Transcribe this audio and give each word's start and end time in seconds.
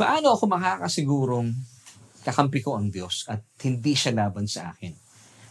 Paano 0.00 0.32
ako 0.32 0.48
makakasigurong 0.48 1.52
kakampi 2.24 2.64
ko 2.64 2.80
ang 2.80 2.88
Diyos 2.88 3.28
at 3.28 3.44
hindi 3.60 3.92
siya 3.92 4.16
laban 4.16 4.48
sa 4.48 4.72
akin? 4.72 4.96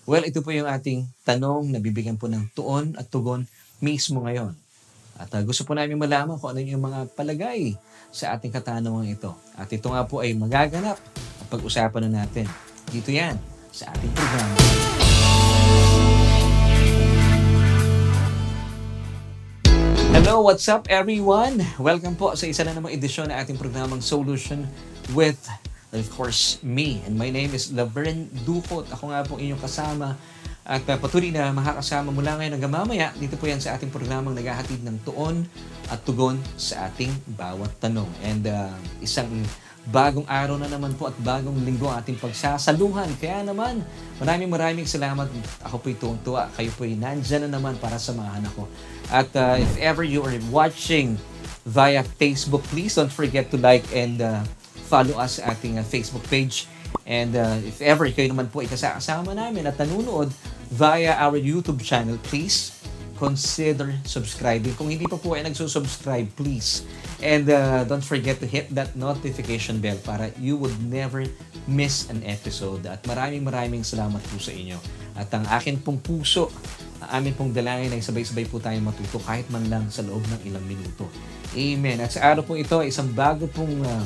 Well, 0.10 0.26
ito 0.26 0.42
po 0.42 0.50
yung 0.50 0.66
ating 0.66 1.06
tanong 1.22 1.70
na 1.70 1.78
bibigyan 1.78 2.18
po 2.18 2.26
ng 2.26 2.50
tuon 2.58 2.98
at 2.98 3.14
tugon 3.14 3.46
mismo 3.78 4.26
ngayon. 4.26 4.58
At 5.22 5.30
uh, 5.38 5.46
gusto 5.46 5.70
po 5.70 5.78
namin 5.78 6.02
malaman 6.02 6.42
kung 6.42 6.58
ano 6.58 6.66
yung 6.66 6.82
mga 6.82 7.14
palagay 7.14 7.78
sa 8.10 8.34
ating 8.34 8.50
katanungan 8.50 9.06
ito. 9.06 9.38
At 9.54 9.70
ito 9.70 9.86
nga 9.94 10.02
po 10.10 10.26
ay 10.26 10.34
magaganap 10.34 10.98
at 10.98 11.46
pag-usapan 11.54 12.10
na 12.10 12.26
natin. 12.26 12.50
Dito 12.90 13.14
yan 13.14 13.38
sa 13.70 13.94
ating 13.94 14.10
programa. 14.18 14.79
Hello, 20.30 20.46
what's 20.46 20.70
up 20.70 20.86
everyone? 20.94 21.58
Welcome 21.82 22.14
po 22.14 22.38
sa 22.38 22.46
isa 22.46 22.62
na 22.62 22.78
namang 22.78 22.94
edisyon 22.94 23.34
ng 23.34 23.38
ating 23.42 23.58
programang 23.58 23.98
Solution 23.98 24.62
with, 25.18 25.42
of 25.90 26.06
course, 26.14 26.62
me. 26.62 27.02
And 27.10 27.18
my 27.18 27.34
name 27.34 27.50
is 27.58 27.74
Laverne 27.74 28.30
Dukot. 28.46 28.86
Ako 28.94 29.10
nga 29.10 29.26
po 29.26 29.42
inyong 29.42 29.58
kasama 29.58 30.14
at 30.70 30.86
patuloy 30.86 31.34
na 31.34 31.50
makakasama 31.50 32.14
mula 32.14 32.38
ngayon 32.38 32.62
hanggang 32.62 32.70
mamaya. 32.70 33.10
Dito 33.18 33.42
po 33.42 33.50
yan 33.50 33.58
sa 33.58 33.74
ating 33.74 33.90
programang 33.90 34.38
naghahatid 34.38 34.86
ng 34.86 35.02
tuon 35.02 35.50
at 35.90 35.98
tugon 36.06 36.38
sa 36.62 36.94
ating 36.94 37.10
bawat 37.34 37.74
tanong. 37.82 38.14
And 38.22 38.46
uh, 38.46 38.70
isang 39.02 39.34
bagong 39.90 40.30
araw 40.30 40.62
na 40.62 40.70
naman 40.70 40.94
po 40.94 41.10
at 41.10 41.18
bagong 41.26 41.58
linggo 41.66 41.90
ang 41.90 42.06
ating 42.06 42.22
pagsasaluhan. 42.22 43.18
Kaya 43.18 43.42
naman, 43.42 43.82
maraming 44.22 44.54
maraming 44.54 44.86
salamat. 44.86 45.26
Ako 45.66 45.82
po'y 45.82 45.98
tuwang-tuwa. 45.98 46.54
Kayo 46.54 46.70
po'y 46.78 46.94
nandyan 46.94 47.50
na 47.50 47.58
naman 47.58 47.82
para 47.82 47.98
samahan 47.98 48.46
ako. 48.46 48.70
At 49.10 49.34
uh, 49.34 49.58
if 49.58 49.74
ever 49.82 50.06
you 50.06 50.22
are 50.22 50.34
watching 50.54 51.18
via 51.66 52.06
Facebook, 52.18 52.64
please 52.70 52.96
don't 52.96 53.12
forget 53.12 53.50
to 53.52 53.58
like 53.58 53.86
and 53.94 54.22
uh, 54.22 54.46
follow 54.90 55.18
us 55.18 55.38
sa 55.38 55.54
ating 55.54 55.78
uh, 55.78 55.86
Facebook 55.86 56.26
page. 56.30 56.70
And 57.06 57.34
uh, 57.38 57.58
if 57.62 57.82
ever 57.82 58.10
kayo 58.10 58.34
naman 58.34 58.50
po 58.50 58.62
ay 58.62 58.70
kasama 58.70 59.34
namin 59.34 59.70
at 59.70 59.78
nanonood 59.78 60.34
via 60.70 61.18
our 61.18 61.38
YouTube 61.38 61.82
channel, 61.82 62.18
please 62.30 62.74
consider 63.20 63.92
subscribing. 64.08 64.74
Kung 64.80 64.88
hindi 64.88 65.04
pa 65.04 65.20
po 65.20 65.36
ay 65.36 65.44
nagsusubscribe, 65.44 66.32
please. 66.40 66.88
And 67.20 67.52
uh, 67.52 67.84
don't 67.84 68.06
forget 68.06 68.40
to 68.40 68.48
hit 68.48 68.72
that 68.72 68.96
notification 68.96 69.84
bell 69.84 70.00
para 70.02 70.32
you 70.40 70.56
would 70.56 70.74
never 70.80 71.28
miss 71.68 72.08
an 72.08 72.24
episode. 72.24 72.88
At 72.88 73.04
maraming 73.04 73.44
maraming 73.44 73.84
salamat 73.84 74.24
po 74.24 74.40
sa 74.40 74.56
inyo. 74.56 74.80
At 75.20 75.28
ang 75.36 75.44
akin 75.52 75.84
pong 75.84 76.00
puso, 76.00 76.48
amin 77.10 77.34
pong 77.34 77.52
dalangin 77.52 77.92
ay 77.94 78.02
sabay-sabay 78.02 78.46
po 78.46 78.62
tayong 78.62 78.86
matuto 78.86 79.18
kahit 79.22 79.50
man 79.50 79.66
lang 79.68 79.86
sa 79.90 80.06
loob 80.06 80.22
ng 80.30 80.42
ilang 80.50 80.66
minuto. 80.66 81.10
Amen. 81.58 81.98
At 82.02 82.14
sa 82.14 82.30
araw 82.30 82.46
pong 82.46 82.62
ito, 82.62 82.78
isang 82.86 83.10
bago 83.10 83.50
pong 83.50 83.82
uh, 83.82 84.04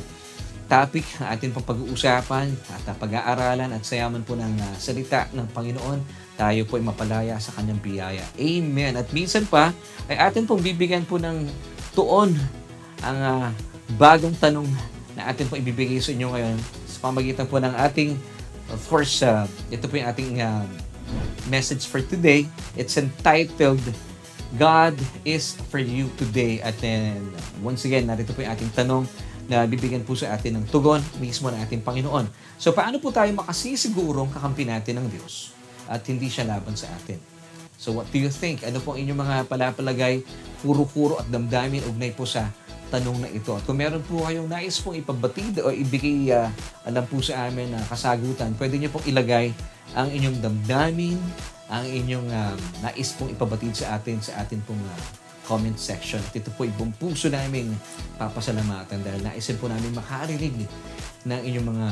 topic 0.71 1.03
na 1.19 1.35
atin 1.35 1.51
pong 1.51 1.67
pag-uusapan 1.67 2.49
at 2.71 2.83
uh, 2.87 2.95
pag-aaralan 2.97 3.69
at 3.75 3.83
sayaman 3.83 4.23
po 4.23 4.33
ng 4.39 4.53
uh, 4.57 4.73
salita 4.79 5.27
ng 5.35 5.45
Panginoon 5.51 5.99
tayo 6.33 6.65
po 6.65 6.81
ay 6.81 6.83
mapalaya 6.87 7.35
sa 7.37 7.53
kanyang 7.53 7.77
biyaya. 7.83 8.25
Amen. 8.39 8.97
At 8.97 9.11
minsan 9.13 9.45
pa, 9.45 9.69
ay 10.09 10.17
atin 10.17 10.49
pong 10.49 10.63
bibigyan 10.63 11.05
po 11.05 11.21
ng 11.21 11.45
tuon 11.93 12.33
ang 13.05 13.19
uh, 13.19 13.47
bagong 13.99 14.33
tanong 14.39 14.65
na 15.13 15.29
atin 15.29 15.45
po 15.45 15.59
ibibigay 15.59 16.01
sa 16.01 16.09
inyo 16.09 16.33
ngayon 16.33 16.57
sa 16.89 16.97
pamagitan 17.03 17.45
po 17.45 17.61
ng 17.61 17.75
ating, 17.77 18.17
of 18.73 18.81
course, 18.89 19.21
uh, 19.21 19.45
ito 19.69 19.85
po 19.85 19.99
yung 19.99 20.09
ating 20.09 20.41
uh, 20.41 20.65
message 21.49 21.89
for 21.89 22.03
today. 22.03 22.45
It's 22.77 22.95
entitled, 22.99 23.83
God 24.59 24.93
is 25.25 25.57
for 25.73 25.81
you 25.81 26.11
today. 26.19 26.61
At 26.61 26.77
then, 26.83 27.23
once 27.65 27.83
again, 27.87 28.05
narito 28.07 28.35
po 28.35 28.45
yung 28.45 28.53
ating 28.53 28.71
tanong 28.75 29.03
na 29.49 29.67
bibigyan 29.67 30.07
po 30.07 30.15
sa 30.15 30.35
atin 30.35 30.61
ng 30.61 30.65
tugon 30.71 31.03
mismo 31.19 31.51
ng 31.51 31.59
ating 31.63 31.83
Panginoon. 31.83 32.29
So, 32.55 32.71
paano 32.71 33.01
po 33.01 33.11
tayo 33.11 33.27
makasisigurong 33.35 34.31
kakampi 34.31 34.63
natin 34.63 35.03
ng 35.03 35.07
Diyos? 35.11 35.53
at 35.87 36.03
hindi 36.07 36.31
siya 36.31 36.47
laban 36.47 36.75
sa 36.77 36.87
atin. 36.91 37.19
So 37.75 37.91
what 37.91 38.07
do 38.13 38.17
you 38.21 38.31
think? 38.31 38.63
Ano 38.63 38.79
po 38.79 38.95
ang 38.95 39.03
inyong 39.03 39.19
mga 39.19 39.35
palapalagay, 39.51 40.23
puro-puro 40.63 41.19
at 41.19 41.27
damdamin 41.27 41.83
ugnay 41.83 42.15
po 42.15 42.23
sa 42.23 42.47
tanong 42.93 43.25
na 43.25 43.29
ito. 43.33 43.57
At 43.57 43.65
kung 43.65 43.81
meron 43.81 44.05
po 44.05 44.21
kayong 44.21 44.45
nais 44.45 44.77
pong 44.77 45.01
ipabatid 45.01 45.65
o 45.65 45.73
ibigay 45.73 46.29
uh, 46.29 46.53
alam 46.85 47.01
po 47.09 47.17
sa 47.25 47.49
amin 47.49 47.73
na 47.73 47.81
uh, 47.81 47.85
kasagutan, 47.89 48.53
pwede 48.61 48.77
niyo 48.77 48.93
pong 48.93 49.09
ilagay 49.09 49.49
ang 49.97 50.13
inyong 50.13 50.37
damdamin, 50.37 51.17
ang 51.73 51.85
inyong 51.89 52.29
uh, 52.29 52.53
nais 52.85 53.09
pong 53.17 53.33
ipabatid 53.33 53.73
sa 53.73 53.97
atin 53.97 54.21
sa 54.21 54.37
atin 54.45 54.61
pong 54.61 54.77
uh, 54.77 54.99
comment 55.49 55.75
section. 55.75 56.21
At 56.21 56.37
ito 56.37 56.53
po 56.53 56.69
ibang 56.69 56.93
puso 56.95 57.27
namin 57.27 57.73
papasalamatan 58.15 59.01
dahil 59.03 59.21
naisin 59.25 59.59
po 59.59 59.67
namin 59.67 59.91
makarinig 59.91 60.55
ng 61.23 61.39
inyong 61.39 61.67
mga 61.67 61.87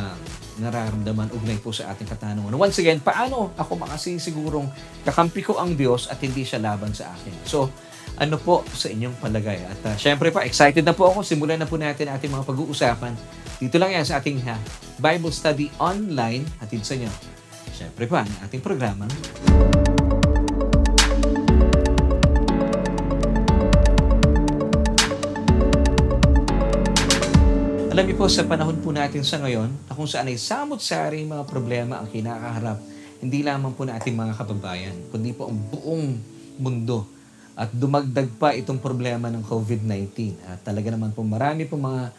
nararamdaman 0.59 1.31
ugnay 1.31 1.55
po 1.59 1.71
sa 1.71 1.91
ating 1.91 2.07
katanungan. 2.07 2.51
Once 2.55 2.79
again, 2.83 2.99
paano 2.99 3.55
ako 3.55 3.79
makasisigurong 3.79 4.67
kakampi 5.07 5.39
ko 5.43 5.55
ang 5.59 5.75
Diyos 5.75 6.11
at 6.11 6.19
hindi 6.19 6.43
siya 6.43 6.59
laban 6.59 6.91
sa 6.91 7.11
akin? 7.15 7.35
So, 7.47 7.71
ano 8.19 8.35
po 8.35 8.65
sa 8.75 8.91
inyong 8.91 9.15
palagay? 9.21 9.63
At 9.63 9.81
uh, 9.87 9.95
syempre 9.95 10.33
pa, 10.33 10.43
excited 10.43 10.83
na 10.83 10.91
po 10.91 11.07
ako. 11.07 11.23
Simulan 11.23 11.61
na 11.61 11.69
po 11.69 11.79
natin 11.79 12.11
ating 12.11 12.31
mga 12.31 12.43
pag-uusapan. 12.43 13.13
Dito 13.61 13.77
lang 13.77 13.93
yan 13.93 14.03
sa 14.03 14.17
ating 14.17 14.41
ha, 14.49 14.57
Bible 14.97 15.31
Study 15.31 15.69
Online. 15.77 16.41
Hatid 16.59 16.81
sa 16.81 16.97
inyo. 16.97 17.11
Syempre 17.71 18.09
pa, 18.09 18.25
ang 18.25 18.37
ating 18.49 18.59
programa. 18.59 19.05
Alam 27.91 28.07
niyo 28.07 28.15
po, 28.15 28.31
sa 28.31 28.47
panahon 28.47 28.79
po 28.79 28.95
natin 28.95 29.19
sa 29.21 29.35
ngayon, 29.43 29.67
na 29.85 29.91
kung 29.91 30.07
saan 30.07 30.31
ay 30.31 30.39
samot-sari 30.39 31.27
mga 31.27 31.43
problema 31.43 31.99
ang 31.99 32.07
kinakaharap, 32.07 32.79
hindi 33.19 33.43
lamang 33.43 33.75
po 33.75 33.83
na 33.83 33.99
ating 33.99 34.15
mga 34.15 34.33
kababayan, 34.39 34.95
kundi 35.11 35.35
po 35.35 35.51
ang 35.51 35.59
buong 35.69 36.17
mundo. 36.57 37.20
At 37.61 37.69
dumagdag 37.69 38.41
pa 38.41 38.57
itong 38.57 38.81
problema 38.81 39.29
ng 39.29 39.45
COVID-19. 39.45 40.33
At 40.49 40.65
talaga 40.65 40.89
naman 40.89 41.13
po 41.13 41.21
marami 41.21 41.69
po 41.69 41.77
mga 41.77 42.09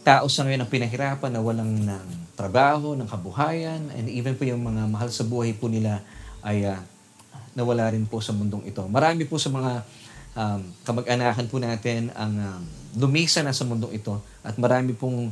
tao 0.00 0.24
sa 0.32 0.48
ngayon 0.48 0.64
ang 0.64 0.72
pinahirapan 0.72 1.28
na 1.36 1.44
walang 1.44 1.84
ng 1.84 2.32
trabaho, 2.32 2.96
ng 2.96 3.04
kabuhayan, 3.04 3.92
and 3.92 4.08
even 4.08 4.32
po 4.32 4.48
yung 4.48 4.64
mga 4.64 4.88
mahal 4.88 5.12
sa 5.12 5.28
buhay 5.28 5.52
po 5.52 5.68
nila 5.68 6.00
ay 6.40 6.64
uh, 6.64 6.80
nawala 7.52 7.92
rin 7.92 8.08
po 8.08 8.24
sa 8.24 8.32
mundong 8.32 8.64
ito. 8.64 8.80
Marami 8.88 9.28
po 9.28 9.36
sa 9.36 9.52
mga 9.52 9.84
um, 10.32 10.60
kamag-anakan 10.88 11.46
po 11.52 11.60
natin 11.60 12.08
ang 12.16 12.32
um, 12.32 12.62
lumisa 12.96 13.44
na 13.44 13.52
sa 13.52 13.68
mundong 13.68 13.92
ito 13.92 14.16
at 14.40 14.56
marami 14.56 14.96
pong 14.96 15.28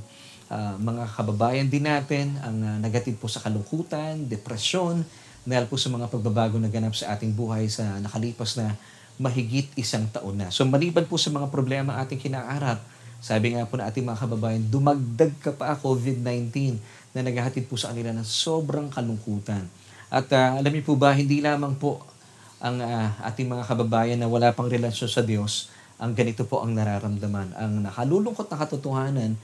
uh, 0.53 0.75
mga 0.77 1.05
kababayan 1.17 1.67
din 1.73 1.89
natin 1.89 2.37
ang 2.45 2.57
uh, 2.61 2.77
nagatid 2.85 3.17
po 3.17 3.33
sa 3.33 3.41
kalungkutan, 3.41 4.29
depresyon, 4.29 5.01
dahil 5.49 5.65
po 5.65 5.81
sa 5.81 5.89
mga 5.89 6.13
pagbabago 6.13 6.61
na 6.61 6.69
ganap 6.69 6.93
sa 6.93 7.17
ating 7.17 7.33
buhay 7.33 7.73
sa 7.73 7.97
nakalipas 8.05 8.61
na 8.61 8.77
mahigit 9.19 9.69
isang 9.75 10.07
taon 10.09 10.39
na. 10.39 10.49
So 10.55 10.63
maliban 10.65 11.05
po 11.05 11.19
sa 11.19 11.29
mga 11.35 11.51
problema 11.51 11.99
ating 11.99 12.23
kinakaharap, 12.23 12.79
sabi 13.19 13.59
nga 13.59 13.67
po 13.67 13.75
na 13.75 13.91
ating 13.91 14.07
mga 14.07 14.19
kababayan, 14.23 14.63
dumagdag 14.71 15.35
ka 15.43 15.51
pa 15.51 15.75
COVID-19 15.75 16.79
na 17.19 17.27
naghahatid 17.27 17.67
po 17.67 17.75
sa 17.75 17.91
kanila 17.91 18.15
ng 18.15 18.23
sobrang 18.23 18.87
kalungkutan. 18.95 19.67
At 20.09 20.31
uh, 20.31 20.63
alam 20.63 20.71
niyo 20.71 20.87
po 20.87 20.95
ba, 20.95 21.11
hindi 21.13 21.43
lamang 21.43 21.75
po 21.77 22.07
ang 22.63 22.79
uh, 22.79 23.11
ating 23.27 23.51
mga 23.51 23.67
kababayan 23.67 24.19
na 24.23 24.31
wala 24.31 24.55
pang 24.55 24.71
relasyon 24.71 25.11
sa 25.11 25.27
Diyos, 25.27 25.71
ang 25.99 26.15
ganito 26.15 26.47
po 26.47 26.63
ang 26.63 26.71
nararamdaman. 26.79 27.59
Ang 27.59 27.83
nakalulungkot 27.91 28.47
na 28.47 28.57
katotohanan, 28.63 29.35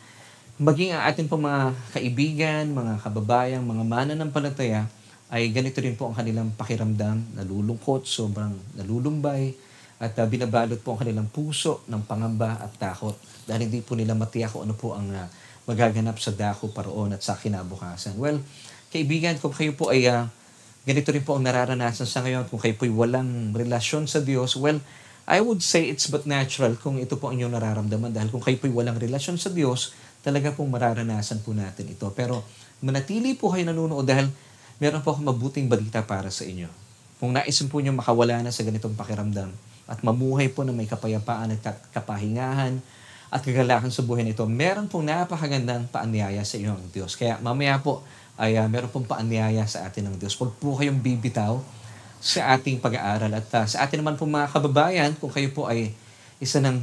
maging 0.55 0.95
ang 0.95 1.03
ating 1.11 1.27
pong 1.27 1.51
mga 1.51 1.63
kaibigan, 1.99 2.65
mga 2.71 3.03
kababayan, 3.03 3.61
mga 3.67 3.83
mananampalataya, 3.83 4.87
ay 5.33 5.49
ganito 5.53 5.81
rin 5.81 5.97
po 5.97 6.11
ang 6.11 6.17
kanilang 6.17 6.53
pakiramdam, 6.53 7.39
nalulungkot, 7.41 8.05
sobrang 8.05 8.53
nalulumbay, 8.77 9.55
at 10.03 10.13
uh, 10.21 10.27
binabalot 10.27 10.83
po 10.83 10.95
ang 10.95 11.07
kanilang 11.07 11.29
puso 11.31 11.87
ng 11.87 12.03
pangamba 12.05 12.61
at 12.61 12.75
takot 12.77 13.15
dahil 13.47 13.71
hindi 13.71 13.81
po 13.81 13.95
nila 13.95 14.13
matiyak 14.13 14.53
kung 14.53 14.67
ano 14.67 14.75
po 14.75 14.93
ang 14.93 15.09
uh, 15.09 15.29
magaganap 15.65 16.21
sa 16.21 16.35
dako 16.35 16.75
paroon 16.75 17.17
at 17.17 17.23
sa 17.25 17.39
kinabukasan. 17.39 18.19
Well, 18.21 18.43
kaibigan, 18.93 19.41
kung 19.41 19.55
kayo 19.55 19.73
po 19.73 19.95
ay 19.95 20.05
uh, 20.11 20.29
ganito 20.85 21.09
rin 21.09 21.25
po 21.25 21.41
ang 21.41 21.45
nararanasan 21.47 22.05
sa 22.05 22.21
ngayon 22.21 22.51
kung 22.53 22.61
kayo 22.61 22.77
po'y 22.77 22.93
walang 22.93 23.57
relasyon 23.57 24.05
sa 24.05 24.21
Diyos, 24.21 24.61
well, 24.61 24.77
I 25.25 25.41
would 25.41 25.65
say 25.65 25.89
it's 25.89 26.13
but 26.13 26.29
natural 26.29 26.77
kung 26.77 27.01
ito 27.01 27.17
po 27.17 27.33
ang 27.33 27.41
inyong 27.41 27.57
nararamdaman 27.57 28.13
dahil 28.13 28.29
kung 28.29 28.45
kayo 28.45 28.61
po'y 28.61 28.75
walang 28.75 29.01
relasyon 29.01 29.41
sa 29.41 29.49
Diyos, 29.49 29.97
talaga 30.21 30.53
pong 30.53 30.69
mararanasan 30.69 31.41
po 31.41 31.57
natin 31.57 31.89
ito. 31.89 32.13
Pero 32.13 32.45
manatili 32.85 33.33
po 33.33 33.49
kayo 33.49 33.65
nanonood 33.65 34.05
dahil 34.05 34.29
meron 34.85 35.01
po 35.01 35.17
akong 35.17 35.25
mabuting 35.25 35.65
balita 35.65 36.05
para 36.05 36.29
sa 36.29 36.45
inyo. 36.45 36.69
Kung 37.17 37.33
naisin 37.33 37.73
po 37.73 37.81
nyo 37.81 37.97
makawala 37.97 38.45
na 38.45 38.53
sa 38.53 38.61
ganitong 38.61 38.93
pakiramdam 38.93 39.49
at 39.89 40.05
mamuhay 40.05 40.53
po 40.53 40.61
na 40.61 40.77
may 40.77 40.85
kapayapaan 40.85 41.57
at 41.57 41.81
kapahingahan 41.97 42.85
at 43.33 43.41
kagalakan 43.41 43.89
sa 43.89 44.05
buhay 44.05 44.29
nito, 44.29 44.45
meron 44.45 44.85
pong 44.85 45.09
napakagandang 45.09 45.89
paanyaya 45.89 46.45
sa 46.45 46.61
inyo 46.61 46.77
ang 46.77 46.85
Diyos. 46.93 47.17
Kaya 47.17 47.41
mamaya 47.41 47.81
po, 47.81 48.05
ay 48.37 48.61
uh, 48.61 48.69
meron 48.69 48.93
pong 48.93 49.09
paanyaya 49.09 49.65
sa 49.65 49.89
atin 49.89 50.13
ng 50.13 50.17
Diyos. 50.21 50.37
Huwag 50.37 50.53
po 50.61 50.77
kayong 50.77 51.01
bibitaw 51.01 51.65
sa 52.21 52.53
ating 52.53 52.77
pag-aaral. 52.85 53.33
At 53.33 53.49
uh, 53.57 53.65
sa 53.65 53.89
atin 53.89 54.05
naman 54.05 54.21
po 54.21 54.29
mga 54.29 54.53
kababayan, 54.53 55.11
kung 55.17 55.33
kayo 55.33 55.49
po 55.57 55.65
ay 55.65 55.97
isa 56.45 56.61
ng 56.61 56.77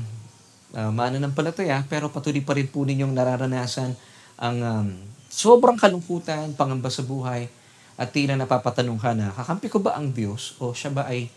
uh, 0.74 0.89
mananampalataya, 0.89 1.86
pero 1.86 2.09
patuloy 2.09 2.42
pa 2.42 2.57
rin 2.57 2.65
po 2.65 2.81
ninyong 2.81 3.13
nararanasan 3.13 3.94
ang 4.42 4.57
um, 4.57 4.88
sobrang 5.30 5.77
kalungkutan, 5.77 6.57
pangamba 6.57 6.89
sa 6.89 7.06
buhay, 7.06 7.61
at 8.01 8.09
tila 8.09 8.33
napapatanong 8.33 8.98
ka 8.98 9.13
na, 9.13 9.30
kakampi 9.30 9.69
ko 9.69 9.77
ba 9.77 9.94
ang 9.94 10.09
Diyos 10.09 10.57
o 10.57 10.74
siya 10.74 10.89
ba 10.89 11.06
ay 11.06 11.30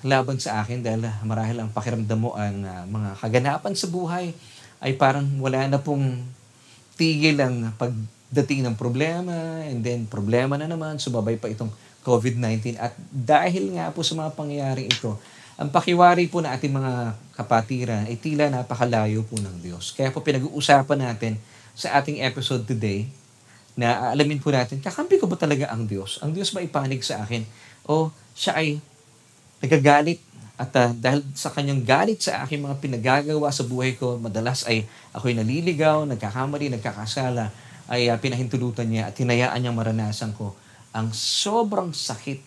laban 0.00 0.40
sa 0.40 0.64
akin 0.64 0.80
dahil 0.80 1.04
marahil 1.28 1.60
ang 1.60 1.68
pakiramdam 1.68 2.16
mo 2.16 2.32
ang 2.32 2.64
uh, 2.64 2.88
mga 2.88 3.20
kaganapan 3.20 3.76
sa 3.76 3.92
buhay 3.92 4.32
ay 4.80 4.96
parang 4.96 5.28
wala 5.44 5.68
na 5.68 5.76
pong 5.76 6.24
tigil 6.96 7.36
ang 7.36 7.68
pagdating 7.76 8.64
ng 8.64 8.76
problema 8.80 9.60
and 9.68 9.84
then 9.84 10.08
problema 10.08 10.56
na 10.56 10.64
naman, 10.64 10.96
sumabay 10.96 11.36
pa 11.36 11.52
itong 11.52 11.68
COVID-19 12.00 12.80
at 12.80 12.96
dahil 13.12 13.76
nga 13.76 13.92
po 13.92 14.00
sa 14.00 14.16
mga 14.16 14.32
pangyayaring 14.32 14.88
ito, 14.88 15.20
ang 15.60 15.68
pakiwari 15.68 16.28
po 16.32 16.40
na 16.40 16.56
ating 16.56 16.72
mga 16.72 17.16
kapatiran 17.36 18.08
ay 18.08 18.16
tila 18.16 18.48
napakalayo 18.48 19.20
po 19.24 19.36
ng 19.36 19.60
Diyos. 19.60 19.92
Kaya 19.92 20.12
po 20.12 20.24
pinag-uusapan 20.24 21.12
natin 21.12 21.36
sa 21.76 22.00
ating 22.00 22.24
episode 22.24 22.64
today 22.64 23.08
na 23.74 24.14
alamin 24.14 24.38
po 24.38 24.54
natin, 24.54 24.78
kakampi 24.78 25.18
ko 25.18 25.26
ba 25.26 25.34
talaga 25.34 25.70
ang 25.70 25.86
Diyos? 25.90 26.22
Ang 26.22 26.34
Diyos 26.34 26.54
ba 26.54 26.62
ipanig 26.62 27.02
sa 27.02 27.26
akin? 27.26 27.42
O 27.90 28.14
siya 28.34 28.54
ay 28.54 28.78
nagagalit 29.58 30.22
at 30.54 30.70
uh, 30.78 30.94
dahil 30.94 31.26
sa 31.34 31.50
kanyang 31.50 31.82
galit 31.82 32.22
sa 32.22 32.46
aking 32.46 32.62
mga 32.62 32.78
pinagagawa 32.78 33.50
sa 33.50 33.66
buhay 33.66 33.98
ko, 33.98 34.22
madalas 34.22 34.62
ay 34.70 34.86
ako'y 35.10 35.34
naliligaw, 35.34 36.06
nagkakamali, 36.06 36.70
nagkakasala, 36.78 37.50
ay 37.90 38.06
uh, 38.06 38.14
pinahintulutan 38.22 38.86
niya 38.86 39.10
at 39.10 39.18
hinayaan 39.18 39.58
niyang 39.58 39.74
maranasan 39.74 40.30
ko 40.38 40.54
ang 40.94 41.10
sobrang 41.10 41.90
sakit 41.90 42.38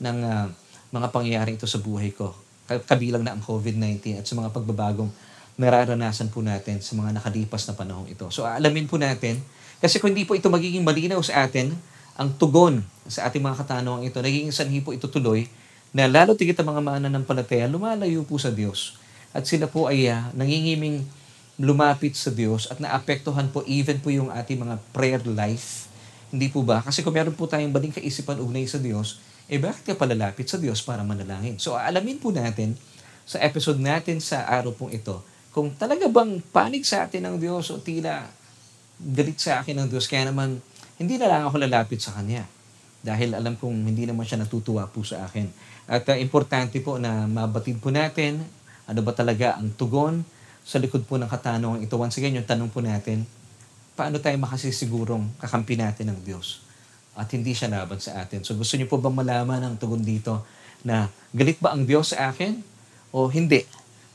ng 0.00 0.18
uh, 0.24 0.48
mga 0.88 1.08
pangyayari 1.12 1.60
ito 1.60 1.68
sa 1.68 1.76
buhay 1.76 2.16
ko. 2.16 2.32
Kabilang 2.88 3.28
na 3.28 3.36
ang 3.36 3.44
COVID-19 3.44 4.22
at 4.22 4.24
sa 4.24 4.40
mga 4.40 4.56
pagbabagong 4.56 5.12
nararanasan 5.60 6.32
po 6.32 6.40
natin 6.40 6.80
sa 6.80 6.96
mga 6.96 7.12
nakalipas 7.12 7.68
na 7.68 7.76
panahong 7.76 8.08
ito. 8.08 8.32
So 8.32 8.48
alamin 8.48 8.88
po 8.88 8.96
natin, 8.96 9.36
kasi 9.80 9.96
kung 9.96 10.12
hindi 10.12 10.28
po 10.28 10.36
ito 10.36 10.52
magiging 10.52 10.84
malinaw 10.84 11.20
sa 11.24 11.48
atin, 11.48 11.72
ang 12.20 12.28
tugon 12.36 12.84
sa 13.08 13.26
ating 13.26 13.40
mga 13.40 13.64
katanungan 13.64 14.04
ito, 14.04 14.20
nagiging 14.20 14.52
sanhi 14.52 14.84
po 14.84 14.92
ito 14.92 15.08
tuloy 15.08 15.48
na 15.90 16.06
lalo 16.06 16.36
tigit 16.36 16.54
ang 16.60 16.70
mga 16.70 16.84
mananampalataya, 16.84 17.66
lumalayo 17.66 18.22
po 18.22 18.36
sa 18.36 18.52
Diyos. 18.52 19.00
At 19.32 19.48
sila 19.48 19.66
po 19.66 19.88
ay 19.88 20.06
uh, 20.12 20.30
nangingiming 20.36 21.02
lumapit 21.60 22.14
sa 22.14 22.30
Diyos 22.30 22.68
at 22.70 22.78
naapektuhan 22.78 23.48
po 23.50 23.64
even 23.66 23.98
po 23.98 24.12
yung 24.12 24.28
ating 24.28 24.60
mga 24.60 24.76
prayer 24.92 25.22
life. 25.26 25.90
Hindi 26.30 26.46
po 26.52 26.62
ba? 26.62 26.84
Kasi 26.84 27.02
kung 27.02 27.16
meron 27.16 27.34
po 27.34 27.50
tayong 27.50 27.74
baling 27.74 27.90
kaisipan 27.90 28.38
ugnay 28.38 28.64
sa 28.68 28.78
Diyos, 28.78 29.18
eh 29.50 29.58
bakit 29.58 29.82
ka 29.82 29.92
palalapit 29.98 30.46
sa 30.46 30.56
Diyos 30.60 30.78
para 30.84 31.02
manalangin? 31.02 31.58
So 31.58 31.74
alamin 31.74 32.22
po 32.22 32.30
natin 32.30 32.78
sa 33.26 33.42
episode 33.42 33.82
natin 33.82 34.22
sa 34.22 34.46
araw 34.46 34.74
pong 34.74 34.94
ito, 34.94 35.22
kung 35.50 35.74
talaga 35.74 36.06
bang 36.06 36.38
panig 36.54 36.86
sa 36.86 37.06
atin 37.06 37.26
ng 37.26 37.36
Diyos 37.42 37.70
o 37.74 37.82
tila 37.82 38.30
galit 39.00 39.40
sa 39.40 39.64
akin 39.64 39.80
ng 39.80 39.88
Diyos, 39.88 40.04
kaya 40.06 40.28
naman 40.28 40.60
hindi 41.00 41.16
na 41.16 41.32
lang 41.32 41.48
ako 41.48 41.56
lalapit 41.64 42.04
sa 42.04 42.12
Kanya. 42.12 42.44
Dahil 43.00 43.32
alam 43.32 43.56
kong 43.56 43.88
hindi 43.88 44.04
naman 44.04 44.28
siya 44.28 44.44
natutuwa 44.44 44.84
po 44.84 45.00
sa 45.00 45.24
akin. 45.24 45.48
At 45.88 46.04
uh, 46.12 46.16
importante 46.20 46.76
po 46.84 47.00
na 47.00 47.24
mabatid 47.24 47.80
po 47.80 47.88
natin 47.88 48.44
ano 48.84 49.00
ba 49.06 49.14
talaga 49.16 49.56
ang 49.56 49.72
tugon 49.72 50.20
sa 50.66 50.76
likod 50.76 51.08
po 51.08 51.16
ng 51.16 51.30
katanungan 51.30 51.80
ito. 51.80 51.96
Once 51.96 52.20
again, 52.20 52.36
yung 52.36 52.44
tanong 52.44 52.68
po 52.68 52.84
natin, 52.84 53.24
paano 53.96 54.20
tayo 54.20 54.36
makasisigurong 54.36 55.40
kakampi 55.40 55.78
natin 55.78 56.12
ng 56.12 56.20
Diyos 56.20 56.60
at 57.14 57.30
hindi 57.32 57.54
siya 57.54 57.70
laban 57.70 57.98
sa 58.02 58.20
atin. 58.20 58.42
So 58.42 58.54
gusto 58.58 58.76
niyo 58.76 58.90
po 58.90 58.98
bang 58.98 59.14
malaman 59.14 59.60
ang 59.62 59.74
tugon 59.78 60.02
dito 60.02 60.44
na 60.84 61.08
galit 61.30 61.60
ba 61.62 61.72
ang 61.76 61.84
Diyos 61.84 62.12
sa 62.12 62.32
akin 62.32 62.60
o 63.14 63.28
hindi? 63.28 63.66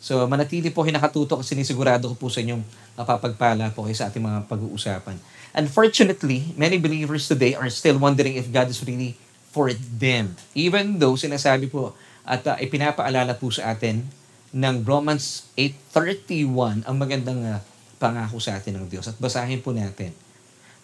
So 0.06 0.22
manatili 0.30 0.70
po 0.70 0.86
hinakatutok 0.86 1.42
at 1.42 1.50
sinisigurado 1.50 2.14
ko 2.14 2.16
po 2.16 2.28
sa 2.30 2.38
inyong 2.38 2.62
mapapagpala 2.94 3.74
po 3.74 3.90
kayo 3.90 3.98
sa 3.98 4.06
ating 4.06 4.22
mga 4.22 4.46
pag-uusapan. 4.46 5.18
Unfortunately, 5.58 6.54
many 6.54 6.78
believers 6.78 7.26
today 7.26 7.58
are 7.58 7.74
still 7.74 7.98
wondering 7.98 8.38
if 8.38 8.54
God 8.54 8.70
is 8.70 8.86
really 8.86 9.18
for 9.50 9.74
them. 9.74 10.38
Even 10.54 11.02
though 11.02 11.18
sinasabi 11.18 11.74
po 11.74 11.98
at 12.22 12.46
uh, 12.46 12.54
ipinapaalala 12.62 13.34
po 13.34 13.50
sa 13.50 13.74
atin 13.74 14.06
ng 14.54 14.76
Romans 14.86 15.50
8.31 15.58 16.86
ang 16.86 16.96
magandang 17.02 17.42
uh, 17.42 17.58
pangako 17.98 18.38
sa 18.38 18.62
atin 18.62 18.78
ng 18.78 18.86
Diyos. 18.86 19.10
At 19.10 19.18
basahin 19.18 19.66
po 19.66 19.74
natin. 19.74 20.14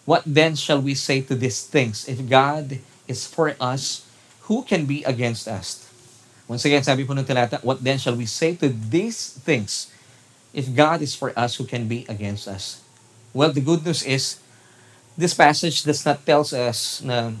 What 0.02 0.26
then 0.26 0.58
shall 0.58 0.82
we 0.82 0.98
say 0.98 1.22
to 1.30 1.38
these 1.38 1.62
things? 1.62 2.10
If 2.10 2.26
God 2.26 2.82
is 3.06 3.22
for 3.22 3.54
us, 3.62 4.02
who 4.50 4.66
can 4.66 4.82
be 4.82 5.06
against 5.06 5.46
us? 5.46 5.81
Once 6.52 6.68
again, 6.68 6.84
sabi 6.84 7.08
po 7.08 7.16
ng 7.16 7.24
talata, 7.24 7.56
what 7.64 7.80
then 7.80 7.96
shall 7.96 8.12
we 8.12 8.28
say 8.28 8.52
to 8.52 8.68
these 8.68 9.40
things? 9.40 9.88
If 10.52 10.68
God 10.68 11.00
is 11.00 11.16
for 11.16 11.32
us, 11.32 11.56
who 11.56 11.64
can 11.64 11.88
be 11.88 12.04
against 12.12 12.44
us? 12.44 12.84
Well, 13.32 13.56
the 13.56 13.64
good 13.64 13.88
news 13.88 14.04
is, 14.04 14.36
this 15.16 15.32
passage 15.32 15.80
does 15.80 16.04
not 16.04 16.28
tell 16.28 16.44
us 16.44 17.00
na 17.00 17.32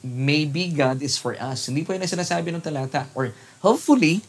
maybe 0.00 0.72
God 0.72 1.04
is 1.04 1.20
for 1.20 1.36
us. 1.36 1.68
Hindi 1.68 1.84
po 1.84 1.92
yun 1.92 2.00
ang 2.00 2.08
sinasabi 2.08 2.48
ng 2.56 2.64
talata. 2.64 3.04
Or 3.12 3.36
hopefully, 3.60 4.24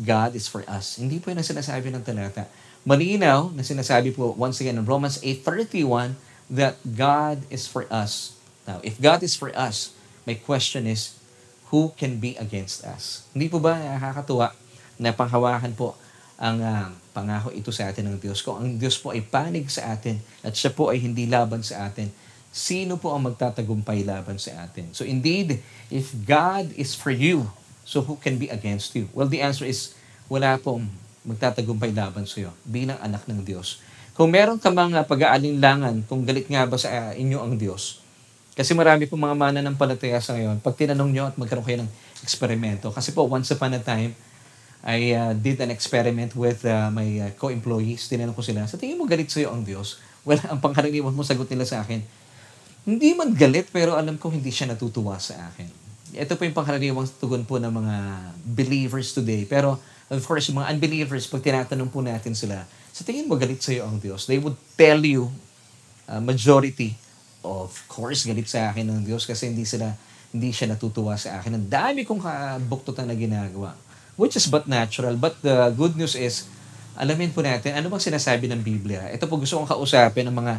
God 0.00 0.32
is 0.32 0.48
for 0.48 0.64
us. 0.64 0.96
Hindi 0.96 1.20
po 1.20 1.28
yun 1.28 1.36
ang 1.36 1.44
sinasabi 1.44 1.92
ng 1.92 2.00
talata. 2.00 2.48
Malinaw 2.88 3.52
na 3.52 3.60
sinasabi 3.60 4.16
po 4.16 4.32
once 4.40 4.64
again 4.64 4.80
in 4.80 4.88
Romans 4.88 5.20
8.31 5.20 6.16
that 6.48 6.80
God 6.80 7.44
is 7.52 7.68
for 7.68 7.84
us. 7.92 8.40
Now, 8.64 8.80
if 8.80 8.96
God 8.96 9.20
is 9.20 9.36
for 9.36 9.52
us, 9.52 9.92
my 10.24 10.32
question 10.40 10.88
is, 10.88 11.20
who 11.72 11.88
can 11.96 12.20
be 12.20 12.36
against 12.36 12.84
us? 12.84 13.24
Hindi 13.32 13.48
po 13.48 13.56
ba 13.56 13.80
nakakatuwa 13.80 14.52
na 15.00 15.16
panghawakan 15.16 15.72
po 15.72 15.96
ang 16.36 16.60
uh, 16.60 16.92
pangako 17.16 17.48
ito 17.56 17.72
sa 17.72 17.88
atin 17.88 18.12
ng 18.12 18.20
Diyos? 18.20 18.44
Kung 18.44 18.60
ang 18.60 18.68
Diyos 18.76 19.00
po 19.00 19.16
ay 19.16 19.24
panig 19.24 19.64
sa 19.72 19.96
atin 19.96 20.20
at 20.44 20.52
siya 20.52 20.68
po 20.68 20.92
ay 20.92 21.00
hindi 21.00 21.24
laban 21.24 21.64
sa 21.64 21.88
atin, 21.88 22.12
sino 22.52 23.00
po 23.00 23.16
ang 23.16 23.24
magtatagumpay 23.24 24.04
laban 24.04 24.36
sa 24.36 24.68
atin? 24.68 24.92
So 24.92 25.08
indeed, 25.08 25.64
if 25.88 26.12
God 26.28 26.68
is 26.76 26.92
for 26.92 27.08
you, 27.08 27.48
so 27.88 28.04
who 28.04 28.20
can 28.20 28.36
be 28.36 28.52
against 28.52 28.92
you? 28.92 29.08
Well, 29.16 29.32
the 29.32 29.40
answer 29.40 29.64
is, 29.64 29.96
wala 30.28 30.60
pong 30.60 30.92
magtatagumpay 31.24 31.96
laban 31.96 32.28
sa 32.28 32.44
iyo 32.44 32.52
bilang 32.68 33.00
anak 33.00 33.24
ng 33.24 33.48
Diyos. 33.48 33.80
Kung 34.12 34.28
meron 34.28 34.60
ka 34.60 34.68
mga 34.68 35.08
pag-aalinlangan, 35.08 36.04
kung 36.04 36.28
galit 36.28 36.44
nga 36.52 36.68
ba 36.68 36.76
sa 36.76 37.16
inyo 37.16 37.40
ang 37.40 37.56
Diyos, 37.56 38.01
kasi 38.52 38.76
marami 38.76 39.08
po 39.08 39.16
mga 39.16 39.32
mana 39.32 39.64
ng 39.64 39.76
palataya 39.80 40.20
sa 40.20 40.36
ngayon, 40.36 40.60
pag 40.60 40.76
tinanong 40.76 41.08
nyo 41.08 41.24
at 41.32 41.36
magkaroon 41.40 41.64
kayo 41.64 41.78
ng 41.80 41.90
eksperimento, 42.20 42.92
kasi 42.92 43.16
po 43.16 43.24
once 43.24 43.48
upon 43.56 43.72
a 43.72 43.80
time, 43.80 44.12
I 44.82 45.14
uh, 45.14 45.32
did 45.32 45.62
an 45.62 45.70
experiment 45.70 46.34
with 46.34 46.66
uh, 46.66 46.90
my 46.90 47.06
uh, 47.22 47.30
co-employees. 47.38 48.10
Tinanong 48.10 48.34
ko 48.34 48.42
sila, 48.42 48.66
sa 48.66 48.74
tingin 48.74 48.98
mo 48.98 49.06
galit 49.06 49.30
sa 49.30 49.38
iyo 49.38 49.54
ang 49.54 49.62
Diyos? 49.62 49.96
Well, 50.22 50.38
ang 50.38 50.62
pangkaraniwan 50.62 51.10
mo 51.18 51.26
sagot 51.26 51.50
nila 51.50 51.66
sa 51.66 51.82
akin, 51.82 51.98
hindi 52.86 53.10
man 53.10 53.34
galit, 53.34 53.66
pero 53.74 53.98
alam 53.98 54.14
ko 54.14 54.30
hindi 54.30 54.54
siya 54.54 54.70
natutuwa 54.70 55.18
sa 55.18 55.50
akin. 55.50 55.66
Ito 56.14 56.38
po 56.38 56.46
yung 56.46 56.54
pangkaraniwang 56.54 57.10
tugon 57.18 57.42
po 57.42 57.58
ng 57.58 57.74
mga 57.74 57.94
believers 58.46 59.10
today. 59.18 59.42
Pero, 59.50 59.82
of 60.06 60.22
course, 60.22 60.46
yung 60.46 60.62
mga 60.62 60.78
unbelievers, 60.78 61.26
pag 61.26 61.42
tinatanong 61.42 61.90
po 61.90 62.06
natin 62.06 62.38
sila, 62.38 62.62
sa 62.94 63.02
tingin 63.02 63.26
mo 63.26 63.34
galit 63.34 63.66
sa 63.66 63.74
iyo 63.74 63.82
ang 63.82 63.98
Diyos? 63.98 64.30
They 64.30 64.38
would 64.38 64.54
tell 64.78 65.02
you, 65.02 65.26
uh, 66.06 66.22
majority, 66.22 66.94
of 67.42 67.74
course, 67.90 68.24
galit 68.24 68.46
sa 68.48 68.70
akin 68.70 68.86
ng 68.88 69.00
Diyos 69.06 69.26
kasi 69.26 69.50
hindi 69.50 69.66
sila 69.66 69.94
hindi 70.32 70.48
siya 70.48 70.72
natutuwa 70.72 71.12
sa 71.20 71.38
akin. 71.38 71.60
Ang 71.60 71.68
dami 71.68 72.08
kong 72.08 72.24
kabuktutan 72.24 73.04
na 73.04 73.12
ginagawa. 73.12 73.76
Which 74.16 74.32
is 74.36 74.48
but 74.48 74.64
natural. 74.64 75.12
But 75.20 75.36
the 75.44 75.68
good 75.76 75.92
news 75.92 76.16
is, 76.16 76.48
alamin 76.96 77.36
po 77.36 77.44
natin, 77.44 77.76
ano 77.76 77.92
bang 77.92 78.00
sinasabi 78.00 78.48
ng 78.48 78.64
Biblia? 78.64 79.12
Ito 79.12 79.28
po 79.28 79.36
gusto 79.36 79.60
kong 79.60 79.68
kausapin 79.68 80.24
ng 80.32 80.36
mga 80.36 80.54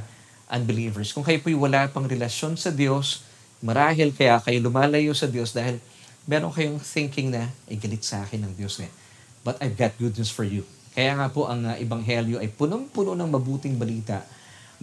unbelievers. 0.53 1.09
Kung 1.09 1.25
kayo 1.25 1.41
po'y 1.41 1.57
wala 1.57 1.89
pang 1.89 2.05
relasyon 2.05 2.53
sa 2.53 2.69
Diyos, 2.69 3.25
marahil 3.65 4.13
kaya 4.13 4.37
kayo 4.45 4.61
lumalayo 4.61 5.17
sa 5.17 5.25
Diyos 5.25 5.57
dahil 5.57 5.81
meron 6.29 6.53
kayong 6.53 6.77
thinking 6.77 7.33
na, 7.33 7.49
ay 7.65 7.75
galit 7.81 8.05
sa 8.05 8.21
akin 8.21 8.45
ng 8.45 8.53
Diyos 8.53 8.77
eh. 8.77 8.91
But 9.41 9.57
I've 9.59 9.75
got 9.75 9.97
good 9.97 10.13
news 10.15 10.29
for 10.29 10.45
you. 10.45 10.63
Kaya 10.93 11.17
nga 11.17 11.27
po 11.33 11.49
ang 11.49 11.65
uh, 11.65 11.75
Ebanghelyo 11.81 12.37
ay 12.37 12.53
punong-puno 12.53 13.17
ng 13.17 13.25
mabuting 13.25 13.75
balita. 13.81 14.21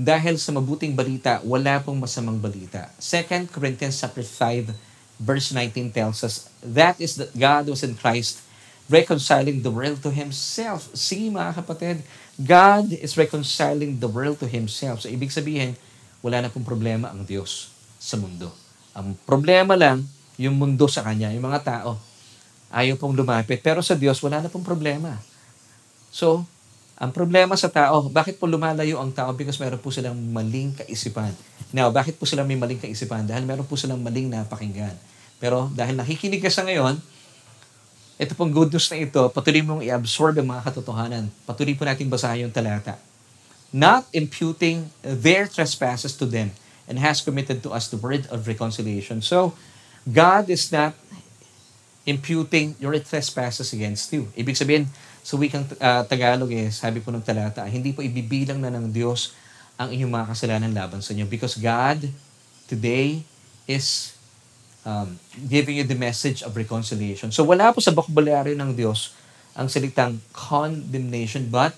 Dahil 0.01 0.41
sa 0.41 0.57
mabuting 0.57 0.97
balita, 0.97 1.45
wala 1.45 1.77
pong 1.85 2.01
masamang 2.01 2.41
balita. 2.41 2.89
2 2.97 3.53
Corinthians 3.53 4.01
chapter 4.01 4.25
5 4.25 4.73
verse 5.21 5.53
19 5.53 5.93
tells 5.93 6.25
us, 6.25 6.49
That 6.65 6.97
is 6.97 7.21
that 7.21 7.37
God 7.37 7.69
was 7.69 7.85
in 7.85 8.01
Christ 8.01 8.41
reconciling 8.89 9.61
the 9.61 9.69
world 9.69 10.01
to 10.01 10.09
Himself. 10.09 10.89
See 10.97 11.29
mga 11.29 11.61
kapatid, 11.61 12.01
God 12.41 12.97
is 12.97 13.21
reconciling 13.21 14.01
the 14.01 14.09
world 14.09 14.41
to 14.41 14.49
Himself. 14.49 15.05
So 15.05 15.13
ibig 15.13 15.37
sabihin, 15.37 15.77
wala 16.25 16.41
na 16.41 16.49
pong 16.49 16.65
problema 16.65 17.13
ang 17.13 17.29
Diyos 17.29 17.69
sa 18.01 18.17
mundo. 18.17 18.49
Ang 18.97 19.21
problema 19.29 19.77
lang, 19.77 20.09
yung 20.41 20.57
mundo 20.57 20.89
sa 20.89 21.05
Kanya, 21.05 21.29
yung 21.37 21.45
mga 21.45 21.61
tao. 21.61 22.01
Ayaw 22.73 22.97
pong 22.97 23.13
lumapit. 23.13 23.61
Pero 23.61 23.85
sa 23.85 23.93
Diyos, 23.93 24.17
wala 24.25 24.41
na 24.41 24.49
pong 24.49 24.65
problema. 24.65 25.21
So, 26.09 26.49
ang 27.01 27.17
problema 27.17 27.57
sa 27.57 27.73
tao, 27.73 28.13
bakit 28.13 28.37
po 28.37 28.45
lumalayo 28.45 29.01
ang 29.01 29.09
tao? 29.09 29.33
Because 29.33 29.57
meron 29.57 29.81
po 29.81 29.89
silang 29.89 30.21
maling 30.21 30.77
kaisipan. 30.85 31.33
Now, 31.73 31.89
bakit 31.89 32.21
po 32.21 32.29
sila 32.29 32.45
may 32.45 32.61
maling 32.61 32.77
kaisipan? 32.77 33.25
Dahil 33.25 33.49
meron 33.49 33.65
po 33.65 33.81
silang 33.81 34.05
maling 34.05 34.29
napakinggan. 34.29 34.93
Pero 35.41 35.73
dahil 35.73 35.97
nakikinig 35.97 36.45
ka 36.45 36.53
sa 36.53 36.61
ngayon, 36.61 37.01
ito 38.21 38.37
pong 38.37 38.53
good 38.53 38.69
news 38.69 38.85
na 38.93 39.01
ito, 39.01 39.33
patuloy 39.33 39.65
mong 39.65 39.81
i-absorb 39.81 40.45
ang 40.45 40.53
mga 40.53 40.61
katotohanan. 40.61 41.25
Patuloy 41.49 41.73
po 41.73 41.89
natin 41.89 42.13
basahin 42.13 42.45
yung 42.45 42.53
talata. 42.53 43.01
Not 43.73 44.05
imputing 44.13 44.93
their 45.01 45.49
trespasses 45.49 46.13
to 46.21 46.29
them 46.29 46.53
and 46.85 47.01
has 47.01 47.25
committed 47.25 47.65
to 47.65 47.73
us 47.73 47.89
the 47.89 47.97
word 47.97 48.29
of 48.29 48.45
reconciliation. 48.45 49.25
So, 49.25 49.57
God 50.05 50.53
is 50.53 50.69
not 50.69 50.93
imputing 52.09 52.77
your 52.81 52.97
trespasses 53.05 53.73
against 53.77 54.09
you. 54.13 54.29
Ibig 54.33 54.57
sabihin, 54.57 54.89
sa 55.21 55.37
wikang 55.37 55.69
uh, 55.77 56.03
Tagalog 56.09 56.49
eh, 56.53 56.73
sabi 56.73 57.05
po 57.05 57.13
ng 57.13 57.21
talata, 57.21 57.65
hindi 57.69 57.93
po 57.93 58.01
ibibilang 58.01 58.57
na 58.57 58.73
ng 58.73 58.89
Diyos 58.89 59.37
ang 59.77 59.93
inyong 59.93 60.13
mga 60.13 60.27
kasalanan 60.33 60.73
laban 60.73 61.01
sa 61.01 61.13
inyo 61.13 61.29
because 61.29 61.57
God 61.61 62.05
today 62.69 63.25
is 63.69 64.17
um, 64.85 65.17
giving 65.49 65.77
you 65.77 65.85
the 65.85 65.97
message 65.97 66.41
of 66.45 66.57
reconciliation. 66.57 67.33
So 67.33 67.45
wala 67.45 67.73
po 67.73 67.85
sa 67.85 67.93
bokabularyo 67.93 68.57
ng 68.57 68.77
Diyos 68.77 69.13
ang 69.57 69.69
salitang 69.69 70.21
condemnation 70.33 71.49
but 71.49 71.77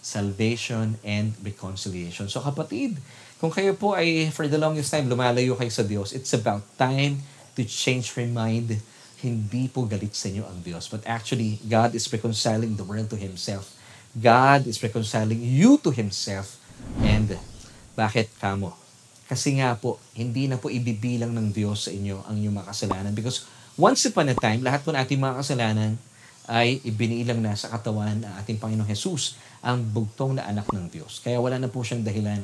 salvation 0.00 0.96
and 1.04 1.36
reconciliation. 1.44 2.32
So 2.32 2.40
kapatid, 2.40 2.96
kung 3.40 3.52
kayo 3.52 3.76
po 3.76 3.96
ay 3.96 4.32
for 4.32 4.48
the 4.48 4.56
longest 4.60 4.92
time 4.92 5.08
lumalayo 5.08 5.56
kayo 5.56 5.72
sa 5.72 5.84
Diyos, 5.84 6.16
it's 6.16 6.32
about 6.32 6.64
time 6.80 7.20
to 7.56 7.64
change 7.64 8.12
your 8.16 8.28
mind 8.28 8.80
hindi 9.20 9.68
po 9.68 9.84
galit 9.84 10.16
sa 10.16 10.28
inyo 10.32 10.44
ang 10.44 10.64
Diyos. 10.64 10.88
But 10.88 11.04
actually, 11.04 11.60
God 11.68 11.92
is 11.92 12.08
reconciling 12.08 12.76
the 12.76 12.86
world 12.86 13.12
to 13.12 13.18
Himself. 13.20 13.72
God 14.16 14.66
is 14.66 14.80
reconciling 14.80 15.38
you 15.38 15.78
to 15.86 15.94
Himself. 15.94 16.58
And 17.04 17.36
bakit 17.94 18.32
kamo? 18.40 18.74
Kasi 19.30 19.62
nga 19.62 19.78
po, 19.78 20.02
hindi 20.18 20.50
na 20.50 20.58
po 20.58 20.66
ibibilang 20.72 21.30
ng 21.30 21.54
Diyos 21.54 21.86
sa 21.86 21.94
inyo 21.94 22.26
ang 22.26 22.34
inyong 22.40 22.56
mga 22.64 22.68
kasalanan. 22.74 23.12
Because 23.14 23.46
once 23.78 24.02
upon 24.10 24.26
a 24.26 24.34
time, 24.34 24.66
lahat 24.66 24.82
po 24.82 24.90
nating 24.90 25.22
mga 25.22 25.38
kasalanan 25.38 25.94
ay 26.50 26.82
ibinilang 26.82 27.38
na 27.38 27.54
sa 27.54 27.70
katawan 27.70 28.26
ng 28.26 28.32
ating 28.42 28.58
Panginoong 28.58 28.90
Jesus, 28.90 29.38
ang 29.62 29.86
bugtong 29.86 30.34
na 30.34 30.50
anak 30.50 30.66
ng 30.74 30.90
Diyos. 30.90 31.22
Kaya 31.22 31.38
wala 31.38 31.62
na 31.62 31.70
po 31.70 31.86
siyang 31.86 32.02
dahilan 32.02 32.42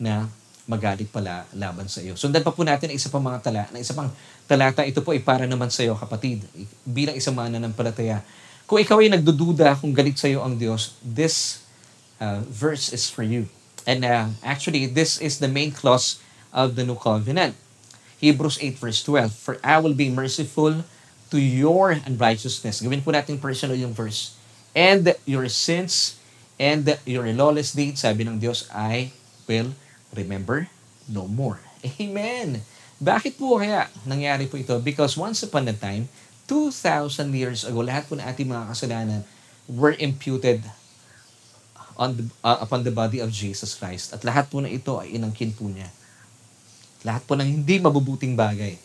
na 0.00 0.32
magalit 0.66 1.10
pala 1.10 1.44
laban 1.58 1.90
sa 1.90 1.98
iyo. 1.98 2.14
Sundan 2.14 2.46
pa 2.46 2.54
po 2.54 2.62
natin 2.62 2.94
ang 2.94 2.96
isa 2.96 3.10
pang 3.10 3.22
mga 3.22 3.42
tala, 3.42 3.62
na 3.74 3.82
isa 3.82 3.94
pang 3.94 4.10
talata, 4.46 4.86
ito 4.86 5.02
po 5.02 5.10
ay 5.10 5.22
para 5.22 5.44
naman 5.46 5.68
sa 5.68 5.82
iyo, 5.82 5.98
kapatid, 5.98 6.46
bilang 6.86 7.18
isang 7.18 7.34
mananampalataya. 7.34 8.22
Kung 8.66 8.78
ikaw 8.78 9.02
ay 9.02 9.10
nagdududa 9.10 9.74
kung 9.82 9.90
galit 9.90 10.16
sa 10.16 10.30
iyo 10.30 10.40
ang 10.40 10.54
Diyos, 10.54 10.94
this 11.02 11.66
uh, 12.22 12.40
verse 12.46 12.94
is 12.94 13.10
for 13.10 13.26
you. 13.26 13.50
And 13.82 14.06
uh, 14.06 14.30
actually, 14.46 14.86
this 14.86 15.18
is 15.18 15.42
the 15.42 15.50
main 15.50 15.74
clause 15.74 16.22
of 16.54 16.78
the 16.78 16.86
New 16.86 16.94
Covenant. 16.94 17.58
Hebrews 18.22 18.62
8 18.62 18.78
verse 18.78 19.02
12, 19.02 19.34
For 19.34 19.58
I 19.66 19.82
will 19.82 19.98
be 19.98 20.06
merciful 20.06 20.86
to 21.34 21.38
your 21.42 21.98
unrighteousness. 22.06 22.78
Gawin 22.78 23.02
po 23.02 23.10
natin 23.10 23.42
personal 23.42 23.74
yung 23.74 23.90
verse. 23.90 24.38
And 24.78 25.18
your 25.26 25.50
sins 25.50 26.22
and 26.54 26.86
your 27.02 27.26
lawless 27.34 27.74
deeds, 27.74 28.06
sabi 28.06 28.22
ng 28.22 28.38
Diyos, 28.38 28.70
I 28.70 29.10
will 29.50 29.74
remember 30.12 30.68
no 31.08 31.26
more. 31.26 31.60
Amen. 32.02 32.62
Bakit 33.02 33.34
po 33.34 33.58
kaya 33.58 33.90
nangyari 34.06 34.46
po 34.46 34.54
ito? 34.54 34.78
Because 34.78 35.18
once 35.18 35.42
upon 35.42 35.66
a 35.66 35.74
time, 35.74 36.06
2,000 36.46 37.34
years 37.34 37.66
ago, 37.66 37.82
lahat 37.82 38.06
po 38.06 38.14
ng 38.14 38.22
ating 38.22 38.46
mga 38.46 38.70
kasalanan 38.70 39.20
were 39.66 39.96
imputed 39.98 40.62
on 41.98 42.14
the, 42.18 42.24
uh, 42.46 42.62
upon 42.62 42.86
the 42.86 42.94
body 42.94 43.18
of 43.18 43.30
Jesus 43.34 43.74
Christ. 43.74 44.14
At 44.14 44.22
lahat 44.22 44.50
po 44.50 44.62
na 44.62 44.70
ito 44.70 44.98
ay 44.98 45.18
inangkin 45.18 45.50
po 45.54 45.66
niya. 45.66 45.90
Lahat 47.02 47.22
po 47.26 47.34
ng 47.34 47.46
hindi 47.46 47.82
mabubuting 47.82 48.38
bagay 48.38 48.78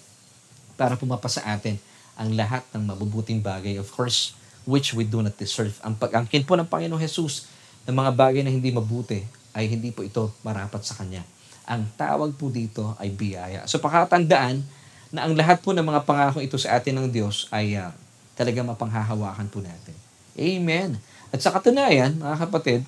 para 0.74 0.98
pumapa 0.98 1.30
sa 1.30 1.46
atin 1.46 1.78
ang 2.18 2.34
lahat 2.34 2.66
ng 2.74 2.82
mabubuting 2.90 3.42
bagay. 3.42 3.78
Of 3.78 3.94
course, 3.94 4.34
which 4.66 4.98
we 4.98 5.06
do 5.06 5.22
not 5.22 5.38
deserve. 5.38 5.78
Ang 5.86 5.96
pag-angkin 5.98 6.44
po 6.44 6.58
ng 6.58 6.66
Panginoong 6.66 7.02
Jesus 7.02 7.46
ng 7.86 7.94
mga 7.94 8.12
bagay 8.18 8.42
na 8.42 8.52
hindi 8.52 8.74
mabuti 8.74 9.24
ay 9.58 9.66
hindi 9.66 9.90
po 9.90 10.06
ito 10.06 10.30
marapat 10.46 10.86
sa 10.86 10.94
Kanya. 10.94 11.26
Ang 11.66 11.90
tawag 11.98 12.38
po 12.38 12.54
dito 12.54 12.94
ay 13.02 13.10
biyaya. 13.10 13.66
So 13.66 13.82
pakatandaan 13.82 14.62
na 15.10 15.26
ang 15.26 15.34
lahat 15.34 15.66
po 15.66 15.74
ng 15.74 15.84
mga 15.84 16.06
pangako 16.06 16.40
ito 16.46 16.56
sa 16.62 16.78
atin 16.78 17.02
ng 17.02 17.08
Diyos 17.10 17.50
ay 17.50 17.74
uh, 17.74 17.90
talaga 18.38 18.62
mapanghahawakan 18.62 19.50
po 19.50 19.66
natin. 19.66 19.98
Amen. 20.38 21.02
At 21.34 21.42
sa 21.42 21.50
katunayan, 21.50 22.22
mga 22.22 22.48
kapatid, 22.48 22.86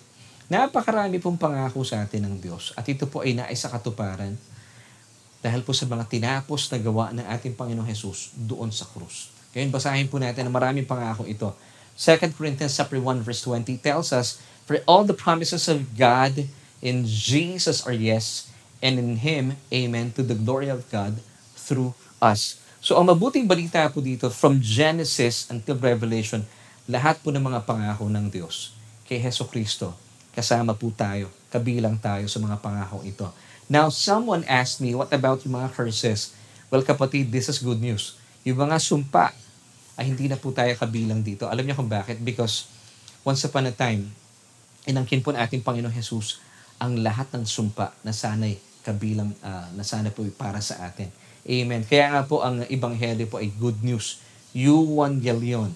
napakarami 0.47 1.17
pong 1.17 1.41
pangako 1.41 1.81
sa 1.81 2.05
atin 2.05 2.29
ng 2.29 2.35
Diyos. 2.37 2.71
At 2.77 2.85
ito 2.85 3.09
po 3.09 3.25
ay 3.25 3.33
naisa 3.33 3.67
katuparan 3.67 4.37
dahil 5.39 5.63
po 5.63 5.71
sa 5.71 5.87
mga 5.87 6.05
tinapos 6.05 6.67
na 6.69 6.77
gawa 6.77 7.15
ng 7.15 7.25
ating 7.25 7.55
Panginoong 7.55 7.87
Jesus 7.87 8.35
doon 8.35 8.69
sa 8.69 8.83
krus. 8.85 9.31
Ngayon, 9.55 9.71
basahin 9.71 10.07
po 10.11 10.19
natin 10.19 10.45
ang 10.45 10.53
maraming 10.53 10.85
pangako 10.85 11.25
ito. 11.25 11.49
2 11.95 12.35
Corinthians 12.35 12.75
1 12.75 12.95
verse 13.25 13.41
20 13.43 13.75
tells 13.79 14.11
us, 14.13 14.43
For 14.69 14.77
all 14.85 15.07
the 15.07 15.17
promises 15.17 15.65
of 15.65 15.97
God 15.97 16.45
In 16.79 17.03
Jesus 17.03 17.83
are 17.83 17.95
yes, 17.95 18.47
and 18.79 18.95
in 18.95 19.19
Him, 19.19 19.59
amen, 19.67 20.15
to 20.15 20.23
the 20.23 20.35
glory 20.35 20.71
of 20.71 20.87
God 20.87 21.19
through 21.55 21.91
us. 22.23 22.63
So 22.79 22.95
ang 22.95 23.11
mabuting 23.11 23.43
balita 23.43 23.91
po 23.91 23.99
dito, 23.99 24.31
from 24.31 24.63
Genesis 24.63 25.51
until 25.51 25.75
Revelation, 25.75 26.47
lahat 26.87 27.19
po 27.19 27.35
ng 27.35 27.43
mga 27.43 27.67
pangako 27.67 28.07
ng 28.07 28.31
Diyos 28.31 28.71
kay 29.03 29.19
Heso 29.19 29.43
Kristo, 29.51 29.91
kasama 30.31 30.71
po 30.71 30.87
tayo, 30.95 31.27
kabilang 31.51 31.99
tayo 31.99 32.31
sa 32.31 32.39
mga 32.39 32.57
pangako 32.63 33.03
ito. 33.03 33.27
Now, 33.67 33.91
someone 33.91 34.47
asked 34.47 34.79
me, 34.79 34.95
what 34.95 35.11
about 35.11 35.43
yung 35.43 35.59
mga 35.59 35.75
curses? 35.75 36.33
Well, 36.71 36.81
kapatid, 36.81 37.29
this 37.29 37.51
is 37.51 37.61
good 37.61 37.83
news. 37.83 38.17
Yung 38.47 38.57
mga 38.57 38.79
sumpa, 38.79 39.35
ay 39.99 40.15
hindi 40.15 40.31
na 40.31 40.39
po 40.39 40.55
tayo 40.55 40.71
kabilang 40.79 41.19
dito. 41.19 41.51
Alam 41.51 41.67
niyo 41.67 41.75
kung 41.75 41.91
bakit? 41.91 42.23
Because 42.23 42.71
once 43.27 43.43
upon 43.43 43.67
a 43.67 43.73
time, 43.75 44.07
inangkin 44.87 45.19
po 45.19 45.35
ng 45.35 45.41
ating 45.43 45.59
Panginoong 45.59 45.91
Jesus 45.91 46.39
ang 46.79 46.95
lahat 47.03 47.27
ng 47.35 47.43
sumpa 47.43 47.91
na 48.01 48.15
sanay 48.15 48.55
kabilang 48.81 49.35
uh, 49.43 49.67
na 49.75 49.83
sana 49.83 50.09
po 50.09 50.23
para 50.33 50.63
sa 50.63 50.87
atin. 50.87 51.11
Amen. 51.43 51.83
Kaya 51.83 52.15
nga 52.15 52.21
po 52.23 52.41
ang 52.41 52.63
ebanghelyo 52.65 53.27
po 53.27 53.43
ay 53.43 53.51
good 53.59 53.83
news. 53.83 54.23
Euangelion. 54.55 55.71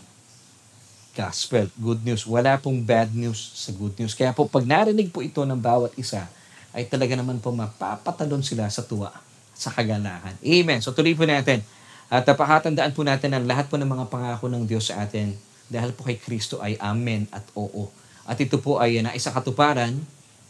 Gospel. 1.14 1.70
Good 1.78 2.02
news. 2.08 2.26
Wala 2.26 2.58
pong 2.58 2.82
bad 2.82 3.14
news 3.14 3.38
sa 3.54 3.70
good 3.76 3.94
news. 4.00 4.18
Kaya 4.18 4.34
po 4.34 4.48
pag 4.50 4.66
narinig 4.66 5.14
po 5.14 5.22
ito 5.22 5.44
ng 5.46 5.60
bawat 5.60 5.94
isa, 6.00 6.26
ay 6.74 6.90
talaga 6.90 7.14
naman 7.14 7.38
po 7.38 7.54
mapapatalon 7.54 8.42
sila 8.42 8.66
sa 8.72 8.82
tuwa, 8.82 9.14
sa 9.54 9.70
kagalahan. 9.70 10.34
Amen. 10.42 10.82
So 10.82 10.96
tuloy 10.96 11.14
po 11.14 11.28
natin. 11.30 11.62
At 12.10 12.26
uh, 12.26 12.34
pakatandaan 12.34 12.96
po 12.96 13.06
natin 13.06 13.36
ang 13.36 13.46
lahat 13.46 13.70
po 13.70 13.78
ng 13.78 13.88
mga 13.88 14.06
pangako 14.10 14.50
ng 14.50 14.66
Diyos 14.66 14.90
sa 14.90 15.06
atin 15.06 15.38
dahil 15.70 15.94
po 15.94 16.06
kay 16.06 16.18
Kristo 16.18 16.62
ay 16.62 16.78
amen 16.82 17.30
at 17.30 17.46
oo. 17.58 17.90
At 18.24 18.38
ito 18.40 18.58
po 18.62 18.80
ay 18.80 19.04
na 19.04 19.14
isa 19.14 19.34
katuparan 19.34 19.98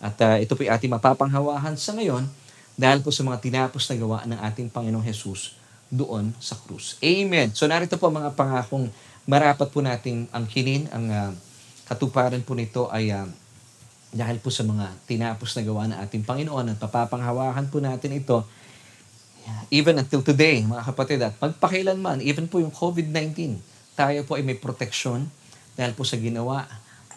at 0.04 0.16
uh, 0.20 0.36
ito 0.36 0.52
po 0.60 0.68
ating 0.68 0.92
mapapanghawahan 0.92 1.80
sa 1.80 1.96
ngayon 1.96 2.28
dahil 2.76 3.00
po 3.00 3.16
sa 3.16 3.24
mga 3.24 3.40
tinapos 3.40 3.88
na 3.88 3.96
gawa 3.96 4.18
ng 4.28 4.40
ating 4.52 4.68
Panginoong 4.68 5.06
Jesus 5.08 5.56
doon 5.88 6.36
sa 6.44 6.60
krus. 6.60 7.00
Amen. 7.00 7.56
So 7.56 7.64
narito 7.72 7.96
po 7.96 8.12
mga 8.12 8.36
pangakong 8.36 8.92
marapat 9.24 9.72
po 9.72 9.80
nating 9.80 10.28
angkinin. 10.36 10.92
Ang 10.92 11.06
uh, 11.08 11.32
katuparan 11.88 12.44
po 12.44 12.52
nito 12.60 12.92
ay 12.92 13.16
uh, 13.16 13.24
dahil 14.12 14.44
po 14.44 14.52
sa 14.52 14.68
mga 14.68 14.92
tinapos 15.08 15.56
na 15.56 15.62
gawa 15.64 15.88
ng 15.88 15.98
ating 16.04 16.28
Panginoon 16.28 16.76
at 16.76 16.78
papapanghawakan 16.78 17.72
po 17.72 17.80
natin 17.80 18.20
ito 18.20 18.44
even 19.74 20.00
until 20.00 20.24
today, 20.24 20.64
mga 20.64 20.84
kapatid, 20.94 21.20
at 21.20 21.36
magpakailanman, 21.42 22.24
even 22.24 22.48
po 22.48 22.62
yung 22.62 22.72
COVID-19, 22.72 23.60
tayo 23.94 24.20
po 24.26 24.40
ay 24.40 24.44
may 24.46 24.58
proteksyon 24.58 25.28
dahil 25.74 25.94
po 25.94 26.06
sa 26.06 26.18
ginawa 26.18 26.66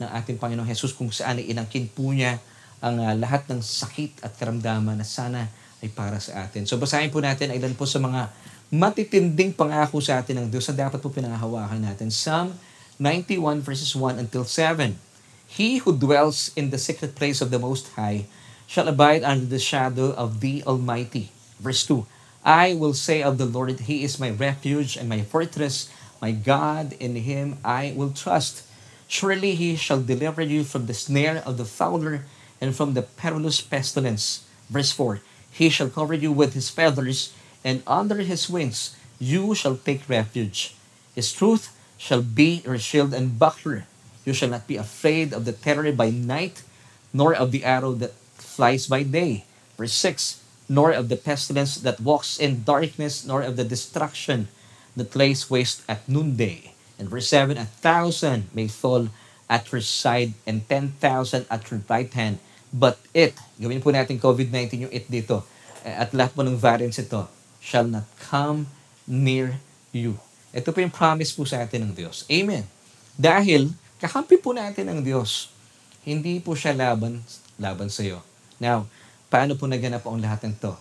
ng 0.01 0.09
ating 0.21 0.37
Panginoong 0.37 0.69
Jesus 0.69 0.93
kung 0.93 1.09
saan 1.09 1.41
inangkin 1.41 1.89
po 1.89 2.13
niya 2.13 2.37
ang 2.81 3.01
uh, 3.01 3.15
lahat 3.17 3.49
ng 3.49 3.61
sakit 3.61 4.25
at 4.25 4.37
karamdaman 4.37 5.01
na 5.01 5.07
sana 5.07 5.49
ay 5.81 5.89
para 5.93 6.21
sa 6.21 6.45
atin. 6.45 6.65
So 6.65 6.77
basahin 6.77 7.13
po 7.13 7.21
natin 7.21 7.53
ilan 7.53 7.77
po 7.77 7.85
sa 7.85 8.01
mga 8.01 8.33
matitinding 8.73 9.55
pangako 9.55 10.03
sa 10.03 10.19
atin 10.19 10.43
ng 10.43 10.49
Diyos 10.51 10.67
na 10.73 10.89
dapat 10.89 10.99
po 10.99 11.13
pinangahawakan 11.13 11.81
natin. 11.87 12.11
Psalm 12.11 12.57
91 12.99 13.61
verses 13.61 13.93
1 13.93 14.17
until 14.17 14.45
7. 14.45 14.97
He 15.47 15.79
who 15.85 15.95
dwells 15.95 16.51
in 16.59 16.75
the 16.75 16.81
secret 16.81 17.15
place 17.15 17.39
of 17.39 17.55
the 17.55 17.61
Most 17.61 17.95
High 17.95 18.27
shall 18.67 18.89
abide 18.91 19.23
under 19.23 19.47
the 19.47 19.63
shadow 19.63 20.11
of 20.17 20.41
the 20.43 20.65
Almighty. 20.67 21.31
Verse 21.63 21.87
2. 21.87 22.05
I 22.43 22.75
will 22.75 22.95
say 22.95 23.23
of 23.23 23.39
the 23.39 23.47
Lord, 23.47 23.87
He 23.87 24.03
is 24.03 24.19
my 24.19 24.31
refuge 24.31 24.97
and 24.97 25.09
my 25.09 25.23
fortress, 25.23 25.91
my 26.23 26.31
God, 26.31 26.95
in 26.99 27.15
Him 27.15 27.59
I 27.63 27.95
will 27.95 28.11
trust. 28.11 28.63
Surely 29.07 29.55
He 29.55 29.77
shall 29.77 30.03
deliver 30.03 30.43
you 30.43 30.65
from 30.65 30.87
the 30.87 30.95
snare 30.95 31.43
of 31.47 31.59
the 31.59 31.67
fowler 31.67 32.27
and 32.61 32.75
from 32.75 32.95
the 32.95 33.03
perilous 33.03 33.61
pestilence. 33.61 34.45
Verse 34.71 34.93
4 34.93 35.21
He 35.51 35.69
shall 35.69 35.89
cover 35.89 36.15
you 36.15 36.33
with 36.33 36.55
his 36.55 36.71
feathers, 36.71 37.33
and 37.65 37.83
under 37.87 38.23
his 38.23 38.49
wings 38.49 38.97
you 39.19 39.55
shall 39.55 39.77
take 39.77 40.09
refuge. 40.09 40.75
His 41.15 41.33
truth 41.33 41.73
shall 41.97 42.23
be 42.23 42.63
your 42.65 42.79
shield 42.79 43.15
and 43.15 43.39
buckler. 43.39 43.87
You 44.25 44.33
shall 44.33 44.51
not 44.51 44.67
be 44.67 44.77
afraid 44.77 45.33
of 45.33 45.45
the 45.45 45.53
terror 45.53 45.91
by 45.93 46.11
night, 46.11 46.63
nor 47.13 47.33
of 47.35 47.53
the 47.53 47.65
arrow 47.65 47.93
that 47.93 48.13
flies 48.35 48.87
by 48.87 49.03
day. 49.03 49.45
Verse 49.77 49.93
6 49.93 50.43
Nor 50.69 50.91
of 50.91 51.09
the 51.09 51.17
pestilence 51.17 51.77
that 51.79 52.01
walks 52.01 52.39
in 52.39 52.65
darkness, 52.65 53.25
nor 53.25 53.41
of 53.43 53.55
the 53.57 53.65
destruction 53.65 54.49
that 54.97 55.15
lays 55.15 55.49
waste 55.49 55.83
at 55.89 56.09
noonday. 56.09 56.75
And 56.99 57.09
verse 57.09 57.29
7, 57.29 57.57
A 57.57 57.67
thousand 57.67 58.49
may 58.53 58.67
fall 58.67 59.09
at 59.47 59.67
your 59.71 59.83
side 59.83 60.35
and 60.47 60.67
10,000 60.69 61.47
at 61.47 61.63
your 61.71 61.81
right 61.87 62.11
hand. 62.15 62.43
But 62.75 62.99
it, 63.15 63.39
gawin 63.57 63.81
po 63.81 63.95
natin 63.95 64.19
COVID-19 64.19 64.91
yung 64.91 64.95
it 64.95 65.07
dito, 65.07 65.47
eh, 65.87 65.95
at 65.95 66.11
lahat 66.11 66.35
po 66.35 66.43
ng 66.43 66.59
variants 66.59 66.99
ito, 66.99 67.25
shall 67.63 67.87
not 67.87 68.07
come 68.19 68.67
near 69.07 69.63
you. 69.95 70.19
Ito 70.51 70.75
po 70.75 70.83
yung 70.83 70.93
promise 70.93 71.31
po 71.33 71.47
sa 71.47 71.63
atin 71.63 71.87
ng 71.89 71.93
Diyos. 71.95 72.27
Amen. 72.27 72.67
Dahil, 73.15 73.71
kakampi 74.03 74.37
po 74.37 74.53
natin 74.53 74.91
ang 74.91 75.01
Diyos. 75.01 75.49
Hindi 76.03 76.43
po 76.43 76.59
siya 76.59 76.75
laban, 76.75 77.23
laban 77.57 77.89
sa 77.89 78.03
iyo. 78.03 78.21
Now, 78.59 78.87
paano 79.31 79.55
po 79.55 79.71
naganap 79.71 80.05
ang 80.07 80.19
lahat 80.19 80.47
ng 80.47 80.57
to? 80.61 80.75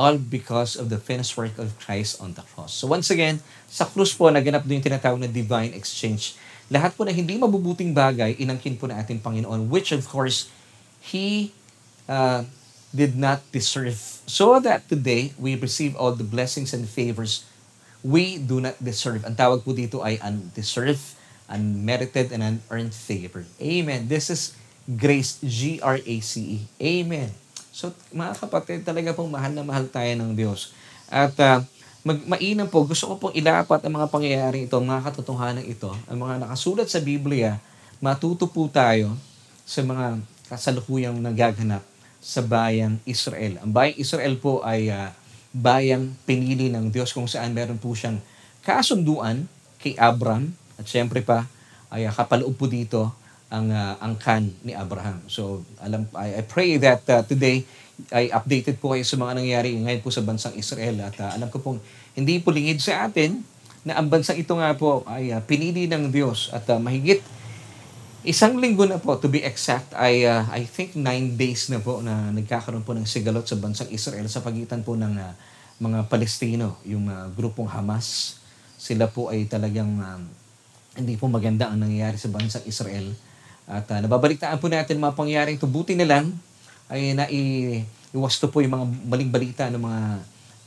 All 0.00 0.16
because 0.16 0.80
of 0.80 0.88
the 0.88 0.96
finished 0.96 1.36
work 1.36 1.60
of 1.60 1.76
Christ 1.76 2.24
on 2.24 2.32
the 2.32 2.44
cross. 2.54 2.72
So 2.72 2.88
once 2.88 3.12
again, 3.12 3.44
sa 3.68 3.84
krus 3.84 4.16
po, 4.16 4.32
naganap 4.32 4.64
doon 4.64 4.80
yung 4.80 4.86
tinatawag 4.86 5.20
na 5.20 5.28
divine 5.28 5.76
exchange. 5.76 6.40
Lahat 6.70 6.94
po 6.94 7.02
na 7.02 7.10
hindi 7.10 7.34
mabubuting 7.34 7.90
bagay, 7.90 8.38
inangkin 8.38 8.78
po 8.78 8.86
na 8.86 9.02
ating 9.02 9.18
Panginoon, 9.18 9.66
which 9.66 9.90
of 9.90 10.06
course, 10.06 10.46
He 11.02 11.50
uh, 12.06 12.46
did 12.94 13.18
not 13.18 13.42
deserve. 13.50 13.98
So 14.30 14.62
that 14.62 14.86
today, 14.86 15.34
we 15.34 15.58
receive 15.58 15.98
all 15.98 16.14
the 16.14 16.26
blessings 16.26 16.70
and 16.70 16.86
favors 16.86 17.42
we 18.00 18.40
do 18.40 18.60
not 18.60 18.76
deserve. 18.80 19.24
Ang 19.28 19.36
tawag 19.36 19.60
po 19.60 19.76
dito 19.76 20.00
ay 20.00 20.16
undeserved, 20.24 21.04
unmerited, 21.50 22.32
and 22.32 22.40
unearned 22.40 22.96
favor. 22.96 23.44
Amen. 23.60 24.08
This 24.08 24.32
is 24.32 24.56
grace, 24.88 25.36
G-R-A-C-E. 25.44 26.64
Amen. 26.80 27.30
So, 27.70 27.92
mga 28.10 28.40
kapatid, 28.40 28.82
talaga 28.82 29.12
pong 29.14 29.30
mahal 29.30 29.52
na 29.52 29.62
mahal 29.62 29.86
tayo 29.86 30.10
ng 30.16 30.32
Diyos. 30.32 30.72
At 31.12 31.36
uh, 31.38 31.60
mag 32.00 32.18
mainam 32.24 32.64
po, 32.64 32.88
gusto 32.88 33.12
ko 33.12 33.14
pong 33.20 33.34
ilapat 33.36 33.84
ang 33.84 34.00
mga 34.00 34.08
pangyayari 34.08 34.64
ito, 34.64 34.76
mga 34.80 35.04
katotohanan 35.12 35.64
ito, 35.64 35.92
ang 36.08 36.18
mga 36.18 36.40
nakasulat 36.46 36.88
sa 36.88 37.00
Biblia, 37.04 37.60
matuto 38.00 38.48
po 38.48 38.64
tayo 38.72 39.12
sa 39.68 39.84
mga 39.84 40.24
kasalukuyang 40.48 41.20
nagaganap 41.20 41.84
sa 42.20 42.40
bayang 42.40 42.96
Israel. 43.04 43.60
Ang 43.60 43.70
bayang 43.72 43.96
Israel 44.00 44.34
po 44.40 44.64
ay 44.64 44.88
uh, 44.88 45.12
bayang 45.52 46.16
pinili 46.24 46.72
ng 46.72 46.88
Diyos 46.88 47.12
kung 47.12 47.28
saan 47.28 47.52
meron 47.52 47.76
po 47.76 47.92
siyang 47.92 48.20
kasunduan 48.64 49.44
kay 49.80 49.96
Abram 49.96 50.52
at 50.76 50.84
syempre 50.88 51.20
pa 51.20 51.48
ay 51.92 52.08
uh, 52.08 52.12
kapaloob 52.12 52.56
po 52.56 52.64
dito 52.68 53.12
ang 53.50 53.68
uh, 53.68 53.98
angkan 53.98 54.46
ni 54.62 54.72
Abraham. 54.72 55.20
So 55.26 55.66
alam 55.82 56.06
I, 56.14 56.38
I 56.38 56.42
pray 56.46 56.78
that 56.78 57.02
uh, 57.10 57.26
today 57.26 57.66
ay 58.08 58.32
updated 58.32 58.80
po 58.80 58.96
kayo 58.96 59.04
sa 59.04 59.20
mga 59.20 59.36
nangyayari 59.36 59.76
ngayon 59.76 60.00
po 60.00 60.08
sa 60.08 60.24
bansang 60.24 60.56
Israel 60.56 61.04
at 61.04 61.16
uh, 61.20 61.30
alam 61.36 61.48
ko 61.52 61.60
pong 61.60 61.78
hindi 62.16 62.40
po 62.40 62.50
lingid 62.50 62.80
sa 62.80 63.06
atin 63.06 63.44
na 63.84 63.96
ang 63.96 64.08
bansang 64.08 64.40
ito 64.40 64.52
nga 64.56 64.72
po 64.76 65.04
ay 65.04 65.32
uh, 65.32 65.40
pinili 65.44 65.88
ng 65.88 66.08
Diyos 66.08 66.52
at 66.52 66.68
uh, 66.68 66.80
mahigit 66.80 67.20
isang 68.20 68.60
linggo 68.60 68.84
na 68.84 69.00
po 69.00 69.16
to 69.16 69.32
be 69.32 69.40
exact 69.40 69.96
ay 69.96 70.28
uh, 70.28 70.44
I 70.52 70.68
think 70.68 70.92
nine 70.92 71.40
days 71.40 71.72
na 71.72 71.80
po 71.80 72.04
na 72.04 72.28
nagkakaroon 72.28 72.84
po 72.84 72.92
ng 72.92 73.08
sigalot 73.08 73.48
sa 73.48 73.56
bansang 73.56 73.88
Israel 73.88 74.28
sa 74.28 74.44
pagitan 74.44 74.84
po 74.84 74.92
ng 74.92 75.16
uh, 75.16 75.32
mga 75.80 76.12
Palestino, 76.12 76.76
yung 76.84 77.08
uh, 77.08 77.32
grupong 77.32 77.64
Hamas. 77.64 78.36
Sila 78.76 79.08
po 79.08 79.32
ay 79.32 79.48
talagang 79.48 79.96
um, 79.96 80.22
hindi 80.92 81.16
po 81.16 81.32
maganda 81.32 81.72
ang 81.72 81.80
nangyayari 81.80 82.20
sa 82.20 82.28
bansang 82.28 82.68
Israel 82.68 83.16
at 83.64 83.88
uh, 83.88 83.98
nababalitaan 84.04 84.60
po 84.60 84.68
natin 84.68 85.00
mga 85.00 85.16
pangyayaring 85.16 85.56
ito. 85.56 85.64
Buti 85.64 85.96
na 85.96 86.04
lang 86.04 86.36
ay 86.90 87.14
naiwasto 87.14 88.50
po 88.50 88.58
yung 88.60 88.74
mga 88.74 88.86
maling 89.06 89.30
balita 89.30 89.64
ng 89.70 89.78
mga 89.78 90.02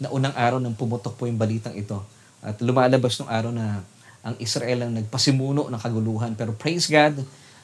naunang 0.08 0.36
araw 0.36 0.58
nang 0.58 0.74
pumutok 0.76 1.20
po 1.20 1.28
yung 1.28 1.38
balitang 1.38 1.76
ito. 1.76 2.00
At 2.40 2.60
lumalabas 2.64 3.20
ng 3.20 3.30
araw 3.30 3.52
na 3.52 3.84
ang 4.24 4.36
Israel 4.40 4.88
ang 4.88 4.92
nagpasimuno 4.96 5.68
ng 5.68 5.82
kaguluhan. 5.84 6.32
Pero 6.40 6.56
praise 6.56 6.88
God, 6.88 7.20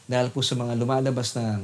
dahil 0.05 0.27
po 0.29 0.43
sa 0.43 0.59
mga 0.59 0.75
lumalabas 0.75 1.31
na 1.39 1.63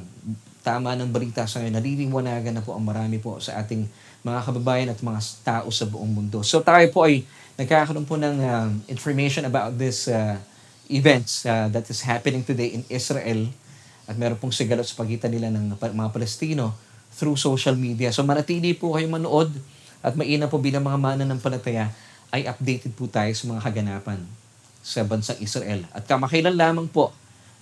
tama 0.64 0.96
ng 0.96 1.12
balita 1.12 1.44
sa 1.46 1.62
ngayon, 1.62 1.75
naliliwanagan 1.78 2.54
na 2.56 2.64
po 2.64 2.74
ang 2.74 2.82
marami 2.82 3.20
po 3.20 3.38
sa 3.44 3.60
ating 3.60 3.86
mga 4.25 4.40
kababayan 4.42 4.90
at 4.90 5.00
mga 5.04 5.22
tao 5.46 5.68
sa 5.70 5.86
buong 5.86 6.10
mundo. 6.10 6.42
So 6.42 6.64
tayo 6.64 6.88
po 6.89 7.06
ay 7.06 7.28
nagkakaroon 7.60 8.08
po 8.08 8.17
ng 8.17 8.39
uh, 8.41 8.72
information 8.89 9.46
about 9.46 9.78
this 9.78 10.10
uh, 10.10 10.39
events 10.89 11.46
uh, 11.46 11.69
that 11.69 11.86
is 11.91 12.02
happening 12.02 12.41
today 12.41 12.74
in 12.74 12.82
Israel 12.89 13.52
at 14.06 14.15
meron 14.17 14.38
pong 14.38 14.54
sigalot 14.54 14.86
sa 14.86 14.98
pagitan 14.98 15.34
nila 15.34 15.50
ng 15.50 15.78
mga 15.78 16.10
Palestino 16.13 16.74
through 17.15 17.39
social 17.39 17.73
media. 17.80 18.12
So 18.12 18.28
manatili 18.28 18.75
po 18.75 18.93
kayong 18.93 19.23
manood 19.23 19.51
at 20.04 20.13
mainam 20.19 20.51
po 20.51 20.60
bilang 20.60 20.84
mga 20.84 20.99
mana 20.99 21.23
ng 21.23 21.39
palataya 21.39 21.89
ay 22.30 22.45
updated 22.45 22.91
po 22.93 23.08
tayo 23.08 23.32
sa 23.32 23.47
mga 23.47 23.62
kaganapan 23.63 24.19
sa 24.86 25.01
bansang 25.01 25.39
Israel. 25.41 25.88
At 25.95 26.06
kamakailan 26.06 26.54
lamang 26.54 26.86
po, 26.91 27.10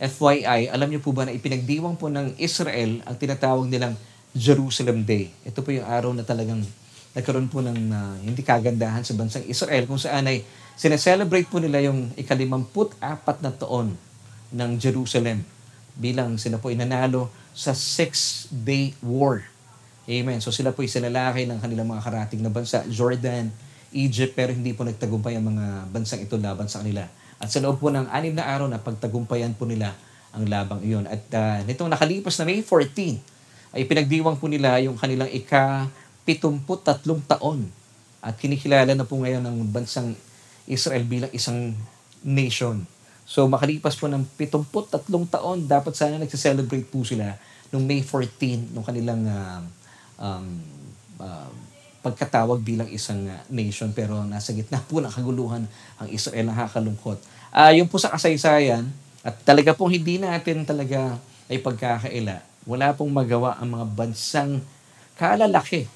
FYI, 0.01 0.67
alam 0.73 0.89
niyo 0.89 0.99
po 0.99 1.15
ba 1.15 1.23
na 1.23 1.31
ipinagdiwang 1.31 1.95
po 1.95 2.09
ng 2.09 2.35
Israel 2.41 2.99
ang 3.05 3.15
tinatawag 3.15 3.69
nilang 3.69 3.95
Jerusalem 4.33 5.05
Day. 5.05 5.29
Ito 5.45 5.61
po 5.61 5.69
yung 5.69 5.85
araw 5.85 6.11
na 6.11 6.25
talagang 6.25 6.65
nagkaroon 7.13 7.47
po 7.47 7.61
ng 7.61 7.79
uh, 7.93 8.17
hindi 8.25 8.41
kagandahan 8.41 9.05
sa 9.05 9.13
bansang 9.13 9.45
Israel 9.45 9.85
kung 9.85 10.01
saan 10.01 10.25
ay 10.25 10.41
sineselebrate 10.73 11.45
po 11.45 11.61
nila 11.61 11.85
yung 11.85 12.09
ikalimamput 12.17 12.97
apat 12.97 13.37
na 13.45 13.53
taon 13.53 13.93
ng 14.49 14.71
Jerusalem 14.81 15.45
bilang 15.93 16.41
sila 16.41 16.57
po 16.57 16.73
inanalo 16.73 17.29
sa 17.53 17.77
Six-Day 17.77 18.97
War. 19.05 19.45
Amen. 20.03 20.43
So 20.43 20.51
sila 20.51 20.75
po 20.75 20.83
isinalakay 20.83 21.47
ng 21.47 21.63
kanilang 21.63 21.87
mga 21.87 22.03
karating 22.03 22.43
na 22.43 22.51
bansa, 22.51 22.83
Jordan, 22.91 23.47
Egypt, 23.93 24.35
pero 24.35 24.51
hindi 24.51 24.75
po 24.75 24.83
nagtagumpay 24.83 25.37
ang 25.37 25.53
mga 25.53 25.65
bansang 25.93 26.25
ito 26.25 26.35
laban 26.35 26.67
sa 26.67 26.83
kanila. 26.83 27.07
At 27.37 27.53
sa 27.53 27.61
loob 27.61 27.79
po 27.79 27.93
ng 27.93 28.09
anim 28.09 28.33
na 28.33 28.43
araw 28.43 28.67
na 28.67 28.81
pagtagumpayan 28.81 29.53
po 29.55 29.63
nila 29.63 29.93
ang 30.33 30.49
labang 30.49 30.81
iyon. 30.81 31.05
At 31.05 31.23
uh, 31.31 31.61
nitong 31.63 31.93
nakalipas 31.93 32.35
na 32.41 32.49
May 32.49 32.65
14, 32.65 33.21
ay 33.73 33.85
pinagdiwang 33.85 34.37
po 34.37 34.49
nila 34.49 34.81
yung 34.81 34.97
kanilang 34.97 35.29
ika-73 35.29 37.29
taon. 37.29 37.69
At 38.23 38.39
kinikilala 38.41 38.97
na 38.97 39.05
po 39.05 39.21
ngayon 39.21 39.45
ng 39.45 39.57
bansang 39.69 40.17
Israel 40.65 41.05
bilang 41.05 41.31
isang 41.35 41.77
nation. 42.23 42.87
So 43.23 43.47
makalipas 43.47 43.95
po 43.95 44.12
ng 44.12 44.27
73 44.36 45.31
taon, 45.31 45.63
dapat 45.63 45.93
sana 45.95 46.19
nagse-celebrate 46.19 46.88
po 46.88 47.07
sila 47.07 47.36
noong 47.71 47.86
May 47.88 48.03
14 48.05 48.75
nung 48.75 48.86
kanilang 48.86 49.25
uh, 49.25 49.62
um, 50.19 50.47
uh, 51.17 51.51
pagkatawag 52.03 52.59
bilang 52.59 52.91
isang 52.91 53.25
uh, 53.31 53.39
nation 53.47 53.89
pero 53.95 54.21
nasa 54.27 54.51
gitna 54.51 54.83
po 54.83 54.99
ng 54.99 55.09
kaguluhan 55.09 55.63
ang 55.97 56.07
Israel 56.12 56.51
nakakalungkot. 56.51 57.17
Uh, 57.49 57.71
yung 57.79 57.88
po 57.88 57.97
sa 57.97 58.12
kasaysayan 58.12 58.91
at 59.23 59.39
talaga 59.47 59.71
pong 59.71 59.95
hindi 59.95 60.19
natin 60.19 60.67
talaga 60.67 61.15
ay 61.47 61.63
pagkakaila. 61.63 62.43
Wala 62.67 62.91
pong 62.91 63.12
magawa 63.12 63.55
ang 63.55 63.79
mga 63.79 63.86
bansang 63.95 64.59
kalalaki. 65.15 65.88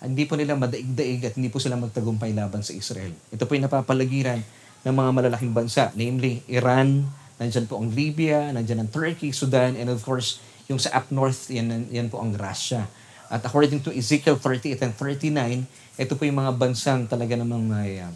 Hindi 0.00 0.24
po 0.28 0.36
nila 0.36 0.56
madaig-daig 0.56 1.24
at 1.28 1.34
hindi 1.36 1.48
po 1.48 1.60
sila 1.60 1.76
magtagumpay 1.76 2.32
laban 2.32 2.60
sa 2.60 2.72
Israel. 2.72 3.12
Ito 3.32 3.48
po 3.48 3.56
yung 3.56 3.68
napapalagiran 3.68 4.40
ng 4.86 4.94
mga 4.94 5.10
malalaking 5.10 5.50
bansa, 5.50 5.90
namely 5.98 6.46
Iran, 6.46 7.10
nandyan 7.42 7.66
po 7.66 7.82
ang 7.82 7.90
Libya, 7.90 8.54
nandyan 8.54 8.86
ang 8.86 8.90
Turkey, 8.94 9.34
Sudan, 9.34 9.74
and 9.74 9.90
of 9.90 9.98
course, 10.06 10.38
yung 10.70 10.78
sa 10.78 10.94
up 11.02 11.10
north, 11.10 11.50
yan, 11.50 11.90
yan 11.90 12.06
po 12.06 12.22
ang 12.22 12.30
Russia. 12.38 12.86
At 13.26 13.42
according 13.42 13.82
to 13.82 13.90
Ezekiel 13.90 14.38
38 14.38 14.86
and 14.86 14.94
39, 14.94 15.66
ito 15.98 16.14
po 16.14 16.22
yung 16.22 16.38
mga 16.38 16.54
bansang 16.54 17.10
talaga 17.10 17.34
namang 17.34 17.66
may 17.66 17.98
uh, 17.98 18.14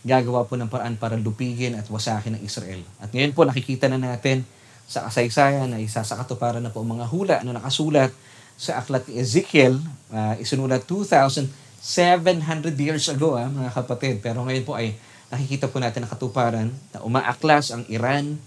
gagawa 0.00 0.48
po 0.48 0.56
ng 0.56 0.72
paraan 0.72 0.96
para 0.96 1.20
lupigin 1.20 1.76
at 1.76 1.84
wasakin 1.92 2.40
ng 2.40 2.42
Israel. 2.46 2.80
At 3.04 3.12
ngayon 3.12 3.36
po 3.36 3.44
nakikita 3.44 3.92
na 3.92 4.00
natin 4.00 4.48
sa 4.88 5.04
kasaysayan 5.04 5.68
na 5.68 5.76
isasakatuparan 5.84 6.64
na 6.64 6.72
po 6.72 6.80
mga 6.80 7.04
hula 7.12 7.36
na 7.44 7.60
nakasulat 7.60 8.08
sa 8.56 8.80
aklat 8.80 9.04
ni 9.12 9.20
Ezekiel, 9.20 9.76
uh, 10.08 10.34
isinulat 10.40 10.88
2,700 10.88 11.52
years 12.80 13.12
ago, 13.12 13.36
ah, 13.36 13.52
mga 13.52 13.76
kapatid. 13.76 14.24
Pero 14.24 14.40
ngayon 14.48 14.64
po 14.64 14.72
ay 14.72 14.96
nakikita 15.28 15.68
po 15.68 15.80
natin 15.80 16.04
ang 16.04 16.10
katuparan 16.10 16.68
na 16.92 16.98
umaaklas 17.04 17.72
ang 17.72 17.84
Iran, 17.92 18.40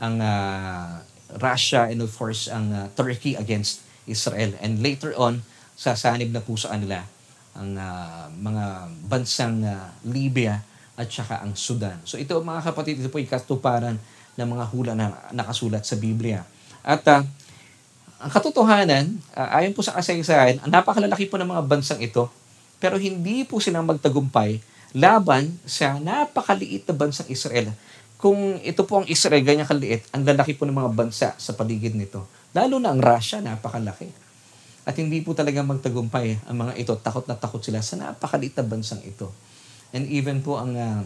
ang 0.00 0.16
uh, 0.18 1.04
Russia, 1.40 1.88
and 1.88 2.00
of 2.00 2.12
course 2.12 2.48
ang 2.48 2.72
uh, 2.72 2.88
Turkey 2.96 3.36
against 3.36 3.84
Israel. 4.08 4.56
And 4.60 4.80
later 4.80 5.12
on, 5.16 5.44
sasanib 5.76 6.32
na 6.32 6.40
po 6.40 6.56
sa 6.56 6.72
kanila 6.72 7.04
ang 7.52 7.76
uh, 7.76 8.32
mga 8.32 8.64
bansang 9.12 9.60
uh, 9.60 9.92
Libya 10.08 10.64
at 10.96 11.08
saka 11.08 11.44
ang 11.44 11.52
Sudan. 11.52 12.00
So 12.08 12.16
ito 12.16 12.40
mga 12.40 12.72
kapatid, 12.72 13.00
ito 13.00 13.12
po 13.12 13.20
yung 13.20 13.28
katuparan 13.28 13.96
ng 14.36 14.48
mga 14.48 14.64
hula 14.72 14.92
na 14.96 15.12
nakasulat 15.36 15.84
sa 15.84 16.00
Biblia. 16.00 16.48
At 16.80 17.04
uh, 17.12 17.20
ang 18.22 18.30
katotohanan, 18.32 19.20
uh, 19.36 19.48
ayon 19.60 19.76
po 19.76 19.84
sa 19.84 19.92
kasaysayan, 20.00 20.64
napakalalaki 20.64 21.28
po 21.28 21.36
ng 21.36 21.48
mga 21.52 21.62
bansang 21.68 22.00
ito, 22.00 22.32
pero 22.80 22.96
hindi 22.96 23.44
po 23.44 23.60
silang 23.60 23.84
magtagumpay 23.84 24.71
laban 24.92 25.56
sa 25.64 25.96
napakaliit 25.96 26.84
na 26.88 26.94
bansang 26.96 27.28
Israel. 27.32 27.72
Kung 28.20 28.60
ito 28.62 28.86
po 28.86 29.02
ang 29.02 29.06
Israel, 29.10 29.42
ganyan 29.42 29.66
kaliit, 29.66 30.06
ang 30.14 30.22
lalaki 30.22 30.54
po 30.54 30.62
ng 30.68 30.76
mga 30.78 30.90
bansa 30.94 31.28
sa 31.34 31.52
paligid 31.58 31.98
nito. 31.98 32.22
Lalo 32.54 32.78
na 32.78 32.94
ang 32.94 33.00
Russia, 33.02 33.42
napakalaki. 33.42 34.06
At 34.86 34.94
hindi 34.94 35.22
po 35.22 35.34
talaga 35.34 35.62
magtagumpay 35.66 36.46
ang 36.46 36.56
mga 36.68 36.72
ito. 36.78 36.92
Takot 36.98 37.26
na 37.26 37.34
takot 37.34 37.58
sila 37.58 37.82
sa 37.82 37.98
napakaliit 37.98 38.54
na 38.58 38.64
bansang 38.66 39.02
ito. 39.02 39.30
And 39.90 40.06
even 40.06 40.38
po 40.44 40.58
ang 40.58 40.74
uh, 40.74 41.02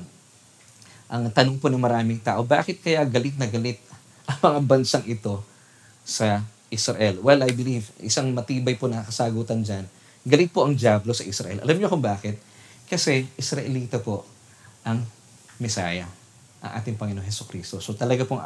ang 1.06 1.30
tanong 1.30 1.62
po 1.62 1.70
ng 1.70 1.78
maraming 1.78 2.18
tao, 2.18 2.42
bakit 2.42 2.82
kaya 2.82 3.06
galit 3.06 3.38
na 3.38 3.46
galit 3.46 3.78
ang 4.30 4.38
mga 4.42 4.60
bansang 4.66 5.04
ito 5.06 5.40
sa 6.02 6.42
Israel? 6.68 7.22
Well, 7.22 7.46
I 7.46 7.50
believe, 7.54 7.86
isang 8.02 8.34
matibay 8.34 8.74
po 8.74 8.90
na 8.90 9.06
kasagutan 9.06 9.62
dyan, 9.62 9.86
galit 10.26 10.50
po 10.50 10.66
ang 10.66 10.74
Diablo 10.74 11.14
sa 11.14 11.22
Israel. 11.22 11.62
Alam 11.62 11.78
niyo 11.78 11.88
kung 11.88 12.02
bakit? 12.02 12.36
Kasi 12.86 13.26
Israelita 13.34 13.98
po 13.98 14.22
ang 14.86 15.02
Messiah, 15.58 16.06
ang 16.62 16.72
ating 16.78 16.94
Panginoon 16.94 17.26
Heso 17.26 17.44
Kristo. 17.46 17.82
So 17.82 17.92
talaga 17.98 18.22
pong 18.22 18.42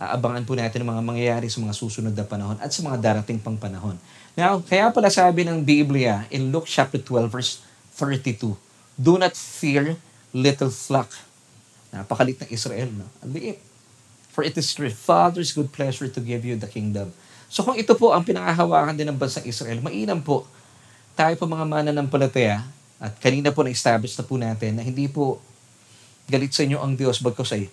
aabangan 0.00 0.46
po 0.46 0.54
natin 0.56 0.86
ang 0.86 0.96
mga 0.96 1.02
mangyayari 1.04 1.46
sa 1.50 1.60
mga 1.60 1.74
susunod 1.76 2.14
na 2.14 2.24
panahon 2.24 2.56
at 2.62 2.70
sa 2.72 2.80
mga 2.86 2.98
darating 3.02 3.42
pang 3.42 3.58
panahon. 3.58 3.98
Now, 4.38 4.62
kaya 4.62 4.88
pala 4.94 5.10
sabi 5.12 5.44
ng 5.44 5.60
Biblia 5.66 6.24
in 6.30 6.54
Luke 6.54 6.70
chapter 6.70 6.96
12 6.96 7.28
verse 7.28 7.60
32, 7.98 8.56
Do 8.96 9.18
not 9.18 9.34
fear, 9.36 9.98
little 10.32 10.70
flock. 10.70 11.10
Napakalit 11.90 12.38
ng 12.46 12.50
Israel. 12.54 12.88
No? 12.94 13.06
Ang 13.20 13.34
liit. 13.34 13.58
For 14.30 14.46
it 14.46 14.54
is 14.54 14.70
your 14.78 14.94
Father's 14.94 15.50
good 15.50 15.74
pleasure 15.74 16.06
to 16.06 16.20
give 16.22 16.46
you 16.46 16.54
the 16.54 16.70
kingdom. 16.70 17.10
So 17.50 17.66
kung 17.66 17.74
ito 17.74 17.98
po 17.98 18.14
ang 18.14 18.22
pinangahawakan 18.22 18.94
din 18.94 19.10
ng 19.10 19.18
bansang 19.18 19.42
Israel, 19.42 19.82
mainam 19.82 20.22
po, 20.22 20.46
tayo 21.18 21.34
po 21.34 21.50
mga 21.50 21.66
mananampalataya, 21.66 22.62
at 23.00 23.16
kanina 23.16 23.48
po 23.50 23.64
na-establish 23.64 24.14
na 24.20 24.24
po 24.28 24.36
natin 24.36 24.76
na 24.76 24.84
hindi 24.84 25.08
po 25.08 25.40
galit 26.28 26.52
sa 26.52 26.62
inyo 26.62 26.78
ang 26.78 26.94
Diyos 26.94 27.24
bagkos 27.24 27.56
ay 27.56 27.66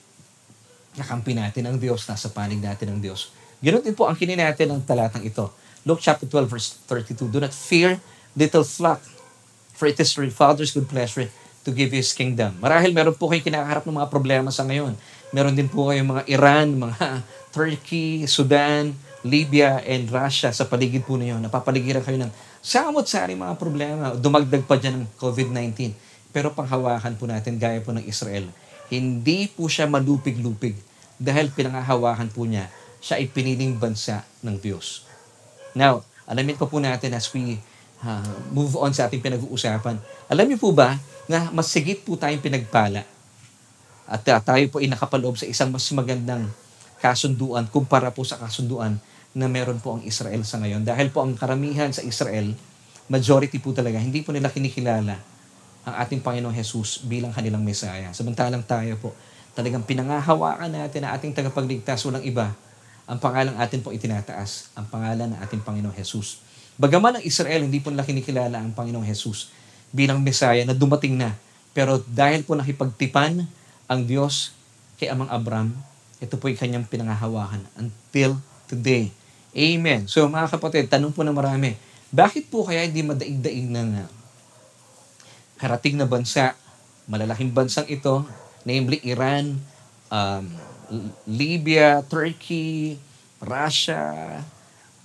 nakampi 0.98 1.38
natin 1.38 1.70
ang 1.70 1.78
Diyos, 1.78 2.08
nasa 2.10 2.32
panig 2.32 2.58
natin 2.58 2.96
ang 2.96 3.00
Diyos. 3.04 3.30
Ganoon 3.62 3.86
din 3.86 3.94
po 3.94 4.10
ang 4.10 4.18
kinin 4.18 4.40
natin 4.40 4.74
ng 4.74 4.82
talatang 4.82 5.22
ito. 5.22 5.52
Luke 5.86 6.02
chapter 6.02 6.26
12 6.26 6.50
verse 6.50 6.80
32, 6.90 7.30
Do 7.30 7.40
not 7.44 7.54
fear, 7.54 8.02
little 8.34 8.66
flock, 8.66 9.04
for 9.78 9.86
it 9.86 10.00
is 10.02 10.10
your 10.18 10.26
Father's 10.34 10.74
good 10.74 10.90
pleasure 10.90 11.30
to 11.62 11.70
give 11.70 11.94
His 11.94 12.16
kingdom. 12.16 12.58
Marahil 12.58 12.96
meron 12.96 13.14
po 13.14 13.30
kayong 13.30 13.46
kinakaharap 13.46 13.84
ng 13.86 13.98
mga 14.00 14.10
problema 14.10 14.50
sa 14.50 14.66
ngayon. 14.66 14.98
Meron 15.36 15.54
din 15.54 15.68
po 15.68 15.92
kayong 15.92 16.18
mga 16.18 16.24
Iran, 16.32 16.68
mga 16.80 17.22
Turkey, 17.56 18.26
Sudan, 18.26 18.96
Libya, 19.26 19.82
and 19.86 20.06
Russia 20.10 20.54
sa 20.54 20.70
paligid 20.70 21.06
po 21.06 21.18
ninyo. 21.18 21.42
Napapaligiran 21.42 22.06
kayo 22.06 22.22
ng 22.22 22.32
samot-sari 22.62 23.34
mga 23.34 23.58
problema. 23.58 24.14
Dumagdag 24.14 24.66
pa 24.66 24.78
dyan 24.78 25.02
ng 25.02 25.06
COVID-19. 25.18 25.94
Pero 26.30 26.54
panghawakan 26.54 27.18
po 27.18 27.26
natin, 27.26 27.58
gaya 27.58 27.82
po 27.82 27.96
ng 27.96 28.06
Israel, 28.06 28.46
hindi 28.94 29.50
po 29.50 29.66
siya 29.66 29.90
malupig-lupig 29.90 30.78
dahil 31.18 31.50
pinangahawakan 31.50 32.30
po 32.30 32.46
niya, 32.46 32.70
siya 33.02 33.18
ay 33.18 33.26
piniling 33.32 33.74
bansa 33.80 34.22
ng 34.46 34.54
Diyos. 34.62 35.08
Now, 35.74 36.06
alamin 36.30 36.60
pa 36.60 36.70
po 36.70 36.78
natin 36.78 37.18
as 37.18 37.26
we 37.34 37.58
uh, 38.06 38.34
move 38.54 38.78
on 38.78 38.94
sa 38.94 39.10
ating 39.10 39.24
pinag-uusapan. 39.24 39.98
Alam 40.30 40.46
niyo 40.46 40.60
po 40.62 40.70
ba 40.76 40.98
na 41.26 41.50
mas 41.50 41.68
sigit 41.74 42.06
po 42.06 42.16
tayong 42.16 42.44
pinagpala 42.44 43.04
at 44.08 44.24
uh, 44.32 44.40
tayo 44.40 44.64
po 44.72 44.80
ay 44.80 44.88
nakapaloob 44.88 45.36
sa 45.36 45.44
isang 45.44 45.68
mas 45.68 45.84
magandang 45.92 46.48
kasunduan 46.98 47.70
kumpara 47.70 48.10
po 48.14 48.26
sa 48.26 48.38
kasunduan 48.42 48.98
na 49.38 49.46
meron 49.46 49.78
po 49.78 49.98
ang 49.98 50.02
Israel 50.02 50.42
sa 50.42 50.58
ngayon. 50.58 50.82
Dahil 50.82 51.14
po 51.14 51.22
ang 51.22 51.38
karamihan 51.38 51.94
sa 51.94 52.02
Israel, 52.02 52.58
majority 53.06 53.62
po 53.62 53.72
talaga, 53.72 54.02
hindi 54.02 54.26
po 54.26 54.34
nila 54.34 54.50
kinikilala 54.50 55.16
ang 55.88 55.96
ating 56.04 56.20
Panginoong 56.20 56.58
Jesus 56.58 57.06
bilang 57.06 57.32
kanilang 57.32 57.64
Mesaya. 57.64 58.12
Samantalang 58.12 58.66
tayo 58.66 58.98
po, 59.00 59.16
talagang 59.56 59.86
pinangahawakan 59.88 60.74
natin 60.74 61.06
na 61.06 61.16
ating 61.16 61.32
tagapagligtas, 61.32 62.04
walang 62.04 62.26
iba, 62.26 62.52
ang 63.08 63.24
pangalan 63.24 63.56
atin 63.56 63.80
po 63.80 63.96
itinataas, 63.96 64.76
ang 64.76 64.90
pangalan 64.92 65.32
ng 65.32 65.40
ating 65.40 65.64
Panginoong 65.64 65.96
Jesus. 65.96 66.44
Bagaman 66.76 67.18
ang 67.18 67.24
Israel, 67.24 67.64
hindi 67.64 67.80
po 67.80 67.88
nila 67.88 68.04
kinikilala 68.04 68.60
ang 68.60 68.76
Panginoong 68.76 69.08
Jesus 69.08 69.50
bilang 69.96 70.20
Mesaya 70.20 70.68
na 70.68 70.76
dumating 70.76 71.16
na. 71.16 71.34
Pero 71.72 72.04
dahil 72.04 72.44
po 72.44 72.58
nakipagtipan 72.60 73.48
ang 73.88 74.02
Diyos 74.04 74.52
kay 75.00 75.08
Amang 75.08 75.32
Abram, 75.32 75.72
ito 76.18 76.36
po 76.38 76.50
ay 76.50 76.58
kanyang 76.58 76.86
pinangahawakan 76.90 77.62
until 77.78 78.42
today. 78.66 79.14
Amen. 79.54 80.06
So 80.10 80.26
mga 80.26 80.54
kapatid, 80.54 80.90
tanong 80.90 81.14
po 81.14 81.22
na 81.26 81.34
marami, 81.34 81.78
bakit 82.14 82.50
po 82.50 82.66
kaya 82.66 82.86
hindi 82.86 83.02
madaig-daig 83.02 83.68
ng 83.70 83.90
uh, 84.02 84.10
karating 85.58 85.98
na 85.98 86.06
bansa, 86.06 86.54
malalaking 87.10 87.52
bansang 87.52 87.90
ito, 87.90 88.26
namely 88.64 89.02
Iran, 89.06 89.58
um, 90.14 90.46
Libya, 91.28 92.00
Turkey, 92.06 92.96
Russia, 93.44 94.40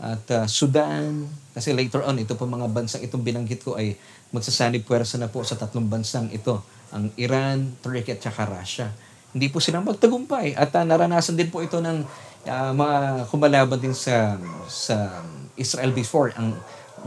at 0.02 0.24
uh, 0.34 0.46
Sudan. 0.50 1.30
Kasi 1.54 1.70
later 1.70 2.02
on, 2.02 2.18
ito 2.18 2.34
po 2.34 2.46
mga 2.48 2.66
bansang 2.70 3.02
itong 3.06 3.22
binanggit 3.22 3.62
ko 3.62 3.78
ay 3.78 3.94
magsasanib 4.34 4.82
puwersa 4.82 5.20
na 5.20 5.30
po 5.30 5.44
sa 5.44 5.54
tatlong 5.54 5.86
bansang 5.86 6.32
ito, 6.32 6.58
ang 6.90 7.08
Iran, 7.20 7.76
Turkey 7.80 8.16
at 8.16 8.20
saka 8.20 8.48
Russia. 8.48 8.88
Hindi 9.32 9.48
po 9.48 9.58
sila 9.58 9.80
magtagumpay 9.80 10.54
at 10.54 10.70
uh, 10.76 10.84
naranasan 10.84 11.36
din 11.36 11.48
po 11.48 11.64
ito 11.64 11.80
ng 11.80 12.04
uh, 12.46 12.72
mga 12.76 12.96
kumalaban 13.32 13.80
din 13.80 13.96
sa 13.96 14.36
sa 14.68 15.24
Israel 15.56 15.92
before, 15.92 16.32
ang 16.36 16.56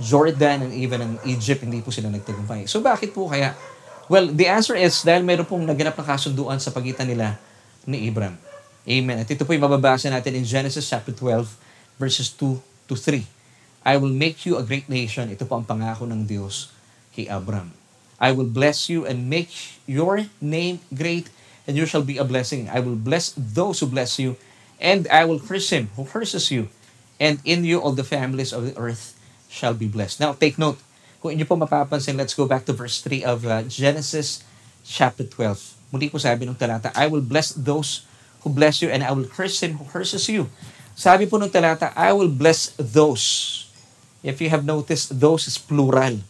Jordan 0.01 0.67
and 0.67 0.73
even 0.75 0.99
ang 1.01 1.13
Egypt, 1.23 1.63
hindi 1.63 1.79
po 1.79 1.89
sila 1.93 2.11
nagtagumpay. 2.11 2.67
So 2.67 2.83
bakit 2.83 3.15
po 3.15 3.31
kaya? 3.31 3.55
Well, 4.05 4.29
the 4.29 4.45
answer 4.45 4.77
is 4.77 5.01
dahil 5.01 5.25
mayroon 5.25 5.49
pong 5.49 5.65
naganap 5.65 5.97
na 5.97 6.05
kasunduan 6.05 6.61
sa 6.61 6.69
pagitan 6.69 7.09
nila 7.09 7.41
ni 7.89 8.05
Abraham. 8.09 8.37
Amen. 8.85 9.17
At 9.25 9.29
ito 9.29 9.41
po 9.41 9.57
yung 9.57 9.65
mababasa 9.65 10.13
natin 10.13 10.37
in 10.37 10.45
Genesis 10.45 10.85
chapter 10.85 11.09
12 11.09 11.49
verses 11.97 12.29
2 12.37 12.61
to 12.85 12.93
3. 12.93 13.25
I 13.85 13.97
will 13.97 14.13
make 14.13 14.45
you 14.45 14.57
a 14.57 14.63
great 14.65 14.85
nation. 14.89 15.29
Ito 15.29 15.45
po 15.49 15.57
ang 15.57 15.65
pangako 15.65 16.05
ng 16.05 16.25
Diyos 16.25 16.69
kay 17.17 17.25
Abram. 17.25 17.73
I 18.21 18.31
will 18.33 18.47
bless 18.47 18.87
you 18.87 19.03
and 19.09 19.27
make 19.29 19.51
your 19.85 20.25
name 20.39 20.79
great, 20.93 21.29
and 21.67 21.77
you 21.77 21.85
shall 21.85 22.05
be 22.05 22.17
a 22.17 22.23
blessing. 22.23 22.69
I 22.69 22.79
will 22.79 22.95
bless 22.95 23.33
those 23.37 23.81
who 23.81 23.89
bless 23.89 24.17
you, 24.17 24.37
and 24.79 25.07
I 25.09 25.25
will 25.25 25.39
curse 25.39 25.69
him 25.69 25.89
who 25.95 26.05
curses 26.05 26.49
you. 26.49 26.69
And 27.19 27.39
in 27.45 27.63
you 27.63 27.79
all 27.79 27.93
the 27.93 28.05
families 28.05 28.53
of 28.53 28.65
the 28.65 28.75
earth 28.77 29.15
shall 29.49 29.73
be 29.73 29.87
blessed. 29.87 30.19
Now, 30.19 30.33
take 30.33 30.59
note. 30.59 30.77
Kung 31.23 31.33
inyo 31.33 31.47
po 31.47 31.55
mapapansin, 31.55 32.19
let's 32.19 32.35
go 32.35 32.45
back 32.45 32.67
to 32.69 32.73
verse 32.75 33.01
3 33.01 33.23
of 33.25 33.47
uh, 33.47 33.63
Genesis 33.65 34.43
chapter 34.85 35.25
12. 35.25 35.89
Muli 35.89 36.11
po 36.11 36.19
sabi 36.19 36.45
ng 36.45 36.53
talata, 36.53 36.91
I 36.93 37.07
will 37.07 37.23
bless 37.23 37.55
those 37.55 38.05
who 38.45 38.53
bless 38.53 38.83
you, 38.83 38.91
and 38.91 39.01
I 39.01 39.09
will 39.15 39.25
curse 39.25 39.57
him 39.63 39.81
who 39.81 39.87
curses 39.89 40.29
you. 40.29 40.51
Sabi 40.93 41.25
po 41.25 41.41
ng 41.41 41.49
talata, 41.49 41.89
I 41.97 42.13
will 42.13 42.29
bless 42.29 42.75
those. 42.77 43.65
If 44.21 44.43
you 44.43 44.51
have 44.51 44.67
noticed, 44.67 45.17
those 45.17 45.47
is 45.49 45.57
plural. 45.57 46.21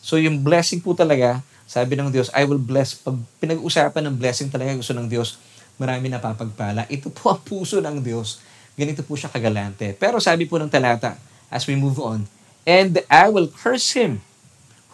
So 0.00 0.16
yung 0.16 0.40
blessing 0.40 0.80
po 0.80 0.96
talaga, 0.96 1.44
sabi 1.68 2.00
ng 2.00 2.08
Diyos, 2.08 2.32
I 2.32 2.48
will 2.48 2.58
bless. 2.58 2.96
Pag 2.96 3.20
pinag-usapan 3.44 4.08
ng 4.08 4.16
blessing 4.16 4.48
talaga 4.48 4.72
gusto 4.72 4.96
ng 4.96 5.04
Diyos, 5.04 5.36
marami 5.76 6.08
napapagpala. 6.08 6.88
Ito 6.88 7.12
po 7.12 7.36
ang 7.36 7.44
puso 7.44 7.84
ng 7.84 8.00
Diyos. 8.00 8.40
Ganito 8.72 9.04
po 9.04 9.20
siya 9.20 9.28
kagalante. 9.28 9.92
Pero 10.00 10.16
sabi 10.16 10.48
po 10.48 10.56
ng 10.56 10.72
talata, 10.72 11.20
as 11.52 11.68
we 11.68 11.76
move 11.76 12.00
on, 12.00 12.24
and 12.64 13.04
I 13.12 13.28
will 13.28 13.52
curse 13.52 13.92
him 13.92 14.24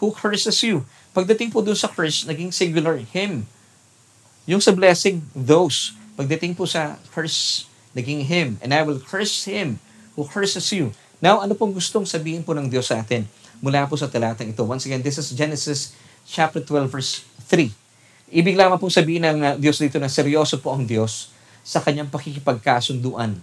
who 0.03 0.11
curses 0.11 0.59
you. 0.67 0.83
Pagdating 1.15 1.55
po 1.55 1.63
dun 1.63 1.79
sa 1.79 1.87
curse, 1.87 2.27
naging 2.27 2.51
singular, 2.51 2.99
him. 2.99 3.47
Yung 4.51 4.59
sa 4.59 4.75
blessing, 4.75 5.23
those. 5.31 5.95
Pagdating 6.19 6.59
po 6.59 6.67
sa 6.67 6.99
curse, 7.15 7.71
naging 7.95 8.27
him. 8.27 8.59
And 8.59 8.75
I 8.75 8.83
will 8.83 8.99
curse 8.99 9.47
him 9.47 9.79
who 10.19 10.27
curses 10.27 10.67
you. 10.75 10.91
Now, 11.23 11.39
ano 11.39 11.55
pong 11.55 11.71
gustong 11.71 12.03
sabihin 12.03 12.43
po 12.43 12.51
ng 12.51 12.67
Diyos 12.67 12.91
sa 12.91 12.99
atin? 12.99 13.31
mula 13.65 13.89
po 13.89 13.97
sa 13.97 14.13
talatang 14.13 14.53
ito. 14.53 14.61
Once 14.61 14.85
again, 14.85 15.01
this 15.01 15.17
is 15.17 15.33
Genesis 15.33 15.97
chapter 16.25 16.61
12 16.61 16.89
verse 16.91 17.25
3. 17.49 17.71
Ibig 18.35 18.57
lamang 18.59 18.81
pong 18.81 18.93
sabihin 18.93 19.25
ng 19.25 19.39
uh, 19.41 19.55
Diyos 19.61 19.79
dito 19.79 20.01
na 20.01 20.11
seryoso 20.11 20.59
po 20.59 20.75
ang 20.75 20.83
Diyos 20.83 21.31
sa 21.65 21.81
kanyang 21.81 22.11
pakikipagkasunduan 22.11 23.39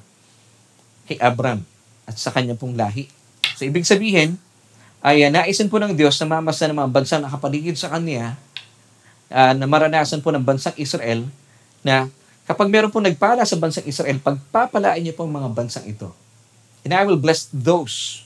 kay 1.07 1.17
Abram 1.21 1.63
at 2.05 2.17
sa 2.17 2.29
kanyang 2.33 2.59
pong 2.59 2.75
lahi. 2.75 3.07
So, 3.55 3.65
ibig 3.65 3.85
sabihin, 3.85 4.37
ay 5.01 5.25
uh, 5.25 5.29
naisin 5.33 5.69
po 5.69 5.81
ng 5.81 5.97
Diyos 5.97 6.17
na 6.21 6.29
mamasa 6.29 6.69
ng 6.69 6.77
mga 6.77 6.91
bansang 6.93 7.21
nakapaligid 7.25 7.77
sa 7.77 7.89
kanya 7.89 8.37
uh, 9.33 9.53
na 9.57 9.65
maranasan 9.65 10.21
po 10.21 10.29
ng 10.29 10.43
bansang 10.43 10.75
Israel 10.77 11.25
na 11.81 12.11
kapag 12.45 12.69
meron 12.69 12.93
po 12.93 13.01
nagpala 13.01 13.41
sa 13.47 13.57
bansang 13.57 13.87
Israel, 13.89 14.21
pagpapalain 14.21 15.01
niyo 15.01 15.17
po 15.17 15.25
ang 15.25 15.33
mga 15.33 15.49
bansang 15.55 15.85
ito. 15.89 16.13
And 16.85 16.93
I 16.93 17.05
will 17.05 17.17
bless 17.17 17.49
those 17.53 18.25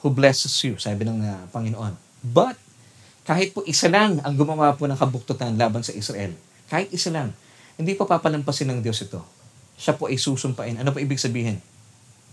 who 0.00 0.12
blesses 0.12 0.52
you, 0.64 0.76
sabi 0.76 1.08
ng 1.08 1.24
uh, 1.24 1.48
Panginoon. 1.50 1.96
But, 2.20 2.56
kahit 3.26 3.50
po 3.50 3.66
isa 3.66 3.90
lang 3.90 4.22
ang 4.22 4.38
gumawa 4.38 4.78
po 4.78 4.86
ng 4.86 4.94
kabuktutan 4.94 5.58
laban 5.58 5.82
sa 5.82 5.90
Israel, 5.90 6.30
kahit 6.70 6.94
isa 6.94 7.10
lang, 7.10 7.34
hindi 7.74 7.98
pa 7.98 8.06
papalampasin 8.06 8.70
ng 8.70 8.80
Diyos 8.80 9.02
ito. 9.02 9.18
Siya 9.76 9.98
po 9.98 10.06
ay 10.06 10.16
susumpain. 10.16 10.78
Ano 10.78 10.94
po 10.94 11.02
ibig 11.02 11.18
sabihin? 11.18 11.58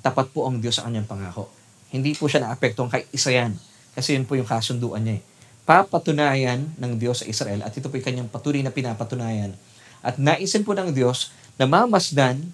Tapat 0.05 0.29
po 0.31 0.45
ang 0.45 0.61
Diyos 0.61 0.77
sa 0.77 0.85
kanyang 0.85 1.09
pangako. 1.09 1.49
Hindi 1.89 2.13
po 2.13 2.29
siya 2.29 2.45
naapektuhan 2.45 2.93
kahit 2.93 3.09
isa 3.09 3.33
yan. 3.33 3.57
Kasi 3.97 4.15
yun 4.15 4.23
po 4.29 4.37
yung 4.37 4.47
kasunduan 4.47 5.03
niya. 5.03 5.19
Eh. 5.19 5.21
Papatunayan 5.65 6.77
ng 6.77 6.91
Diyos 7.01 7.21
sa 7.21 7.25
Israel 7.27 7.65
at 7.65 7.73
ito 7.73 7.89
po 7.89 7.97
yung 7.97 8.07
kanyang 8.07 8.29
patuloy 8.29 8.61
na 8.61 8.71
pinapatunayan. 8.71 9.57
At 10.05 10.21
naisin 10.21 10.61
po 10.61 10.77
ng 10.77 10.93
Diyos 10.93 11.33
na 11.57 11.65
mamasdan, 11.65 12.53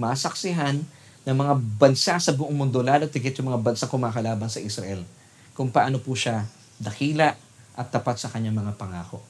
masaksihan 0.00 0.82
ng 1.24 1.36
mga 1.36 1.54
bansa 1.80 2.16
sa 2.20 2.32
buong 2.32 2.54
mundo, 2.54 2.84
lalo 2.84 3.08
tigit 3.08 3.34
yung 3.40 3.50
mga 3.50 3.60
bansa 3.60 3.88
kumakalaban 3.88 4.46
sa 4.52 4.60
Israel, 4.60 5.02
kung 5.56 5.72
paano 5.72 5.98
po 5.98 6.12
siya 6.12 6.46
dakila 6.78 7.34
at 7.74 7.90
tapat 7.90 8.18
sa 8.18 8.30
kanyang 8.30 8.58
mga 8.58 8.78
pangako. 8.78 9.22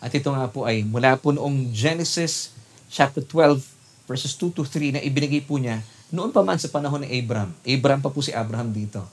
At 0.00 0.12
ito 0.12 0.32
nga 0.32 0.48
po 0.48 0.64
ay 0.64 0.82
mula 0.84 1.20
po 1.20 1.30
noong 1.30 1.70
Genesis 1.72 2.56
chapter 2.88 3.20
12, 3.22 3.60
verses 4.08 4.32
2 4.34 4.56
to 4.56 4.64
3 4.64 4.96
na 4.96 5.00
ibinigay 5.04 5.44
po 5.44 5.60
niya 5.60 5.84
noon 6.10 6.34
pa 6.34 6.42
man 6.42 6.58
sa 6.58 6.66
panahon 6.66 7.06
ng 7.06 7.12
Abraham. 7.12 7.54
Abraham 7.62 8.00
pa 8.02 8.10
po 8.10 8.18
si 8.18 8.34
Abraham 8.34 8.74
dito. 8.74 9.04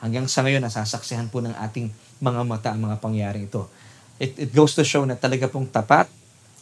Hanggang 0.00 0.24
sa 0.24 0.40
ngayon, 0.40 0.64
nasasaksihan 0.64 1.28
po 1.28 1.44
ng 1.44 1.52
ating 1.52 1.92
mga 2.24 2.40
mata 2.48 2.72
ang 2.72 2.80
mga 2.88 2.96
pangyari 2.96 3.44
ito. 3.44 3.68
It, 4.16 4.48
it 4.48 4.50
goes 4.56 4.72
to 4.72 4.80
show 4.80 5.04
na 5.04 5.16
talaga 5.20 5.52
pong 5.52 5.68
tapat 5.68 6.08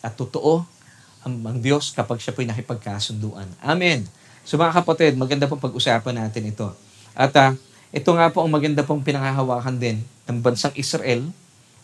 at 0.02 0.12
totoo 0.18 0.66
ang, 1.22 1.34
ang 1.46 1.58
Diyos 1.62 1.94
kapag 1.94 2.18
siya 2.18 2.34
po'y 2.34 2.50
nakipagkasunduan. 2.50 3.46
Amen. 3.62 4.06
So 4.42 4.58
mga 4.58 4.82
kapatid, 4.82 5.14
maganda 5.14 5.46
pong 5.46 5.62
pag-usapan 5.62 6.26
natin 6.26 6.50
ito. 6.50 6.74
At 7.14 7.30
uh, 7.38 7.54
ito 7.94 8.10
nga 8.14 8.30
po 8.34 8.42
ang 8.42 8.50
maganda 8.50 8.82
pong 8.82 9.06
pinangahawakan 9.06 9.76
din 9.78 10.02
ng 10.26 10.38
bansang 10.42 10.74
Israel. 10.74 11.22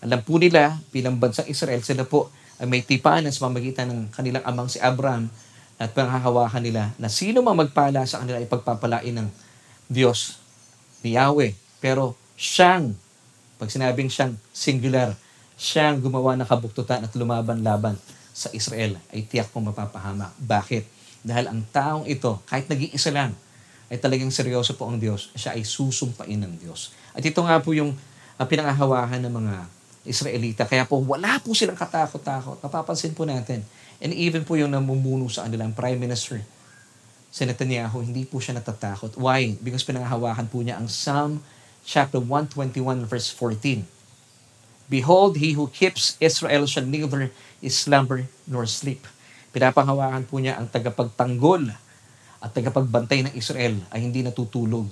Alam 0.05 0.21
po 0.21 0.37
nila, 0.37 0.77
bilang 0.93 1.17
bansang 1.17 1.49
Israel, 1.49 1.81
sila 1.81 2.05
po 2.05 2.29
ay 2.61 2.69
may 2.69 2.85
tipanan 2.85 3.33
sa 3.33 3.49
pamagitan 3.49 3.89
ng 3.89 4.01
kanilang 4.13 4.45
amang 4.45 4.69
si 4.69 4.77
Abraham 4.77 5.33
at 5.81 5.97
panghahawakan 5.97 6.61
nila 6.61 6.93
na 7.01 7.09
sino 7.09 7.41
mang 7.41 7.57
magpala 7.57 8.05
sa 8.05 8.21
kanila 8.21 8.37
ay 8.37 8.45
pagpapalain 8.45 9.17
ng 9.17 9.29
Diyos 9.89 10.37
ni 11.01 11.17
Yahweh. 11.17 11.57
Pero 11.81 12.21
siyang, 12.37 12.93
pag 13.57 13.73
sinabing 13.73 14.13
siyang 14.13 14.37
singular, 14.53 15.17
siyang 15.57 16.05
gumawa 16.05 16.37
ng 16.37 16.47
kabuktutan 16.47 17.01
at 17.01 17.13
lumaban-laban 17.17 17.97
sa 18.37 18.53
Israel 18.53 19.01
ay 19.09 19.25
tiyak 19.25 19.49
pong 19.57 19.73
mapapahamak. 19.73 20.37
Bakit? 20.37 20.85
Dahil 21.25 21.49
ang 21.49 21.65
taong 21.73 22.05
ito, 22.05 22.45
kahit 22.45 22.69
nag-iisa 22.69 23.09
lang, 23.09 23.33
ay 23.89 23.97
talagang 23.97 24.29
seryoso 24.29 24.77
po 24.77 24.85
ang 24.85 25.01
Diyos, 25.01 25.33
siya 25.33 25.57
ay 25.57 25.65
susumpain 25.65 26.37
ng 26.37 26.61
Diyos. 26.61 26.93
At 27.17 27.25
ito 27.25 27.41
nga 27.41 27.57
po 27.65 27.73
yung 27.73 27.97
uh, 28.37 28.45
pinangahawakan 28.45 29.25
ng 29.25 29.33
mga 29.33 29.55
Israelita. 30.05 30.69
Kaya 30.69 30.85
po 30.85 31.01
wala 31.01 31.41
po 31.41 31.57
silang 31.57 31.77
katakot-takot. 31.77 32.61
Napapansin 32.61 33.17
po 33.17 33.25
natin. 33.25 33.65
And 33.99 34.13
even 34.13 34.45
po 34.45 34.55
yung 34.61 34.73
namumuno 34.73 35.27
sa 35.33 35.49
kanilang 35.49 35.73
Prime 35.73 35.97
Minister, 35.97 36.45
si 37.35 37.43
Netanyahu, 37.43 38.05
hindi 38.05 38.29
po 38.29 38.39
siya 38.39 38.55
natatakot. 38.61 39.17
Why? 39.17 39.57
Because 39.59 39.83
pinangahawakan 39.83 40.47
po 40.47 40.61
niya 40.61 40.79
ang 40.79 40.87
Psalm 40.87 41.41
chapter 41.83 42.21
121 42.21 43.09
verse 43.09 43.33
14. 43.33 43.83
Behold, 44.87 45.41
he 45.41 45.57
who 45.57 45.67
keeps 45.73 46.21
Israel 46.21 46.69
shall 46.69 46.85
neither 46.85 47.33
slumber 47.65 48.29
nor 48.45 48.69
sleep. 48.69 49.09
Pinapanghawakan 49.57 50.29
po 50.29 50.37
niya 50.37 50.61
ang 50.61 50.69
tagapagtanggol 50.69 51.73
at 52.45 52.51
tagapagbantay 52.53 53.25
ng 53.25 53.33
Israel 53.33 53.81
ay 53.89 54.05
hindi 54.05 54.21
natutulog 54.21 54.85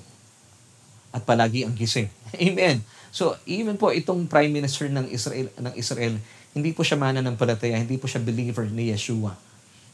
at 1.13 1.21
palagi 1.29 1.69
ang 1.69 1.77
gising. 1.77 2.09
Amen. 2.49 2.81
So, 3.13 3.37
even 3.45 3.77
po 3.77 3.93
itong 3.93 4.25
prime 4.25 4.49
minister 4.49 4.89
ng 4.89 5.05
Israel 5.13 5.53
ng 5.61 5.75
Israel, 5.77 6.17
hindi 6.57 6.73
po 6.73 6.81
siya 6.81 6.97
mananampalataya, 6.97 7.77
hindi 7.77 8.01
po 8.01 8.09
siya 8.09 8.25
believer 8.25 8.65
ni 8.73 8.89
Yeshua. 8.89 9.37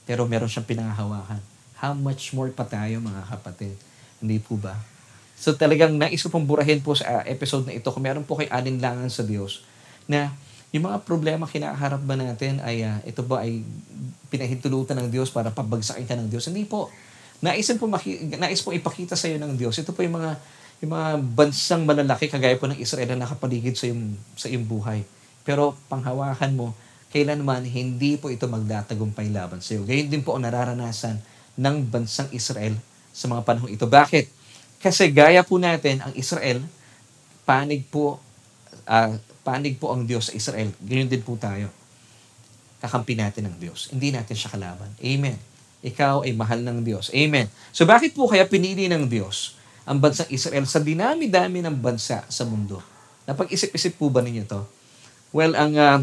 Pero 0.07 0.25
meron 0.31 0.47
siyang 0.47 0.71
pinangahawakan. 0.71 1.43
How 1.83 1.93
much 1.99 2.31
more 2.31 2.49
pa 2.55 2.63
tayo 2.63 3.03
mga 3.03 3.23
kapatid? 3.27 3.75
Hindi 4.23 4.39
po 4.39 4.55
ba? 4.55 4.79
So 5.39 5.55
talagang 5.55 5.95
nais 5.95 6.19
ko 6.19 6.31
pong 6.31 6.47
burahin 6.47 6.83
po 6.83 6.99
sa 6.99 7.23
episode 7.27 7.67
na 7.71 7.75
ito 7.75 7.87
kung 7.91 8.03
meron 8.03 8.27
po 8.27 8.39
kay 8.39 8.51
alinlangan 8.51 9.07
sa 9.07 9.23
Diyos 9.23 9.63
na 10.11 10.35
yung 10.75 10.91
mga 10.91 11.07
problema 11.07 11.47
kinaharap 11.47 12.03
ba 12.03 12.19
natin 12.19 12.59
ay 12.61 12.83
uh, 12.83 12.99
ito 13.07 13.23
ba 13.23 13.47
ay 13.47 13.63
pinahintulutan 14.29 14.99
ng 14.99 15.09
Diyos 15.09 15.31
para 15.31 15.49
pabagsakin 15.55 16.05
ka 16.05 16.19
ng 16.19 16.29
Diyos? 16.29 16.51
Hindi 16.51 16.67
po. 16.67 16.91
Nais 17.39 17.71
po, 17.79 17.87
maki- 17.87 18.35
nais 18.35 18.61
po 18.61 18.75
ipakita 18.75 19.15
sa 19.15 19.31
iyo 19.31 19.39
ng 19.39 19.55
Diyos. 19.55 19.79
Ito 19.79 19.95
po 19.95 20.03
yung 20.03 20.19
mga 20.19 20.37
yung 20.79 20.95
mga 20.95 21.11
bansang 21.35 21.83
malalaki 21.83 22.31
kagaya 22.31 22.55
po 22.55 22.71
ng 22.71 22.79
Israel 22.79 23.11
na 23.15 23.27
nakapaligid 23.27 23.75
sa 23.75 23.91
iyong, 23.91 24.15
sa 24.39 24.47
iyong 24.47 24.67
buhay. 24.67 25.03
Pero 25.43 25.75
panghawakan 25.91 26.55
mo, 26.55 26.67
kailanman 27.11 27.67
hindi 27.67 28.15
po 28.15 28.31
ito 28.31 28.47
magdatagumpay 28.47 29.33
laban 29.35 29.59
sa 29.59 29.75
iyo. 29.75 29.83
Gayun 29.83 30.07
din 30.07 30.23
po 30.23 30.39
ang 30.39 30.47
nararanasan 30.47 31.19
ng 31.59 31.77
bansang 31.91 32.31
Israel 32.31 32.79
sa 33.11 33.27
mga 33.27 33.43
panahon 33.43 33.75
ito. 33.75 33.91
Bakit? 33.91 34.31
Kasi 34.79 35.11
gaya 35.11 35.43
po 35.43 35.59
natin, 35.59 35.99
ang 35.99 36.15
Israel, 36.15 36.63
panig 37.43 37.83
po, 37.91 38.23
uh, 38.87 39.19
panig 39.43 39.75
po 39.83 39.91
ang 39.91 40.07
Diyos 40.07 40.31
sa 40.31 40.37
Israel. 40.39 40.71
Ganyan 40.79 41.11
din 41.11 41.27
po 41.27 41.35
tayo. 41.35 41.75
Kakampi 42.79 43.19
natin 43.19 43.51
ng 43.51 43.57
Diyos. 43.59 43.91
Hindi 43.91 44.15
natin 44.15 44.39
siya 44.39 44.55
kalaban. 44.55 44.95
Amen. 45.03 45.35
Ikaw 45.83 46.23
ay 46.23 46.31
mahal 46.39 46.63
ng 46.63 46.87
Diyos. 46.87 47.11
Amen. 47.11 47.51
So 47.75 47.83
bakit 47.83 48.15
po 48.15 48.31
kaya 48.31 48.47
pinili 48.47 48.87
ng 48.87 49.11
Diyos 49.11 49.58
ang 49.89 50.05
bansang 50.05 50.29
Israel 50.29 50.69
sa 50.69 50.85
dinami-dami 50.85 51.65
ng 51.65 51.73
bansa 51.81 52.21
sa 52.29 52.45
mundo. 52.45 52.85
Napag-isip-isip 53.25 53.97
po 53.97 54.13
ba 54.13 54.21
ninyo 54.21 54.45
to? 54.45 54.61
Well, 55.33 55.57
ang 55.57 55.73
uh, 55.81 55.99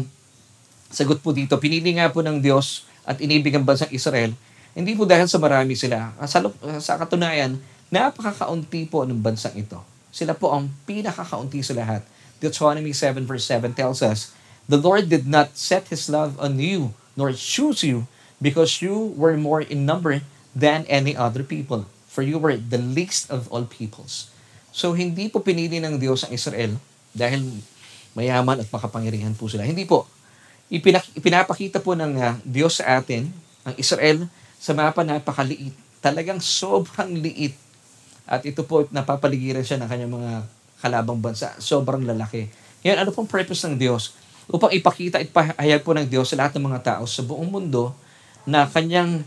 sagot 0.90 1.22
po 1.22 1.30
dito, 1.30 1.54
pinili 1.62 1.94
nga 1.94 2.10
po 2.10 2.18
ng 2.18 2.42
Diyos 2.42 2.82
at 3.06 3.22
inibig 3.22 3.54
ang 3.54 3.62
bansang 3.62 3.94
Israel, 3.94 4.34
hindi 4.74 4.98
po 4.98 5.06
dahil 5.06 5.30
sa 5.30 5.38
marami 5.38 5.78
sila. 5.78 6.10
Sa, 6.26 6.42
sa 6.82 6.98
katunayan, 6.98 7.62
napakakaunti 7.94 8.90
po 8.90 9.06
ng 9.06 9.22
bansang 9.22 9.54
ito. 9.54 9.78
Sila 10.10 10.34
po 10.34 10.50
ang 10.50 10.66
pinakakaunti 10.90 11.62
sa 11.62 11.78
lahat. 11.78 12.02
Deuteronomy 12.42 12.90
7 12.90 13.22
verse 13.22 13.46
7 13.46 13.70
tells 13.70 14.02
us, 14.02 14.34
The 14.66 14.82
Lord 14.82 15.06
did 15.06 15.30
not 15.30 15.54
set 15.54 15.94
His 15.94 16.10
love 16.10 16.34
on 16.42 16.58
you, 16.58 16.90
nor 17.14 17.30
choose 17.30 17.86
you, 17.86 18.10
because 18.42 18.82
you 18.82 19.14
were 19.14 19.38
more 19.38 19.62
in 19.62 19.86
number 19.86 20.26
than 20.58 20.82
any 20.90 21.14
other 21.14 21.46
people 21.46 21.86
for 22.16 22.24
you 22.24 22.40
were 22.40 22.56
the 22.56 22.80
least 22.80 23.28
of 23.28 23.44
all 23.52 23.68
peoples. 23.68 24.32
So, 24.72 24.96
hindi 24.96 25.28
po 25.28 25.44
pinili 25.44 25.76
ng 25.84 26.00
Diyos 26.00 26.24
ang 26.24 26.32
Israel 26.32 26.72
dahil 27.12 27.44
mayaman 28.16 28.64
at 28.64 28.68
makapangyarihan 28.72 29.36
po 29.36 29.52
sila. 29.52 29.68
Hindi 29.68 29.84
po. 29.84 30.08
Ipinak- 30.72 31.12
ipinapakita 31.12 31.84
po 31.84 31.92
ng 31.92 32.16
uh, 32.16 32.40
Diyos 32.40 32.80
sa 32.80 32.96
atin, 32.96 33.28
ang 33.68 33.76
Israel, 33.76 34.24
sa 34.56 34.72
mapa 34.72 35.04
napakaliit. 35.04 35.76
Talagang 36.00 36.40
sobrang 36.40 37.12
liit. 37.20 37.52
At 38.24 38.48
ito 38.48 38.64
po, 38.64 38.88
napapaligiran 38.88 39.60
siya 39.60 39.76
ng 39.76 39.88
kanyang 39.88 40.12
mga 40.16 40.32
kalabang 40.80 41.20
bansa. 41.20 41.52
Sobrang 41.60 42.00
lalaki. 42.00 42.48
Ngayon, 42.80 42.98
ano 43.04 43.10
pong 43.12 43.28
purpose 43.28 43.68
ng 43.68 43.76
Diyos? 43.76 44.16
Upang 44.48 44.72
ipakita 44.72 45.20
at 45.20 45.28
pahayag 45.28 45.84
po 45.84 45.92
ng 45.92 46.08
Diyos 46.08 46.32
sa 46.32 46.40
lahat 46.40 46.56
ng 46.56 46.64
mga 46.72 46.80
tao 46.80 47.02
sa 47.04 47.20
buong 47.20 47.52
mundo 47.52 47.92
na 48.48 48.64
kanyang, 48.64 49.20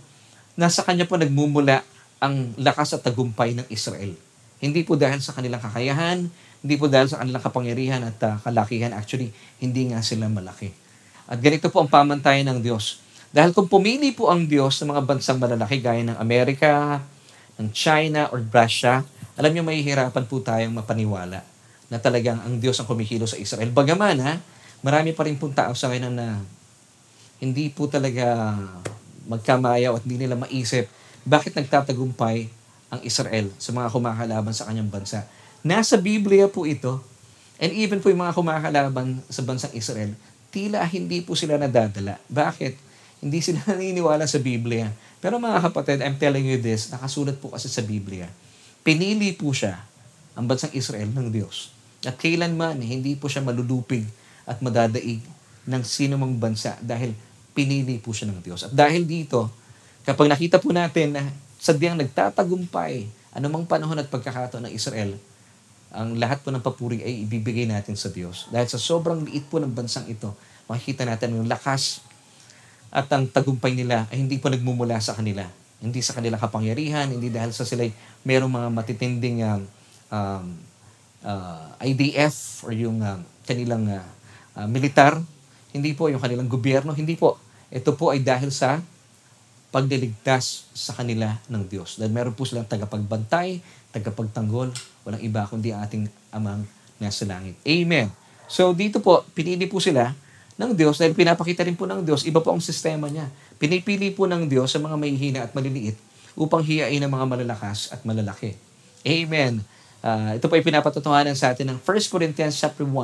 nasa 0.58 0.82
kanya 0.82 1.06
po 1.06 1.20
nagmumula 1.20 1.86
ang 2.20 2.52
lakas 2.60 2.96
at 2.96 3.02
tagumpay 3.04 3.56
ng 3.56 3.68
Israel. 3.72 4.12
Hindi 4.60 4.84
po 4.84 5.00
dahil 5.00 5.24
sa 5.24 5.32
kanilang 5.32 5.64
kakayahan, 5.64 6.28
hindi 6.60 6.76
po 6.76 6.92
dahil 6.92 7.08
sa 7.08 7.24
kanilang 7.24 7.40
kapangyarihan 7.40 8.04
at 8.04 8.20
uh, 8.28 8.36
kalakihan. 8.44 8.92
Actually, 8.92 9.32
hindi 9.64 9.88
nga 9.92 10.04
sila 10.04 10.28
malaki. 10.28 10.76
At 11.32 11.40
ganito 11.40 11.72
po 11.72 11.80
ang 11.80 11.88
pamantayan 11.88 12.52
ng 12.52 12.60
Diyos. 12.60 13.00
Dahil 13.32 13.56
kung 13.56 13.72
pumili 13.72 14.12
po 14.12 14.28
ang 14.28 14.44
Diyos 14.44 14.76
sa 14.76 14.84
mga 14.84 15.06
bansang 15.08 15.40
malalaki 15.40 15.80
gaya 15.80 16.04
ng 16.04 16.20
Amerika, 16.20 17.00
ng 17.56 17.72
China, 17.72 18.28
or 18.36 18.44
Russia, 18.44 19.06
alam 19.40 19.56
niyo 19.56 19.64
mahihirapan 19.64 20.26
po 20.28 20.44
tayong 20.44 20.76
mapaniwala 20.76 21.40
na 21.88 21.98
talagang 21.98 22.44
ang 22.44 22.60
Diyos 22.60 22.76
ang 22.84 22.88
kumikilo 22.90 23.24
sa 23.24 23.40
Israel. 23.40 23.72
Bagaman 23.72 24.18
ha, 24.20 24.34
marami 24.84 25.16
pa 25.16 25.24
rin 25.24 25.40
po 25.40 25.48
tao 25.56 25.72
sa 25.72 25.88
akin 25.88 26.12
na 26.12 26.44
hindi 27.40 27.72
po 27.72 27.88
talaga 27.88 28.52
magkamayaw 29.30 29.96
at 29.96 30.04
hindi 30.04 30.28
nila 30.28 30.36
maisip 30.36 30.92
bakit 31.30 31.54
nagtatagumpay 31.54 32.50
ang 32.90 33.00
Israel 33.06 33.54
sa 33.62 33.70
mga 33.70 33.94
kumakalaban 33.94 34.50
sa 34.50 34.66
kanyang 34.66 34.90
bansa. 34.90 35.30
Nasa 35.62 35.94
Biblia 36.02 36.50
po 36.50 36.66
ito, 36.66 36.98
and 37.62 37.70
even 37.78 38.02
po 38.02 38.10
yung 38.10 38.26
mga 38.26 38.34
kumakalaban 38.34 39.22
sa 39.30 39.46
bansang 39.46 39.70
Israel, 39.78 40.18
tila 40.50 40.82
hindi 40.90 41.22
po 41.22 41.38
sila 41.38 41.62
nadadala. 41.62 42.18
Bakit? 42.26 42.74
Hindi 43.22 43.40
sila 43.46 43.62
naniniwala 43.70 44.26
sa 44.26 44.42
Biblia. 44.42 44.90
Pero 45.22 45.38
mga 45.38 45.70
kapatid, 45.70 46.02
I'm 46.02 46.18
telling 46.18 46.50
you 46.50 46.58
this, 46.58 46.90
nakasulat 46.90 47.38
po 47.38 47.54
kasi 47.54 47.70
sa 47.70 47.86
Biblia. 47.86 48.26
Pinili 48.82 49.38
po 49.38 49.54
siya, 49.54 49.86
ang 50.34 50.50
bansang 50.50 50.74
Israel, 50.74 51.14
ng 51.14 51.30
Diyos. 51.30 51.70
At 52.08 52.18
kailanman, 52.18 52.80
hindi 52.82 53.14
po 53.20 53.30
siya 53.30 53.46
malulupig 53.46 54.08
at 54.50 54.64
madadaig 54.66 55.22
ng 55.68 55.84
sino 55.86 56.18
mang 56.18 56.34
bansa 56.40 56.80
dahil 56.82 57.14
pinili 57.52 58.00
po 58.00 58.16
siya 58.16 58.32
ng 58.32 58.40
Diyos. 58.40 58.66
At 58.66 58.74
dahil 58.74 59.04
dito, 59.04 59.52
Kapag 60.10 60.26
nakita 60.26 60.58
po 60.58 60.74
natin 60.74 61.14
na 61.14 61.30
sadyang 61.62 61.94
nagtatagumpay 62.02 63.06
anumang 63.30 63.70
panahon 63.70 63.94
at 63.94 64.10
pagkakataon 64.10 64.66
ng 64.66 64.74
Israel, 64.74 65.14
ang 65.94 66.18
lahat 66.18 66.42
po 66.42 66.50
ng 66.50 66.66
papuri 66.66 67.06
ay 67.06 67.30
ibibigay 67.30 67.70
natin 67.70 67.94
sa 67.94 68.10
Diyos. 68.10 68.50
Dahil 68.50 68.66
sa 68.66 68.82
sobrang 68.82 69.22
liit 69.22 69.46
po 69.54 69.62
ng 69.62 69.70
bansang 69.70 70.10
ito, 70.10 70.34
makikita 70.66 71.06
natin 71.06 71.38
yung 71.38 71.46
lakas 71.46 72.02
at 72.90 73.06
ang 73.14 73.30
tagumpay 73.30 73.78
nila 73.78 74.10
ay 74.10 74.18
hindi 74.18 74.42
po 74.42 74.50
nagmumula 74.50 74.98
sa 74.98 75.14
kanila. 75.14 75.46
Hindi 75.78 76.02
sa 76.02 76.18
kanilang 76.18 76.42
kapangyarihan, 76.42 77.06
hindi 77.06 77.30
dahil 77.30 77.54
sa 77.54 77.62
sila 77.62 77.86
mayroong 78.26 78.50
mga 78.50 78.70
matitinding 78.74 79.46
um, 79.46 79.62
um, 80.10 80.46
uh, 81.22 81.70
IDF 81.86 82.66
or 82.66 82.74
yung 82.74 82.98
uh, 83.06 83.22
kanilang 83.46 83.86
uh, 83.86 84.02
uh, 84.58 84.66
militar. 84.66 85.22
Hindi 85.70 85.94
po 85.94 86.10
yung 86.10 86.18
kanilang 86.18 86.50
gobyerno. 86.50 86.98
Hindi 86.98 87.14
po. 87.14 87.38
Ito 87.70 87.94
po 87.94 88.10
ay 88.10 88.26
dahil 88.26 88.50
sa 88.50 88.82
pagliligtas 89.70 90.66
sa 90.74 90.98
kanila 90.98 91.38
ng 91.46 91.64
Diyos. 91.70 92.02
Dahil 92.02 92.10
meron 92.10 92.34
po 92.34 92.46
silang 92.46 92.66
tagapagbantay, 92.66 93.62
tagapagtanggol, 93.94 94.74
walang 95.06 95.22
iba 95.22 95.46
kundi 95.46 95.74
ating 95.74 96.10
amang 96.34 96.66
nasa 96.98 97.26
langit. 97.26 97.58
Amen. 97.66 98.10
So 98.50 98.74
dito 98.74 98.98
po, 98.98 99.26
pinili 99.38 99.70
po 99.70 99.78
sila 99.78 100.14
ng 100.60 100.74
Diyos 100.74 100.98
dahil 101.00 101.14
pinapakita 101.16 101.64
rin 101.64 101.78
po 101.78 101.86
ng 101.86 102.02
Diyos, 102.04 102.26
iba 102.26 102.42
po 102.42 102.52
ang 102.52 102.60
sistema 102.60 103.08
niya. 103.08 103.30
Pinipili 103.62 104.12
po 104.12 104.26
ng 104.26 104.50
Diyos 104.50 104.74
sa 104.74 104.82
mga 104.82 104.96
mahihina 104.98 105.40
at 105.48 105.54
maliliit 105.54 105.96
upang 106.34 106.66
hiyain 106.66 107.00
ang 107.00 107.12
mga 107.14 107.26
malalakas 107.30 107.94
at 107.94 108.02
malalaki. 108.04 108.58
Amen. 109.06 109.64
Uh, 110.00 110.36
ito 110.36 110.48
po 110.48 110.56
ay 110.56 110.64
pinapatutuhanan 110.64 111.36
sa 111.36 111.52
atin 111.52 111.76
ng 111.76 111.80
1 111.84 112.12
Corinthians 112.12 112.56
chapter 112.56 112.88
1 112.88 112.96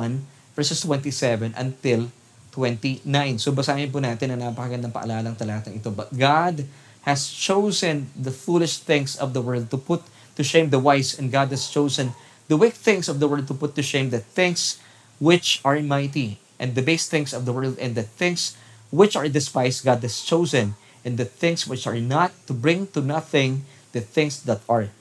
verses 0.56 0.80
27 0.80 1.52
until 1.52 2.08
29. 2.56 3.04
So 3.36 3.52
basahin 3.52 3.92
po 3.92 4.00
natin 4.00 4.32
ang 4.32 4.40
napakagandang 4.40 4.96
paalalang 4.96 5.36
talatang 5.36 5.76
ito. 5.76 5.92
But 5.92 6.08
God 6.16 6.64
has 7.04 7.28
chosen 7.28 8.08
the 8.16 8.32
foolish 8.32 8.80
things 8.80 9.14
of 9.20 9.36
the 9.36 9.44
world 9.44 9.68
to 9.68 9.76
put 9.76 10.00
to 10.34 10.42
shame 10.42 10.72
the 10.72 10.80
wise, 10.80 11.16
and 11.16 11.28
God 11.28 11.52
has 11.52 11.68
chosen 11.68 12.16
the 12.48 12.56
weak 12.56 12.74
things 12.74 13.08
of 13.08 13.20
the 13.20 13.28
world 13.28 13.46
to 13.48 13.56
put 13.56 13.76
to 13.76 13.84
shame 13.84 14.08
the 14.08 14.20
things 14.20 14.80
which 15.20 15.60
are 15.64 15.80
mighty, 15.80 16.40
and 16.60 16.74
the 16.74 16.84
base 16.84 17.08
things 17.08 17.32
of 17.32 17.44
the 17.44 17.52
world, 17.52 17.76
and 17.78 17.94
the 17.94 18.04
things 18.04 18.56
which 18.92 19.16
are 19.16 19.28
despised 19.28 19.84
God 19.84 20.00
has 20.04 20.20
chosen, 20.20 20.76
and 21.04 21.16
the 21.16 21.24
things 21.24 21.64
which 21.64 21.86
are 21.86 22.00
not, 22.00 22.32
to 22.48 22.52
bring 22.52 22.88
to 22.92 23.00
nothing 23.00 23.64
the 23.92 24.00
things 24.00 24.44
that 24.44 24.60
are. 24.68 24.92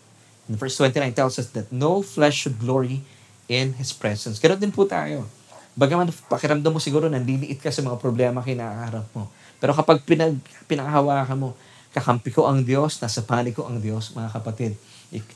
And 0.47 0.55
verse 0.55 0.77
29 0.77 1.13
tells 1.13 1.39
us 1.39 1.49
that 1.51 1.71
no 1.71 2.01
flesh 2.01 2.47
should 2.47 2.59
glory 2.59 3.03
in 3.49 3.75
His 3.75 3.91
presence. 3.91 4.39
Ganun 4.39 4.61
din 4.61 4.71
po 4.71 4.85
tayo. 4.87 5.25
Bagaman 5.75 6.07
pakiramdam 6.31 6.71
mo 6.71 6.79
siguro 6.79 7.11
nandiliit 7.11 7.59
ka 7.59 7.67
sa 7.67 7.83
mga 7.83 7.99
problema 7.99 8.39
kinakaharap 8.39 9.11
mo. 9.11 9.27
Pero 9.59 9.75
kapag 9.75 10.03
pinag, 10.07 10.39
pinanghawakan 10.71 11.35
mo, 11.35 11.49
kakampi 11.91 12.31
ko 12.31 12.47
ang 12.47 12.63
Diyos, 12.63 12.99
nasa 13.03 13.23
panig 13.23 13.55
ko 13.55 13.67
ang 13.67 13.83
Diyos, 13.83 14.15
mga 14.15 14.31
kapatid. 14.31 14.79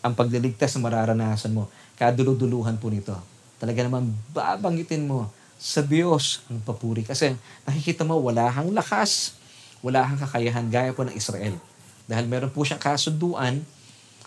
Ang 0.04 0.16
pagliligtas 0.16 0.76
na 0.76 0.88
mararanasan 0.88 1.52
mo, 1.52 1.68
kaduluduluhan 2.00 2.80
po 2.80 2.88
nito. 2.88 3.16
Talaga 3.60 3.84
naman 3.84 4.16
babanggitin 4.32 5.08
mo 5.08 5.28
sa 5.60 5.84
Diyos 5.84 6.44
ang 6.48 6.64
papuri. 6.64 7.04
Kasi 7.04 7.36
nakikita 7.68 8.08
mo, 8.08 8.16
wala 8.24 8.48
kang 8.48 8.72
lakas, 8.72 9.36
wala 9.84 10.08
kang 10.08 10.20
kakayahan 10.24 10.68
gaya 10.72 10.96
po 10.96 11.04
ng 11.04 11.16
Israel. 11.16 11.60
Dahil 12.08 12.32
meron 12.32 12.52
po 12.52 12.64
siyang 12.64 12.80
kasunduan 12.80 13.60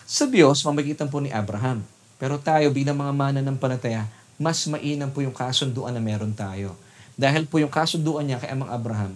sa 0.05 0.29
Diyos, 0.29 0.61
mamagitan 0.61 1.09
po 1.09 1.17
ni 1.17 1.33
Abraham. 1.33 1.81
Pero 2.21 2.37
tayo 2.37 2.69
bilang 2.69 2.97
mga 3.01 3.13
mana 3.13 3.39
ng 3.41 3.57
panataya, 3.57 4.05
mas 4.37 4.65
mainam 4.65 5.09
po 5.09 5.21
yung 5.21 5.35
kasunduan 5.35 5.93
na 5.93 6.01
meron 6.01 6.33
tayo. 6.33 6.73
Dahil 7.13 7.45
po 7.45 7.61
yung 7.61 7.69
kasunduan 7.69 8.25
niya 8.25 8.41
kay 8.41 8.49
Amang 8.49 8.73
Abraham, 8.73 9.13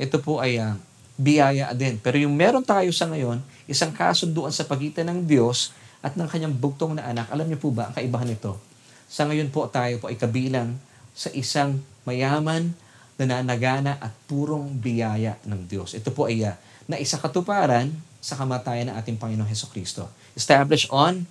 ito 0.00 0.16
po 0.18 0.40
ay 0.40 0.56
uh, 0.58 0.74
biyaya 1.14 1.70
din. 1.76 2.00
Pero 2.00 2.18
yung 2.18 2.34
meron 2.34 2.64
tayo 2.64 2.90
sa 2.90 3.06
ngayon, 3.06 3.38
isang 3.70 3.92
kasunduan 3.94 4.50
sa 4.50 4.66
pagitan 4.66 5.06
ng 5.12 5.28
Diyos 5.28 5.70
at 6.00 6.18
ng 6.18 6.26
kanyang 6.26 6.54
bugtong 6.56 6.98
na 6.98 7.04
anak. 7.06 7.30
Alam 7.30 7.52
niyo 7.52 7.58
po 7.60 7.70
ba 7.70 7.88
ang 7.88 7.94
kaibahan 7.94 8.28
nito? 8.28 8.58
Sa 9.06 9.28
ngayon 9.28 9.52
po 9.52 9.68
tayo 9.70 10.00
po 10.02 10.10
ay 10.10 10.18
kabilang 10.18 10.74
sa 11.14 11.30
isang 11.30 11.78
mayaman, 12.02 12.74
nananagana 13.14 14.00
at 14.02 14.10
purong 14.26 14.74
biyaya 14.74 15.38
ng 15.46 15.70
Diyos. 15.70 15.94
Ito 15.94 16.10
po 16.10 16.26
ay 16.26 16.42
uh, 16.42 16.56
na 16.90 17.00
isa 17.00 17.16
katuparan 17.16 17.94
sa 18.24 18.36
kamatayan 18.36 18.92
ng 18.92 18.96
ating 18.96 19.16
Panginoong 19.20 19.48
Heso 19.48 19.68
Kristo. 19.68 20.08
Established 20.34 20.88
on 20.88 21.28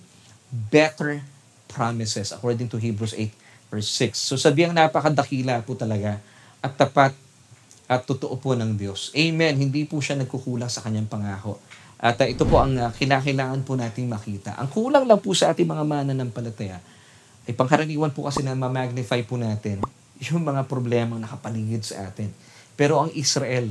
better 0.50 1.22
promises 1.74 2.30
according 2.30 2.70
to 2.70 2.78
Hebrews 2.78 3.18
8 3.18 3.74
verse 3.74 3.90
6. 3.90 4.14
So 4.14 4.38
sabiang 4.38 4.70
napakadakila 4.70 5.66
po 5.66 5.74
talaga 5.74 6.22
at 6.62 6.78
tapat 6.78 7.10
at 7.90 8.06
totoo 8.06 8.38
po 8.38 8.54
ng 8.54 8.78
Diyos. 8.78 9.12
Amen. 9.12 9.58
Hindi 9.58 9.84
po 9.84 10.00
siya 10.00 10.16
nagkukulang 10.16 10.70
sa 10.72 10.80
kanyang 10.86 11.10
pangako. 11.10 11.60
At 12.00 12.16
uh, 12.20 12.28
ito 12.28 12.48
po 12.48 12.60
ang 12.60 12.72
uh, 12.76 12.90
kinakailangan 12.94 13.60
po 13.66 13.76
nating 13.76 14.08
makita. 14.08 14.56
Ang 14.56 14.72
kulang 14.72 15.04
lang 15.04 15.20
po 15.20 15.36
sa 15.36 15.52
ating 15.52 15.68
mga 15.68 15.84
mananampalataya 15.84 16.80
ay 17.44 17.52
pangkaraniwan 17.52 18.08
po 18.12 18.24
kasi 18.24 18.40
na 18.40 18.56
ma-magnify 18.56 19.20
po 19.28 19.36
natin 19.36 19.84
yung 20.32 20.40
mga 20.40 20.64
problemang 20.64 21.20
nakapaligid 21.20 21.84
sa 21.84 22.08
atin. 22.08 22.32
Pero 22.72 23.04
ang 23.04 23.12
Israel, 23.12 23.68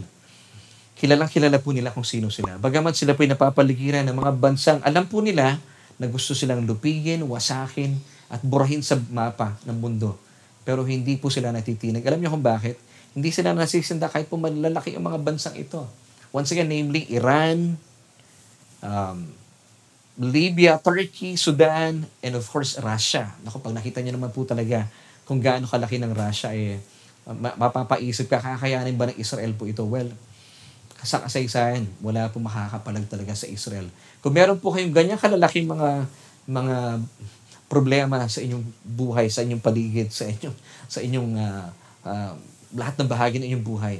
kilalang 0.94 1.28
kilala 1.28 1.58
po 1.58 1.74
nila 1.74 1.90
kung 1.90 2.06
sino 2.06 2.30
sila. 2.30 2.62
Bagamat 2.62 2.94
sila 2.94 3.18
po 3.18 3.26
ay 3.26 3.34
napapaligiran 3.34 4.06
ng 4.06 4.16
mga 4.16 4.32
bansang 4.38 4.80
alam 4.86 5.10
po 5.10 5.26
nila 5.26 5.58
na 6.04 6.12
gusto 6.12 6.36
silang 6.36 6.68
lupigin, 6.68 7.24
wasakin, 7.24 7.96
at 8.28 8.44
burahin 8.44 8.84
sa 8.84 9.00
mapa 9.08 9.56
ng 9.64 9.80
mundo. 9.80 10.20
Pero 10.68 10.84
hindi 10.84 11.16
po 11.16 11.32
sila 11.32 11.56
natitinag. 11.56 12.04
Alam 12.04 12.20
niyo 12.20 12.36
kung 12.36 12.44
bakit? 12.44 12.76
Hindi 13.16 13.32
sila 13.32 13.56
nasisinda 13.56 14.12
kahit 14.12 14.28
po 14.28 14.36
malalaki 14.36 15.00
ang 15.00 15.08
mga 15.08 15.20
bansang 15.24 15.56
ito. 15.56 15.88
Once 16.36 16.52
again, 16.52 16.68
namely 16.68 17.08
Iran, 17.14 17.80
um, 18.84 19.18
Libya, 20.18 20.82
Turkey, 20.82 21.38
Sudan, 21.40 22.06
and 22.22 22.34
of 22.34 22.46
course, 22.50 22.78
Russia. 22.82 23.34
Naku, 23.46 23.62
pag 23.62 23.74
nakita 23.74 24.02
niyo 24.02 24.18
naman 24.18 24.30
po 24.30 24.46
talaga 24.46 24.86
kung 25.24 25.40
gaano 25.40 25.66
kalaki 25.66 25.98
ng 26.02 26.14
Russia, 26.14 26.52
eh, 26.54 26.78
mapapaisip 27.58 28.28
ka, 28.28 28.42
kakayanin 28.42 28.98
ba 29.00 29.10
ng 29.10 29.18
Israel 29.18 29.56
po 29.56 29.66
ito? 29.70 29.86
Well, 29.88 30.12
sa 31.04 31.20
kasaysayan, 31.20 31.84
wala 32.00 32.32
po 32.32 32.40
makakapalag 32.40 33.06
talaga 33.12 33.36
sa 33.36 33.46
Israel. 33.46 33.92
Kung 34.24 34.34
meron 34.34 34.58
po 34.58 34.72
kayong 34.72 34.96
ganyan 34.96 35.20
kalalaking 35.20 35.68
mga 35.68 36.08
mga 36.48 37.04
problema 37.68 38.24
sa 38.28 38.40
inyong 38.40 38.64
buhay, 38.84 39.28
sa 39.28 39.44
inyong 39.44 39.64
paligid, 39.64 40.10
sa 40.12 40.28
inyong 40.28 40.56
sa 40.88 41.00
inyong 41.04 41.30
uh, 41.36 41.68
uh, 42.08 42.34
lahat 42.74 42.96
ng 43.00 43.10
bahagi 43.10 43.38
ng 43.40 43.48
inyong 43.54 43.66
buhay. 43.66 43.96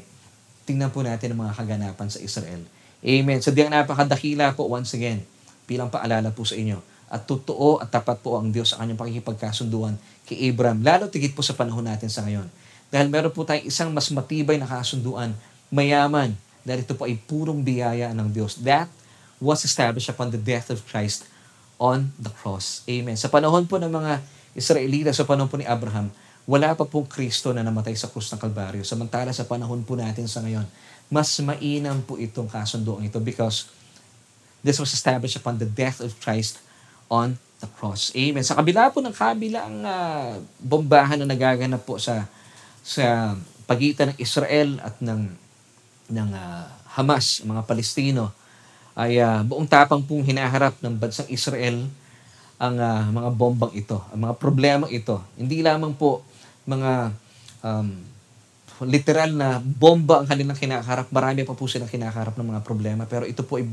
Tingnan 0.64 0.90
po 0.96 1.04
natin 1.04 1.36
ang 1.36 1.44
mga 1.44 1.54
kaganapan 1.60 2.08
sa 2.08 2.24
Israel. 2.24 2.64
Amen. 3.04 3.40
So 3.44 3.52
diyang 3.52 3.74
napakadakila 3.74 4.56
po 4.56 4.72
once 4.72 4.96
again, 4.96 5.28
bilang 5.68 5.92
paalala 5.92 6.32
po 6.32 6.48
sa 6.48 6.56
inyo. 6.56 6.80
At 7.12 7.28
totoo 7.28 7.84
at 7.84 7.92
tapat 7.92 8.24
po 8.24 8.40
ang 8.40 8.50
Diyos 8.50 8.74
sa 8.74 8.82
kanyang 8.82 8.98
pakikipagkasunduan 8.98 10.00
kay 10.24 10.50
Abraham, 10.50 10.82
lalo 10.82 11.12
tigit 11.12 11.36
po 11.36 11.44
sa 11.44 11.54
panahon 11.54 11.84
natin 11.84 12.08
sa 12.08 12.24
ngayon. 12.24 12.48
Dahil 12.90 13.12
meron 13.12 13.34
po 13.34 13.44
tayong 13.44 13.68
isang 13.68 13.90
mas 13.92 14.08
matibay 14.14 14.56
na 14.56 14.70
kasunduan, 14.70 15.36
mayaman, 15.74 16.38
dahil 16.64 16.84
ito 16.84 16.96
po 16.96 17.06
ay 17.08 17.20
purong 17.20 17.62
biyaya 17.62 18.12
ng 18.16 18.32
Diyos. 18.32 18.60
That 18.64 18.88
was 19.44 19.68
established 19.68 20.08
upon 20.08 20.32
the 20.32 20.40
death 20.40 20.72
of 20.72 20.84
Christ 20.88 21.28
on 21.80 22.16
the 22.16 22.32
cross. 22.32 22.82
Amen. 22.88 23.20
Sa 23.20 23.28
panahon 23.28 23.68
po 23.68 23.76
ng 23.76 23.92
mga 23.92 24.24
Israelita, 24.56 25.12
sa 25.12 25.28
panahon 25.28 25.52
po 25.52 25.60
ni 25.60 25.68
Abraham, 25.68 26.08
wala 26.44 26.76
pa 26.76 26.84
pong 26.88 27.08
Kristo 27.08 27.52
na 27.56 27.64
namatay 27.64 27.96
sa 27.96 28.12
krus 28.12 28.32
ng 28.32 28.40
Kalbaryo. 28.40 28.84
Samantala 28.84 29.32
sa 29.32 29.48
panahon 29.48 29.84
po 29.84 29.96
natin 29.96 30.28
sa 30.28 30.44
ngayon, 30.44 30.68
mas 31.12 31.32
mainam 31.40 32.00
po 32.04 32.20
itong 32.20 32.48
kasunduang 32.48 33.04
ito 33.08 33.20
because 33.20 33.72
this 34.64 34.80
was 34.80 34.92
established 34.96 35.36
upon 35.36 35.60
the 35.60 35.68
death 35.68 36.00
of 36.00 36.16
Christ 36.20 36.64
on 37.12 37.40
the 37.64 37.68
cross. 37.80 38.12
Amen. 38.16 38.44
Sa 38.44 38.60
kabila 38.60 38.92
po 38.92 39.00
ng 39.00 39.16
kabilang 39.16 39.84
uh, 39.84 40.40
bombahan 40.60 41.20
na 41.24 41.28
nagaganap 41.28 41.84
po 41.84 42.00
sa 42.00 42.28
sa 42.84 43.36
pagitan 43.64 44.12
ng 44.12 44.18
Israel 44.20 44.84
at 44.84 45.00
ng 45.00 45.43
ng 46.10 46.30
uh, 46.34 46.66
Hamas, 46.94 47.42
mga 47.46 47.64
Palestino, 47.64 48.34
ay 48.94 49.18
uh, 49.18 49.42
buong 49.42 49.66
tapang 49.66 50.04
pong 50.06 50.22
hinaharap 50.22 50.78
ng 50.84 50.94
bansang 50.98 51.30
Israel 51.30 51.90
ang 52.62 52.76
uh, 52.78 53.04
mga 53.10 53.30
bombang 53.34 53.74
ito, 53.74 54.00
ang 54.14 54.30
mga 54.30 54.36
problema 54.38 54.86
ito. 54.88 55.20
Hindi 55.36 55.66
lamang 55.66 55.98
po 55.98 56.22
mga 56.64 57.12
um, 57.66 57.90
literal 58.86 59.32
na 59.34 59.60
bomba 59.60 60.22
ang 60.22 60.28
kanilang 60.28 60.58
kinakaharap. 60.58 61.10
Marami 61.10 61.44
pa 61.48 61.56
po 61.56 61.66
silang 61.66 61.90
kinakaharap 61.90 62.36
ng 62.36 62.48
mga 62.56 62.62
problema. 62.62 63.04
Pero 63.08 63.24
ito 63.28 63.42
po 63.44 63.58
ay 63.58 63.68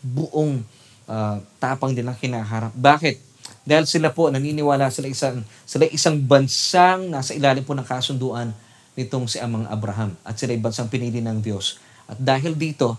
buong 0.00 0.60
uh, 1.08 1.36
tapang 1.60 1.92
din 1.92 2.06
ang 2.06 2.16
kinaharap. 2.16 2.72
Bakit? 2.76 3.16
Dahil 3.64 3.88
sila 3.88 4.12
po 4.12 4.28
naniniwala 4.28 4.92
sila 4.92 5.08
isang 5.08 5.40
sila 5.64 5.88
isang 5.88 6.20
bansang 6.20 7.08
nasa 7.08 7.32
ilalim 7.32 7.64
po 7.64 7.72
ng 7.72 7.84
kasunduan 7.84 8.52
nitong 8.94 9.26
si 9.26 9.42
Amang 9.42 9.66
Abraham 9.66 10.14
at 10.22 10.38
sila 10.38 10.54
bansang 10.58 10.90
pinili 10.90 11.18
ng 11.18 11.42
Diyos. 11.42 11.78
At 12.06 12.18
dahil 12.18 12.54
dito, 12.54 12.98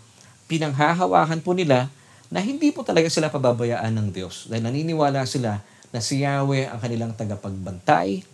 pinanghahawakan 0.51 1.39
po 1.41 1.55
nila 1.55 1.87
na 2.29 2.43
hindi 2.43 2.73
po 2.73 2.83
talaga 2.83 3.07
sila 3.07 3.31
pababayaan 3.31 3.93
ng 3.95 4.07
Diyos. 4.11 4.51
Dahil 4.51 4.65
naniniwala 4.65 5.23
sila 5.23 5.61
na 5.93 5.99
si 6.03 6.25
Yahweh 6.25 6.67
ang 6.67 6.79
kanilang 6.81 7.15
tagapagbantay, 7.15 8.25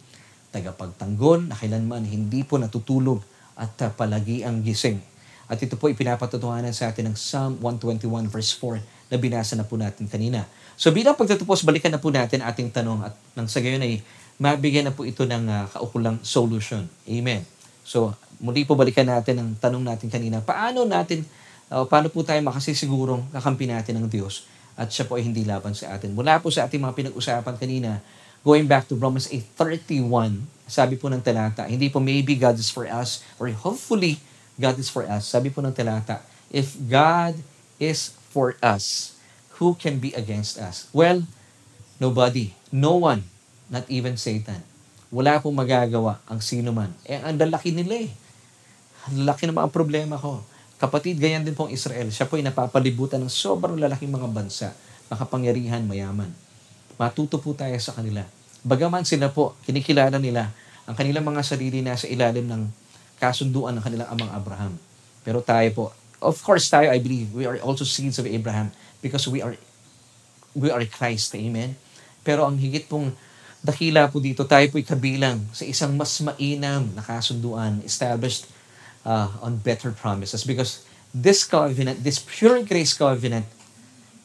tagapagtanggol, 0.50 1.52
na 1.52 1.56
kailanman 1.56 2.08
hindi 2.08 2.41
po 2.41 2.58
natutulog 2.58 3.21
at 3.54 3.74
uh, 3.86 3.91
palagi 3.93 4.41
ang 4.41 4.65
gising. 4.65 4.97
At 5.52 5.60
ito 5.60 5.76
po 5.76 5.91
ipinapatutuhanan 5.91 6.71
sa 6.71 6.89
atin 6.89 7.12
ng 7.12 7.15
Psalm 7.19 7.60
121 7.60 8.32
verse 8.32 8.56
4 8.56 9.12
na 9.12 9.19
binasa 9.19 9.60
na 9.60 9.67
po 9.67 9.75
natin 9.75 10.08
kanina. 10.08 10.48
So 10.79 10.96
bilang 10.96 11.19
pagtatapos, 11.19 11.67
balikan 11.67 11.92
na 11.92 12.00
po 12.00 12.08
natin 12.08 12.40
ating 12.40 12.71
tanong 12.71 13.04
at 13.04 13.13
nang 13.36 13.52
sa 13.52 13.60
gayon 13.60 13.83
ay 13.83 14.00
mabigyan 14.42 14.89
na 14.89 14.94
po 14.94 15.06
ito 15.06 15.21
ng 15.21 15.46
uh, 15.46 15.69
kaukulang 15.69 16.17
solution. 16.25 16.89
Amen. 17.06 17.46
So, 17.85 18.17
muli 18.42 18.65
po 18.65 18.73
balikan 18.73 19.06
natin 19.06 19.37
ang 19.37 19.50
tanong 19.54 19.85
natin 19.85 20.10
kanina. 20.10 20.42
Paano 20.42 20.81
natin, 20.81 21.21
uh, 21.69 21.85
paano 21.85 22.10
po 22.10 22.25
tayo 22.25 22.42
makasisigurong 22.42 23.29
kakampi 23.29 23.69
natin 23.69 24.02
ng 24.02 24.10
Diyos 24.10 24.50
at 24.73 24.89
siya 24.89 25.06
po 25.06 25.21
ay 25.21 25.29
hindi 25.29 25.46
laban 25.46 25.77
sa 25.77 25.94
atin? 25.94 26.17
Mula 26.17 26.42
po 26.42 26.50
sa 26.50 26.65
ating 26.65 26.81
mga 26.81 26.98
pinag-usapan 26.98 27.54
kanina, 27.62 28.02
going 28.42 28.65
back 28.65 28.89
to 28.89 28.98
Romans 28.98 29.29
8.31, 29.29 30.42
sabi 30.65 30.98
po 30.98 31.06
ng 31.13 31.21
talata, 31.21 31.69
hindi 31.69 31.94
po 31.94 32.02
maybe 32.02 32.33
God 32.33 32.58
is 32.58 32.73
for 32.73 32.89
us 32.89 33.21
or 33.37 33.46
hopefully 33.54 34.17
God 34.58 34.81
is 34.81 34.89
for 34.89 35.06
us. 35.06 35.29
Sabi 35.29 35.54
po 35.54 35.62
ng 35.62 35.77
talata, 35.77 36.25
if 36.50 36.73
God 36.89 37.37
is 37.77 38.17
for 38.33 38.58
us, 38.65 39.13
who 39.62 39.77
can 39.77 40.02
be 40.02 40.10
against 40.17 40.58
us? 40.58 40.89
Well, 40.89 41.29
nobody, 42.02 42.58
no 42.73 42.98
one 42.98 43.29
not 43.72 43.88
even 43.88 44.19
Satan. 44.19 44.60
Wala 45.08 45.40
pong 45.40 45.56
magagawa 45.56 46.19
ang 46.28 46.44
sino 46.44 46.76
man. 46.76 46.92
Eh, 47.08 47.15
ang 47.15 47.40
lalaki 47.40 47.72
nila 47.72 48.06
eh. 48.06 48.12
laki 49.15 49.48
ng 49.48 49.58
mga 49.58 49.72
problema 49.72 50.19
ko. 50.19 50.44
Kapatid, 50.78 51.17
ganyan 51.17 51.48
din 51.48 51.56
po 51.56 51.65
ang 51.65 51.74
Israel. 51.74 52.12
Siya 52.12 52.28
po 52.28 52.36
ay 52.38 52.44
napapalibutan 52.46 53.17
ng 53.24 53.32
sobrang 53.32 53.80
lalaking 53.80 54.12
mga 54.12 54.28
bansa, 54.30 54.76
makapangyarihan, 55.08 55.82
mayaman. 55.88 56.30
Matuto 57.00 57.40
po 57.42 57.56
tayo 57.58 57.74
sa 57.82 57.96
kanila. 57.96 58.28
Bagaman 58.62 59.08
sila 59.08 59.34
po, 59.34 59.58
kinikilala 59.65 60.22
nila 60.22 60.54
ang 60.86 60.94
kanilang 60.94 61.26
mga 61.26 61.42
sarili 61.42 61.82
na 61.82 61.98
sa 61.98 62.06
ilalim 62.06 62.46
ng 62.46 62.62
kasunduan 63.17 63.74
ng 63.78 63.84
kanilang 63.86 64.10
amang 64.10 64.32
Abraham. 64.34 64.74
Pero 65.22 65.42
tayo 65.42 65.69
po, 65.74 65.86
of 66.22 66.38
course 66.42 66.69
tayo, 66.69 66.90
I 66.90 67.02
believe, 67.02 67.34
we 67.34 67.46
are 67.46 67.58
also 67.62 67.86
seeds 67.86 68.17
of 68.17 68.26
Abraham 68.26 68.74
because 69.02 69.26
we 69.30 69.42
are 69.42 69.58
we 70.58 70.69
are 70.69 70.82
Christ. 70.90 71.34
Amen? 71.38 71.78
Pero 72.22 72.46
ang 72.46 72.58
higit 72.58 72.86
pong 72.86 73.13
dakila 73.62 74.10
po 74.10 74.18
dito, 74.18 74.42
tayo 74.46 74.66
po'y 74.74 74.82
kabilang 74.82 75.38
sa 75.54 75.62
isang 75.64 75.94
mas 75.94 76.18
mainam 76.18 76.90
na 76.98 77.06
kasunduan 77.06 77.78
established 77.86 78.50
uh, 79.06 79.30
on 79.42 79.58
better 79.62 79.94
promises 79.94 80.42
because 80.42 80.82
this 81.14 81.46
covenant, 81.46 82.02
this 82.02 82.18
pure 82.18 82.66
grace 82.66 82.98
covenant 82.98 83.46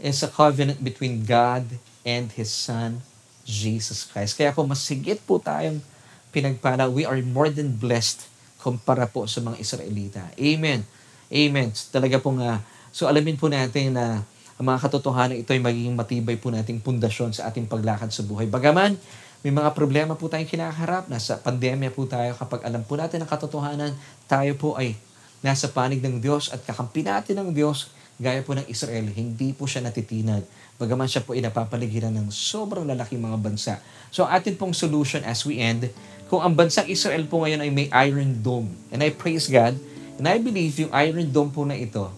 is 0.00 0.24
a 0.24 0.30
covenant 0.32 0.80
between 0.80 1.24
God 1.24 1.68
and 2.04 2.32
His 2.32 2.48
Son, 2.48 3.04
Jesus 3.44 4.08
Christ. 4.08 4.40
Kaya 4.40 4.56
po 4.56 4.64
mas 4.64 4.84
higit 4.88 5.20
po 5.24 5.36
tayong 5.36 5.84
pinagpala. 6.32 6.88
We 6.88 7.04
are 7.04 7.20
more 7.20 7.52
than 7.52 7.76
blessed 7.76 8.28
kumpara 8.60 9.06
po 9.06 9.30
sa 9.30 9.38
mga 9.44 9.62
Israelita. 9.62 10.22
Amen. 10.34 10.82
Amen. 11.30 11.68
Talaga 11.94 12.18
pong, 12.18 12.42
uh, 12.42 12.58
so 12.90 13.06
alamin 13.06 13.38
po 13.38 13.46
natin 13.46 13.94
na 13.94 14.26
ang 14.56 14.66
mga 14.66 14.88
katotohanan 14.88 15.36
ito 15.36 15.52
ay 15.52 15.60
magiging 15.60 15.94
matibay 15.94 16.34
po 16.40 16.48
nating 16.48 16.80
pundasyon 16.80 17.30
sa 17.30 17.46
ating 17.52 17.68
paglakad 17.68 18.08
sa 18.10 18.24
buhay. 18.24 18.48
Bagaman, 18.48 18.96
may 19.44 19.52
mga 19.52 19.72
problema 19.76 20.12
po 20.16 20.28
tayong 20.30 20.48
kinakaharap. 20.48 21.08
Nasa 21.08 21.36
pandemya 21.40 21.92
po 21.92 22.08
tayo. 22.08 22.32
Kapag 22.36 22.64
alam 22.64 22.84
po 22.84 22.96
natin 22.96 23.24
ang 23.24 23.30
katotohanan, 23.30 23.92
tayo 24.30 24.52
po 24.56 24.76
ay 24.76 24.96
nasa 25.44 25.68
panig 25.68 26.00
ng 26.00 26.18
Diyos 26.18 26.48
at 26.50 26.64
kakampi 26.64 27.04
natin 27.04 27.40
ng 27.40 27.50
Diyos 27.52 27.92
gaya 28.16 28.40
po 28.40 28.56
ng 28.56 28.64
Israel, 28.64 29.12
hindi 29.12 29.52
po 29.52 29.68
siya 29.68 29.84
natitinag. 29.84 30.40
Bagaman 30.80 31.04
siya 31.04 31.20
po 31.20 31.36
ay 31.36 31.44
napapaligiran 31.44 32.12
ng 32.16 32.32
sobrang 32.32 32.88
lalaking 32.88 33.20
mga 33.20 33.36
bansa. 33.36 33.74
So 34.08 34.24
atin 34.24 34.56
pong 34.56 34.72
solution 34.72 35.20
as 35.24 35.44
we 35.44 35.60
end, 35.60 35.92
kung 36.32 36.40
ang 36.40 36.56
bansang 36.56 36.88
Israel 36.88 37.28
po 37.28 37.44
ngayon 37.44 37.60
ay 37.60 37.70
may 37.70 37.88
Iron 38.08 38.40
Dome, 38.40 38.72
and 38.88 39.04
I 39.04 39.12
praise 39.12 39.52
God, 39.52 39.76
and 40.16 40.24
I 40.24 40.40
believe 40.40 40.80
yung 40.80 40.92
Iron 40.96 41.28
Dome 41.28 41.52
po 41.52 41.68
na 41.68 41.76
ito 41.76 42.08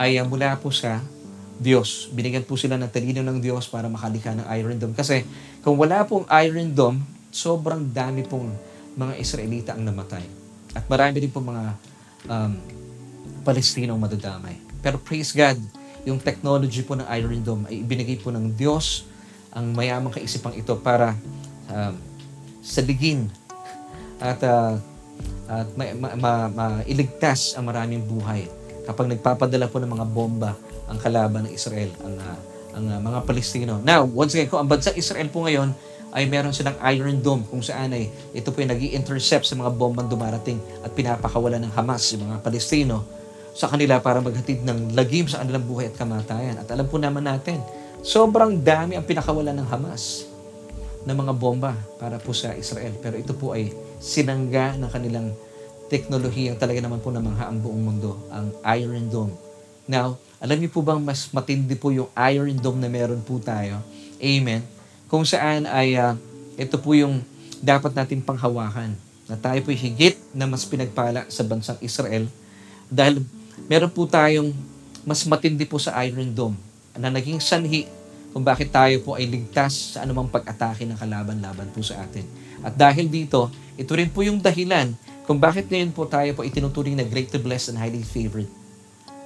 ay 0.00 0.16
uh, 0.18 0.24
mula 0.24 0.56
po 0.58 0.72
sa 0.72 1.04
Diyos. 1.60 2.10
Binigyan 2.10 2.42
po 2.42 2.58
sila 2.58 2.74
ng 2.80 2.90
talino 2.90 3.22
ng 3.22 3.38
Diyos 3.38 3.70
para 3.70 3.86
makalikha 3.86 4.34
ng 4.34 4.48
Iron 4.58 4.80
Dome. 4.80 4.96
Kasi 4.96 5.22
kung 5.64 5.80
wala 5.80 6.04
pong 6.04 6.28
Iron 6.44 6.76
Dome, 6.76 7.00
sobrang 7.32 7.80
dami 7.88 8.20
pong 8.22 8.52
mga 9.00 9.16
Israelita 9.16 9.70
ang 9.72 9.82
namatay. 9.88 10.22
At 10.76 10.84
marami 10.86 11.24
din 11.24 11.32
po 11.32 11.40
mga 11.40 11.72
um, 12.28 12.52
Palestinong 13.42 13.96
madadamay. 13.96 14.60
Pero 14.84 15.00
praise 15.00 15.32
God, 15.32 15.56
yung 16.04 16.20
technology 16.20 16.84
po 16.84 16.94
ng 17.00 17.08
Iron 17.16 17.40
Dome 17.40 17.64
ay 17.72 17.80
ibinigay 17.80 18.20
po 18.20 18.28
ng 18.28 18.52
Diyos 18.52 19.08
ang 19.56 19.72
mayamang 19.72 20.12
kaisipang 20.12 20.52
ito 20.52 20.76
para 20.76 21.16
um, 21.72 21.96
saligin 22.60 23.32
at 24.20 24.44
uh, 24.44 24.76
at 25.44 25.68
ma, 25.76 25.84
ma, 25.96 26.08
ma, 26.16 26.34
mailigtas 26.80 27.52
ang 27.56 27.68
maraming 27.68 28.04
buhay 28.04 28.48
kapag 28.84 29.12
nagpapadala 29.12 29.68
po 29.68 29.80
ng 29.80 29.92
mga 29.92 30.06
bomba 30.08 30.52
ang 30.88 31.00
kalaban 31.00 31.48
ng 31.48 31.52
Israel, 31.52 31.88
ang 32.04 32.16
uh, 32.20 32.38
ang 32.74 32.86
uh, 32.90 33.00
mga 33.00 33.18
Palestino. 33.24 33.78
Now, 33.80 34.04
once 34.04 34.34
again, 34.34 34.50
kung 34.50 34.66
ang 34.66 34.70
bansa 34.70 34.90
Israel 34.92 35.30
po 35.30 35.46
ngayon 35.46 35.72
ay 36.14 36.30
meron 36.30 36.54
silang 36.54 36.78
Iron 36.94 37.18
Dome 37.18 37.42
kung 37.46 37.58
saan 37.58 37.90
ay 37.90 38.06
ito 38.30 38.54
po 38.54 38.62
ay 38.62 38.70
nag 38.70 38.78
intercept 38.78 39.50
sa 39.50 39.58
mga 39.58 39.74
bombang 39.74 40.06
dumarating 40.06 40.62
at 40.86 40.94
pinapakawalan 40.94 41.58
ng 41.66 41.72
Hamas 41.74 42.06
yung 42.14 42.30
mga 42.30 42.38
Palestino 42.38 43.02
sa 43.54 43.70
kanila 43.70 43.98
para 43.98 44.22
maghatid 44.22 44.62
ng 44.66 44.94
lagim 44.94 45.26
sa 45.26 45.42
kanilang 45.42 45.66
buhay 45.66 45.90
at 45.90 45.94
kamatayan. 45.98 46.58
At 46.58 46.70
alam 46.70 46.86
po 46.86 46.98
naman 46.98 47.26
natin, 47.26 47.62
sobrang 48.02 48.58
dami 48.62 48.98
ang 48.98 49.06
pinakawalan 49.06 49.54
ng 49.58 49.68
Hamas 49.70 50.30
ng 51.06 51.16
mga 51.18 51.32
bomba 51.34 51.74
para 51.98 52.18
po 52.18 52.34
sa 52.34 52.54
Israel. 52.54 52.94
Pero 52.98 53.14
ito 53.14 53.34
po 53.34 53.54
ay 53.54 53.70
sinangga 54.02 54.74
ng 54.78 54.90
kanilang 54.90 55.34
teknolohiyang 55.92 56.58
talaga 56.58 56.80
naman 56.82 56.98
po 56.98 57.12
namangha 57.12 57.46
ang 57.46 57.60
buong 57.60 57.82
mundo, 57.82 58.18
ang 58.32 58.50
Iron 58.74 59.06
Dome. 59.12 59.34
Now, 59.84 60.16
alam 60.44 60.60
niyo 60.60 60.68
po 60.68 60.84
bang 60.84 61.00
mas 61.00 61.32
matindi 61.32 61.72
po 61.72 61.88
yung 61.88 62.12
Iron 62.28 62.52
Dome 62.60 62.84
na 62.84 62.92
meron 62.92 63.24
po 63.24 63.40
tayo? 63.40 63.80
Amen. 64.20 64.60
Kung 65.08 65.24
saan 65.24 65.64
ay 65.64 65.96
uh, 65.96 66.20
ito 66.60 66.76
po 66.76 66.92
yung 66.92 67.24
dapat 67.64 67.96
natin 67.96 68.20
panghawakan 68.20 68.92
na 69.24 69.40
tayo 69.40 69.56
po 69.64 69.72
higit 69.72 70.20
na 70.36 70.44
mas 70.44 70.68
pinagpala 70.68 71.24
sa 71.32 71.48
bansang 71.48 71.80
Israel 71.80 72.28
dahil 72.92 73.24
meron 73.72 73.88
po 73.88 74.04
tayong 74.04 74.52
mas 75.08 75.24
matindi 75.24 75.64
po 75.64 75.80
sa 75.80 75.96
Iron 76.04 76.28
Dome 76.36 76.60
na 76.92 77.08
naging 77.08 77.40
sanhi 77.40 77.88
kung 78.36 78.44
bakit 78.44 78.68
tayo 78.68 79.00
po 79.00 79.16
ay 79.16 79.24
ligtas 79.24 79.96
sa 79.96 80.04
anumang 80.04 80.28
pag-atake 80.28 80.84
ng 80.84 81.00
kalaban-laban 81.00 81.72
po 81.72 81.80
sa 81.80 82.04
atin. 82.04 82.28
At 82.60 82.76
dahil 82.76 83.08
dito, 83.08 83.48
ito 83.80 83.96
rin 83.96 84.12
po 84.12 84.20
yung 84.20 84.44
dahilan 84.44 84.92
kung 85.24 85.40
bakit 85.40 85.72
ngayon 85.72 85.96
po 85.96 86.04
tayo 86.04 86.36
po 86.36 86.44
itinuturing 86.44 87.00
na 87.00 87.06
great 87.08 87.32
to 87.32 87.40
blessed 87.40 87.72
and 87.72 87.80
highly 87.80 88.04
favored 88.04 88.44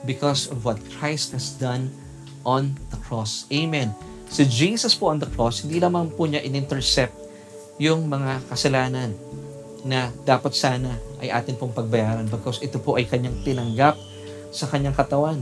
because 0.07 0.51
of 0.51 0.63
what 0.63 0.79
Christ 0.99 1.35
has 1.35 1.55
done 1.57 1.91
on 2.47 2.77
the 2.95 2.99
cross. 3.07 3.49
Amen. 3.51 3.91
Si 4.29 4.45
Jesus 4.45 4.93
po 4.93 5.09
on 5.09 5.19
the 5.19 5.31
cross, 5.33 5.65
hindi 5.65 5.81
lamang 5.81 6.13
po 6.13 6.29
niya 6.29 6.45
in-intercept 6.45 7.17
yung 7.81 8.07
mga 8.07 8.45
kasalanan 8.51 9.15
na 9.87 10.11
dapat 10.27 10.53
sana 10.53 10.99
ay 11.23 11.31
atin 11.31 11.55
pong 11.57 11.73
pagbayaran 11.73 12.27
because 12.29 12.61
ito 12.61 12.77
po 12.83 12.99
ay 12.99 13.07
kanyang 13.07 13.41
tinanggap 13.47 13.97
sa 14.53 14.69
kanyang 14.69 14.95
katawan. 14.95 15.41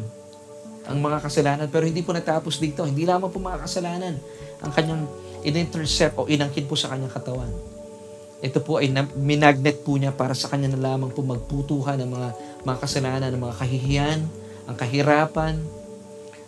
Ang 0.87 0.99
mga 1.03 1.19
kasalanan, 1.19 1.67
pero 1.67 1.83
hindi 1.83 2.07
po 2.07 2.15
natapos 2.15 2.63
dito. 2.63 2.87
Hindi 2.87 3.03
lamang 3.03 3.27
po 3.27 3.43
mga 3.43 3.59
kasalanan 3.67 4.15
ang 4.63 4.71
kanyang 4.71 5.03
in-intercept 5.43 6.15
o 6.15 6.31
inangkin 6.31 6.71
po 6.71 6.79
sa 6.79 6.95
kanyang 6.95 7.11
katawan. 7.11 7.51
Ito 8.39 8.63
po 8.63 8.79
ay 8.79 8.93
minagnet 9.19 9.83
po 9.83 9.99
niya 9.99 10.15
para 10.15 10.37
sa 10.37 10.47
kanya 10.47 10.71
na 10.71 10.95
lamang 10.95 11.11
po 11.11 11.25
magputuhan 11.27 11.99
ng 11.99 12.11
mga, 12.13 12.29
mga 12.63 12.79
kasalanan, 12.79 13.29
ng 13.35 13.43
mga 13.43 13.57
kahihiyan, 13.59 14.21
ang 14.67 14.77
kahirapan, 14.77 15.55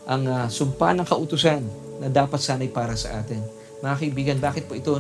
ang 0.09 0.23
uh, 0.27 0.47
sumpa 0.51 0.95
ng 0.95 1.07
kautusan 1.07 1.63
na 2.03 2.11
dapat 2.11 2.39
sanay 2.43 2.71
para 2.71 2.95
sa 2.99 3.23
atin. 3.23 3.43
Mga 3.83 3.95
kaibigan, 3.99 4.37
bakit 4.43 4.67
po 4.67 4.75
ito 4.75 4.99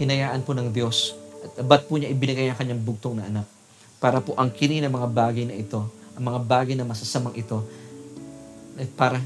hinayaan 0.00 0.40
po 0.44 0.56
ng 0.56 0.72
Diyos? 0.72 1.16
At 1.56 1.64
ba't 1.64 1.84
po 1.88 2.00
niya 2.00 2.12
ibinigay 2.12 2.48
ang 2.48 2.58
kanyang 2.58 2.80
bugtong 2.80 3.20
na 3.20 3.28
anak? 3.28 3.46
Para 4.00 4.20
po 4.20 4.36
ang 4.36 4.48
kini 4.52 4.80
ng 4.84 4.92
mga 4.92 5.08
bagay 5.12 5.44
na 5.48 5.56
ito, 5.56 5.84
ang 6.16 6.24
mga 6.24 6.40
bagay 6.44 6.74
na 6.76 6.84
masasamang 6.88 7.36
ito, 7.36 7.60
at 8.76 8.88
para 8.92 9.18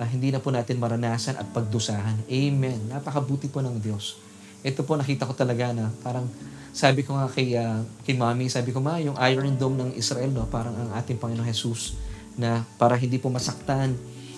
uh, 0.00 0.08
hindi 0.08 0.32
na 0.32 0.40
po 0.40 0.52
natin 0.52 0.80
maranasan 0.80 1.36
at 1.36 1.48
pagdusahan. 1.52 2.28
Amen. 2.28 2.78
Napakabuti 2.88 3.48
po 3.48 3.60
ng 3.64 3.80
Diyos. 3.80 4.16
Ito 4.60 4.84
po 4.84 4.96
nakita 4.96 5.24
ko 5.24 5.32
talaga 5.32 5.72
na 5.72 5.88
parang 6.04 6.28
sabi 6.70 7.02
ko 7.02 7.16
nga 7.16 7.26
kay, 7.26 7.56
uh, 7.56 7.82
kay 8.04 8.14
Mami, 8.14 8.46
sabi 8.46 8.70
ko 8.70 8.78
ma, 8.78 9.00
yung 9.02 9.16
Iron 9.18 9.56
Dome 9.58 9.76
ng 9.82 9.90
Israel, 9.96 10.30
no, 10.30 10.46
parang 10.46 10.76
ang 10.76 10.94
ating 10.94 11.18
Panginoon 11.18 11.48
Jesus, 11.48 11.98
na 12.38 12.66
para 12.78 12.94
hindi 12.94 13.18
po 13.18 13.32
masaktan 13.32 13.94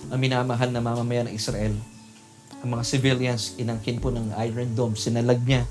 ang 0.08 0.18
minamahal 0.20 0.68
na 0.68 0.80
mamamayan 0.80 1.28
ng 1.28 1.36
Israel. 1.36 1.72
Ang 2.62 2.78
mga 2.78 2.84
civilians, 2.86 3.58
inangkin 3.58 3.98
po 3.98 4.14
ng 4.14 4.32
Iron 4.46 4.70
Dome, 4.76 4.94
sinalag 4.94 5.42
niya 5.42 5.66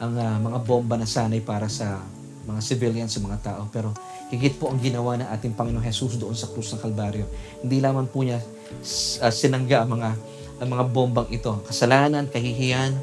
ang 0.00 0.16
uh, 0.16 0.36
mga 0.40 0.58
bomba 0.64 0.96
na 0.96 1.04
sanay 1.04 1.44
para 1.44 1.68
sa 1.68 2.00
mga 2.48 2.60
civilians, 2.64 3.12
sa 3.12 3.20
mga 3.20 3.38
tao. 3.42 3.62
Pero 3.68 3.92
higit 4.32 4.56
po 4.56 4.70
ang 4.72 4.78
ginawa 4.78 5.18
ng 5.18 5.28
ating 5.28 5.52
Panginoong 5.58 5.84
Jesus 5.84 6.16
doon 6.16 6.32
sa 6.32 6.48
krus 6.48 6.72
ng 6.72 6.80
Kalbaryo. 6.80 7.26
Hindi 7.60 7.82
lamang 7.82 8.08
po 8.08 8.24
niya 8.24 8.40
uh, 8.40 9.32
sinangga 9.32 9.84
ang 9.84 9.98
mga, 9.98 10.10
ang 10.62 10.68
mga 10.70 10.84
bombang 10.88 11.28
ito. 11.28 11.52
Kasalanan, 11.66 12.30
kahihiyan, 12.30 12.94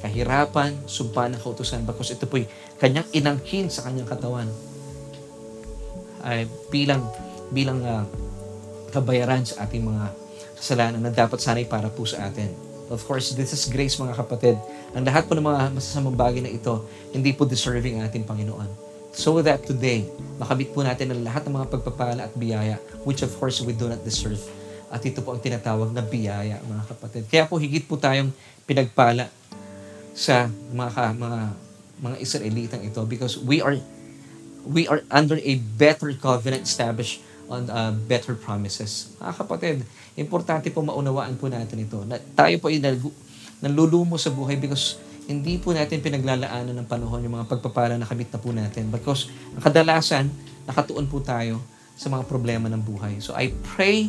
kahirapan, 0.00 0.86
sumpa 0.86 1.26
ng 1.28 1.40
kautusan. 1.42 1.82
Bakos 1.82 2.14
ito 2.14 2.24
po'y 2.30 2.46
kanyang 2.78 3.06
inangkin 3.10 3.66
sa 3.68 3.84
kanyang 3.84 4.06
katawan 4.06 4.48
ay 6.22 6.46
bilang 6.70 7.02
bilang 7.52 7.80
uh, 7.84 8.04
kabayaran 8.90 9.44
sa 9.44 9.64
ating 9.64 9.84
mga 9.84 10.12
kasalanan 10.58 11.00
na 11.00 11.12
dapat 11.12 11.38
sanay 11.38 11.64
para 11.68 11.88
po 11.92 12.04
sa 12.08 12.26
atin. 12.26 12.50
Of 12.88 13.04
course, 13.04 13.36
this 13.36 13.52
is 13.52 13.68
grace 13.68 14.00
mga 14.00 14.16
kapatid. 14.16 14.56
Ang 14.96 15.04
lahat 15.04 15.28
po 15.28 15.36
ng 15.36 15.44
mga 15.44 15.76
masasamang 15.76 16.16
bagay 16.16 16.40
na 16.40 16.48
ito, 16.48 16.88
hindi 17.12 17.36
po 17.36 17.44
deserving 17.44 18.00
ang 18.00 18.08
ating 18.08 18.24
Panginoon. 18.24 18.88
So 19.12 19.36
that 19.44 19.64
today, 19.68 20.08
makamit 20.40 20.72
po 20.72 20.80
natin 20.80 21.12
ang 21.12 21.20
lahat 21.20 21.44
ng 21.44 21.52
mga 21.52 21.68
pagpapala 21.68 22.20
at 22.28 22.32
biyaya, 22.32 22.80
which 23.04 23.20
of 23.20 23.32
course 23.36 23.60
we 23.60 23.76
do 23.76 23.92
not 23.92 24.00
deserve. 24.00 24.40
At 24.88 25.04
ito 25.04 25.20
po 25.20 25.36
ang 25.36 25.40
tinatawag 25.44 25.92
na 25.92 26.00
biyaya, 26.00 26.64
mga 26.64 26.84
kapatid. 26.96 27.22
Kaya 27.28 27.44
po 27.44 27.60
higit 27.60 27.84
po 27.84 28.00
tayong 28.00 28.32
pinagpala 28.64 29.28
sa 30.16 30.48
mga 30.72 31.12
mga 31.14 31.40
mga 31.98 32.16
Israelitang 32.22 32.82
ito 32.86 33.02
because 33.04 33.36
we 33.38 33.60
are 33.60 33.76
we 34.66 34.88
are 34.88 35.02
under 35.10 35.38
a 35.42 35.54
better 35.76 36.10
covenant 36.16 36.64
established 36.66 37.22
on 37.48 37.66
uh, 37.72 37.92
better 38.06 38.36
promises. 38.36 39.12
Mga 39.18 39.34
kapatid, 39.40 39.76
importante 40.14 40.68
po 40.68 40.84
maunawaan 40.84 41.34
po 41.40 41.48
natin 41.48 41.82
ito. 41.82 42.04
Na 42.04 42.20
tayo 42.20 42.54
po 42.60 42.68
ay 42.68 42.80
nalulumo 43.58 44.20
sa 44.20 44.28
buhay 44.28 44.60
because 44.60 45.00
hindi 45.28 45.60
po 45.60 45.76
natin 45.76 46.00
pinaglalaanan 46.00 46.72
ng 46.72 46.88
panahon 46.88 47.20
yung 47.20 47.36
mga 47.40 47.48
pagpapala 47.52 48.00
na 48.00 48.08
kamit 48.08 48.32
na 48.32 48.40
po 48.40 48.52
natin. 48.52 48.88
Because 48.88 49.28
ang 49.52 49.64
kadalasan, 49.64 50.28
nakatuon 50.64 51.08
po 51.08 51.20
tayo 51.20 51.60
sa 51.98 52.08
mga 52.08 52.24
problema 52.24 52.70
ng 52.72 52.80
buhay. 52.80 53.20
So 53.20 53.36
I 53.36 53.52
pray 53.76 54.08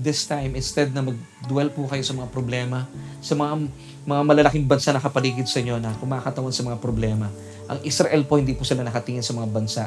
this 0.00 0.24
time, 0.24 0.56
instead 0.56 0.94
na 0.96 1.04
mag-dwell 1.04 1.68
po 1.74 1.84
kayo 1.90 2.00
sa 2.00 2.16
mga 2.16 2.28
problema, 2.32 2.88
sa 3.20 3.36
mga 3.36 3.68
mga 4.08 4.22
malalaking 4.24 4.64
bansa 4.64 4.96
na 4.96 5.02
kapaligid 5.02 5.44
sa 5.44 5.60
inyo 5.60 5.76
na 5.76 5.92
kumakatawan 6.00 6.54
sa 6.54 6.64
mga 6.64 6.80
problema. 6.80 7.28
Ang 7.68 7.84
Israel 7.84 8.24
po, 8.24 8.40
hindi 8.40 8.56
po 8.56 8.64
sila 8.64 8.80
nakatingin 8.80 9.22
sa 9.22 9.36
mga 9.36 9.48
bansa 9.52 9.84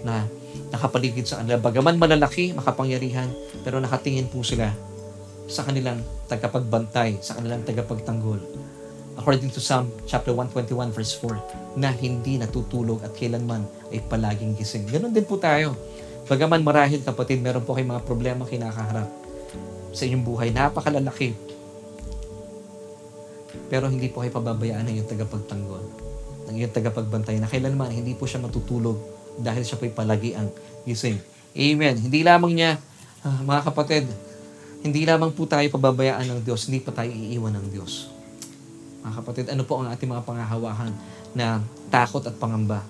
na 0.00 0.24
nakapaligid 0.70 1.26
sa 1.26 1.42
kanila. 1.42 1.58
Bagaman 1.58 1.98
malalaki, 1.98 2.54
makapangyarihan, 2.54 3.28
pero 3.66 3.82
nakatingin 3.82 4.30
po 4.30 4.40
sila 4.46 4.70
sa 5.50 5.66
kanilang 5.66 6.00
tagapagbantay, 6.30 7.18
sa 7.18 7.36
kanilang 7.38 7.66
tagapagtanggol. 7.66 8.38
According 9.18 9.50
to 9.52 9.60
Psalm 9.60 9.90
chapter 10.06 10.32
121 10.32 10.94
verse 10.94 11.18
4, 11.18 11.76
na 11.76 11.90
hindi 11.90 12.38
natutulog 12.38 13.02
at 13.02 13.12
kailanman 13.18 13.66
ay 13.90 14.00
palaging 14.06 14.54
gising. 14.54 14.86
Ganon 14.86 15.12
din 15.12 15.26
po 15.26 15.36
tayo. 15.36 15.74
Bagaman 16.30 16.62
marahil 16.62 17.02
kapatid, 17.02 17.42
meron 17.42 17.66
po 17.66 17.74
kayong 17.74 17.98
mga 17.98 18.06
problema 18.06 18.46
kinakaharap 18.46 19.10
sa 19.90 20.06
inyong 20.06 20.22
buhay, 20.22 20.54
napakalalaki. 20.54 21.34
Pero 23.66 23.90
hindi 23.90 24.06
po 24.06 24.22
kayo 24.22 24.30
pababayaan 24.38 24.86
ng 24.86 24.94
iyong 24.98 25.10
tagapagtanggol, 25.10 25.82
ng 26.46 26.54
iyong 26.54 26.74
tagapagbantay 26.74 27.42
na 27.42 27.50
kailanman 27.50 27.90
hindi 27.90 28.14
po 28.14 28.30
siya 28.30 28.42
matutulog 28.42 29.19
dahil 29.40 29.64
siya 29.64 29.80
po'y 29.80 29.92
palagi 29.92 30.36
ang 30.36 30.48
gising. 30.84 31.18
Amen. 31.56 31.98
Hindi 31.98 32.22
lamang 32.22 32.52
niya, 32.54 32.78
ah, 33.26 33.40
mga 33.42 33.72
kapatid, 33.72 34.04
hindi 34.80 35.04
lamang 35.04 35.34
po 35.36 35.44
tayo 35.44 35.66
pababayaan 35.68 36.24
ng 36.24 36.40
Diyos, 36.40 36.64
hindi 36.70 36.80
pa 36.80 36.94
tayo 36.94 37.12
iiwan 37.12 37.52
ng 37.52 37.66
Diyos. 37.68 38.08
Mga 39.04 39.14
kapatid, 39.20 39.44
ano 39.52 39.64
po 39.64 39.80
ang 39.80 39.88
ating 39.92 40.08
mga 40.08 40.24
pangahawahan 40.24 40.92
na 41.36 41.60
takot 41.92 42.24
at 42.24 42.36
pangamba? 42.36 42.84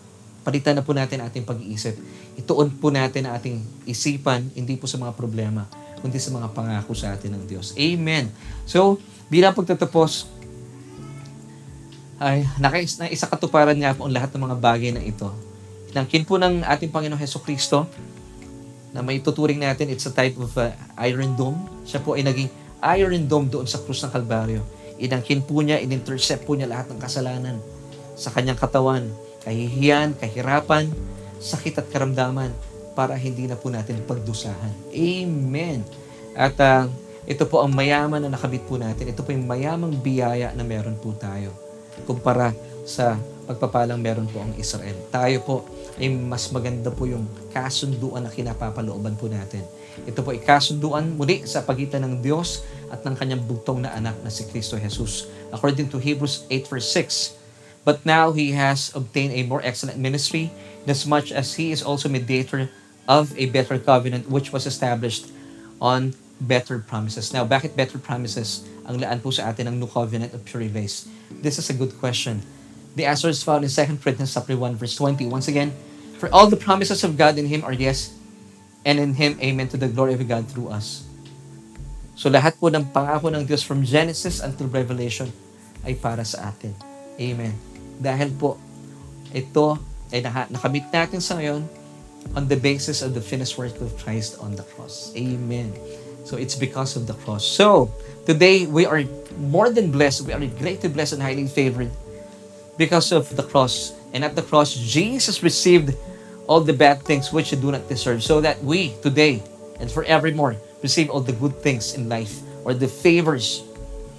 Palitan 0.46 0.78
na 0.78 0.86
po 0.86 0.94
natin 0.94 1.22
ating 1.22 1.42
pag-iisip. 1.42 1.98
Ituon 2.38 2.72
po 2.78 2.94
natin 2.94 3.26
ang 3.26 3.36
ating 3.36 3.58
isipan, 3.86 4.48
hindi 4.54 4.78
po 4.78 4.86
sa 4.86 4.96
mga 4.96 5.12
problema, 5.18 5.66
kundi 6.00 6.16
sa 6.16 6.32
mga 6.32 6.50
pangako 6.54 6.94
sa 6.94 7.12
atin 7.12 7.36
ng 7.36 7.44
Diyos. 7.44 7.74
Amen. 7.76 8.30
So, 8.64 9.02
bilang 9.28 9.52
pagtatapos, 9.52 10.40
ay 12.20 12.44
nakais 12.60 13.00
na 13.00 13.08
isa 13.08 13.24
katuparan 13.24 13.76
nga 13.80 13.96
po 13.96 14.04
ang 14.04 14.12
lahat 14.12 14.30
ng 14.36 14.44
mga 14.44 14.56
bagay 14.60 14.90
na 14.92 15.00
ito. 15.00 15.32
Inangkin 15.90 16.22
po 16.22 16.38
ng 16.38 16.62
ating 16.62 16.90
Panginoong 16.94 17.18
Heso 17.18 17.42
Kristo 17.42 17.90
na 18.94 19.02
may 19.02 19.22
tuturing 19.22 19.58
natin, 19.58 19.90
it's 19.90 20.06
a 20.06 20.14
type 20.14 20.38
of 20.38 20.50
uh, 20.58 20.70
iron 20.98 21.34
dome. 21.34 21.58
Siya 21.86 22.02
po 22.02 22.14
ay 22.14 22.26
naging 22.26 22.50
iron 22.82 23.26
dome 23.26 23.50
doon 23.50 23.66
sa 23.66 23.78
krus 23.82 24.02
ng 24.06 24.10
Kalbaryo. 24.10 24.62
Inangkin 25.02 25.42
po 25.42 25.62
niya, 25.62 25.78
in-intercept 25.82 26.46
po 26.46 26.54
niya 26.54 26.70
lahat 26.70 26.90
ng 26.90 27.00
kasalanan 27.02 27.56
sa 28.14 28.30
kanyang 28.34 28.58
katawan, 28.58 29.06
kahihiyan, 29.46 30.14
kahirapan, 30.18 30.90
sakit 31.40 31.80
at 31.80 31.86
karamdaman 31.88 32.52
para 32.92 33.16
hindi 33.16 33.48
na 33.48 33.56
po 33.56 33.72
natin 33.72 33.98
pagdusahan. 34.04 34.92
Amen. 34.92 35.86
At 36.36 36.54
uh, 36.60 36.86
ito 37.24 37.46
po 37.46 37.62
ang 37.62 37.72
mayaman 37.72 38.22
na 38.26 38.30
nakabit 38.34 38.66
po 38.66 38.76
natin. 38.76 39.08
Ito 39.08 39.22
po 39.22 39.32
yung 39.32 39.46
mayamang 39.48 39.98
biyaya 40.02 40.52
na 40.52 40.62
meron 40.66 40.98
po 40.98 41.14
tayo 41.16 41.54
kumpara 42.04 42.52
sa 42.84 43.16
pagpapalang 43.46 43.98
meron 43.98 44.28
po 44.30 44.42
ang 44.42 44.52
Israel. 44.56 44.94
Tayo 45.10 45.38
po 45.42 45.54
ay 46.00 46.08
mas 46.08 46.48
maganda 46.48 46.88
po 46.88 47.04
yung 47.04 47.28
kasunduan 47.52 48.24
na 48.24 48.32
kinapapalooban 48.32 49.20
po 49.20 49.28
natin. 49.28 49.60
Ito 50.08 50.24
po 50.24 50.32
ay 50.32 50.40
kasunduan 50.40 51.12
muli 51.12 51.44
sa 51.44 51.60
pagitan 51.60 52.08
ng 52.08 52.24
Diyos 52.24 52.64
at 52.88 53.04
ng 53.04 53.12
kanyang 53.12 53.44
bugtong 53.44 53.84
na 53.84 53.92
anak 53.92 54.16
na 54.24 54.32
si 54.32 54.48
Kristo 54.48 54.80
Jesus. 54.80 55.28
According 55.52 55.92
to 55.92 56.00
Hebrews 56.00 56.48
8 56.48 56.72
verse 56.72 56.88
6, 56.88 57.36
But 57.84 58.04
now 58.08 58.32
he 58.32 58.56
has 58.56 58.92
obtained 58.96 59.36
a 59.36 59.44
more 59.44 59.60
excellent 59.60 60.00
ministry, 60.00 60.52
inasmuch 60.88 61.32
as 61.32 61.56
he 61.56 61.72
is 61.72 61.84
also 61.84 62.08
mediator 62.08 62.72
of 63.08 63.32
a 63.36 63.48
better 63.48 63.76
covenant 63.80 64.28
which 64.28 64.52
was 64.52 64.64
established 64.64 65.28
on 65.80 66.12
better 66.40 66.80
promises. 66.80 67.32
Now, 67.32 67.44
bakit 67.44 67.76
better 67.76 68.00
promises 68.00 68.64
ang 68.88 69.00
laan 69.00 69.20
po 69.20 69.32
sa 69.32 69.52
atin 69.52 69.68
ng 69.68 69.76
new 69.80 69.88
covenant 69.88 70.32
of 70.32 70.44
pure 70.44 70.64
grace? 70.68 71.08
This 71.28 71.60
is 71.60 71.68
a 71.68 71.76
good 71.76 71.96
question. 72.00 72.44
The 72.96 73.06
answer 73.06 73.28
is 73.28 73.44
found 73.44 73.62
in 73.64 73.70
2 73.70 74.00
Corinthians 74.00 74.34
chapter 74.34 74.56
1 74.56 74.76
verse 74.76 74.96
20. 74.96 75.24
Once 75.28 75.48
again, 75.48 75.72
For 76.20 76.28
all 76.28 76.52
the 76.52 76.60
promises 76.60 77.00
of 77.00 77.16
God 77.16 77.40
in 77.40 77.48
Him 77.48 77.64
are 77.64 77.72
yes, 77.72 78.12
and 78.84 79.00
in 79.00 79.16
Him, 79.16 79.40
amen, 79.40 79.72
to 79.72 79.80
the 79.80 79.88
glory 79.88 80.12
of 80.12 80.20
God 80.28 80.44
through 80.52 80.68
us. 80.68 81.08
So 82.12 82.28
lahat 82.28 82.60
po 82.60 82.68
ng 82.68 82.92
pangako 82.92 83.32
ng 83.32 83.48
Diyos 83.48 83.64
from 83.64 83.80
Genesis 83.80 84.44
until 84.44 84.68
Revelation 84.68 85.32
ay 85.80 85.96
para 85.96 86.20
sa 86.20 86.52
atin. 86.52 86.76
Amen. 87.16 87.56
Dahil 87.96 88.36
po, 88.36 88.60
ito 89.32 89.80
ay 90.12 90.20
nakamit 90.52 90.92
natin 90.92 91.24
sa 91.24 91.40
ngayon 91.40 91.64
on 92.36 92.44
the 92.52 92.60
basis 92.60 93.00
of 93.00 93.16
the 93.16 93.24
finished 93.24 93.56
work 93.56 93.72
of 93.80 93.88
Christ 93.96 94.36
on 94.44 94.52
the 94.60 94.66
cross. 94.76 95.16
Amen. 95.16 95.72
So 96.28 96.36
it's 96.36 96.52
because 96.52 97.00
of 97.00 97.08
the 97.08 97.16
cross. 97.24 97.48
So, 97.48 97.88
today 98.28 98.68
we 98.68 98.84
are 98.84 99.08
more 99.40 99.72
than 99.72 99.88
blessed. 99.88 100.28
We 100.28 100.36
are 100.36 100.44
greatly 100.60 100.92
blessed 100.92 101.16
and 101.16 101.24
highly 101.24 101.48
favored 101.48 101.88
because 102.76 103.08
of 103.08 103.32
the 103.32 103.44
cross. 103.48 103.96
And 104.12 104.20
at 104.20 104.36
the 104.36 104.44
cross, 104.44 104.76
Jesus 104.76 105.40
received 105.40 105.96
all 106.50 106.58
the 106.58 106.74
bad 106.74 106.98
things 107.06 107.30
which 107.30 107.54
you 107.54 107.58
do 107.62 107.70
not 107.70 107.86
deserve, 107.86 108.26
so 108.26 108.42
that 108.42 108.58
we 108.66 108.90
today 109.06 109.38
and 109.78 109.86
forevermore 109.86 110.58
receive 110.82 111.06
all 111.06 111.22
the 111.22 111.32
good 111.38 111.54
things 111.62 111.94
in 111.94 112.10
life 112.10 112.42
or 112.66 112.74
the 112.74 112.90
favors 112.90 113.62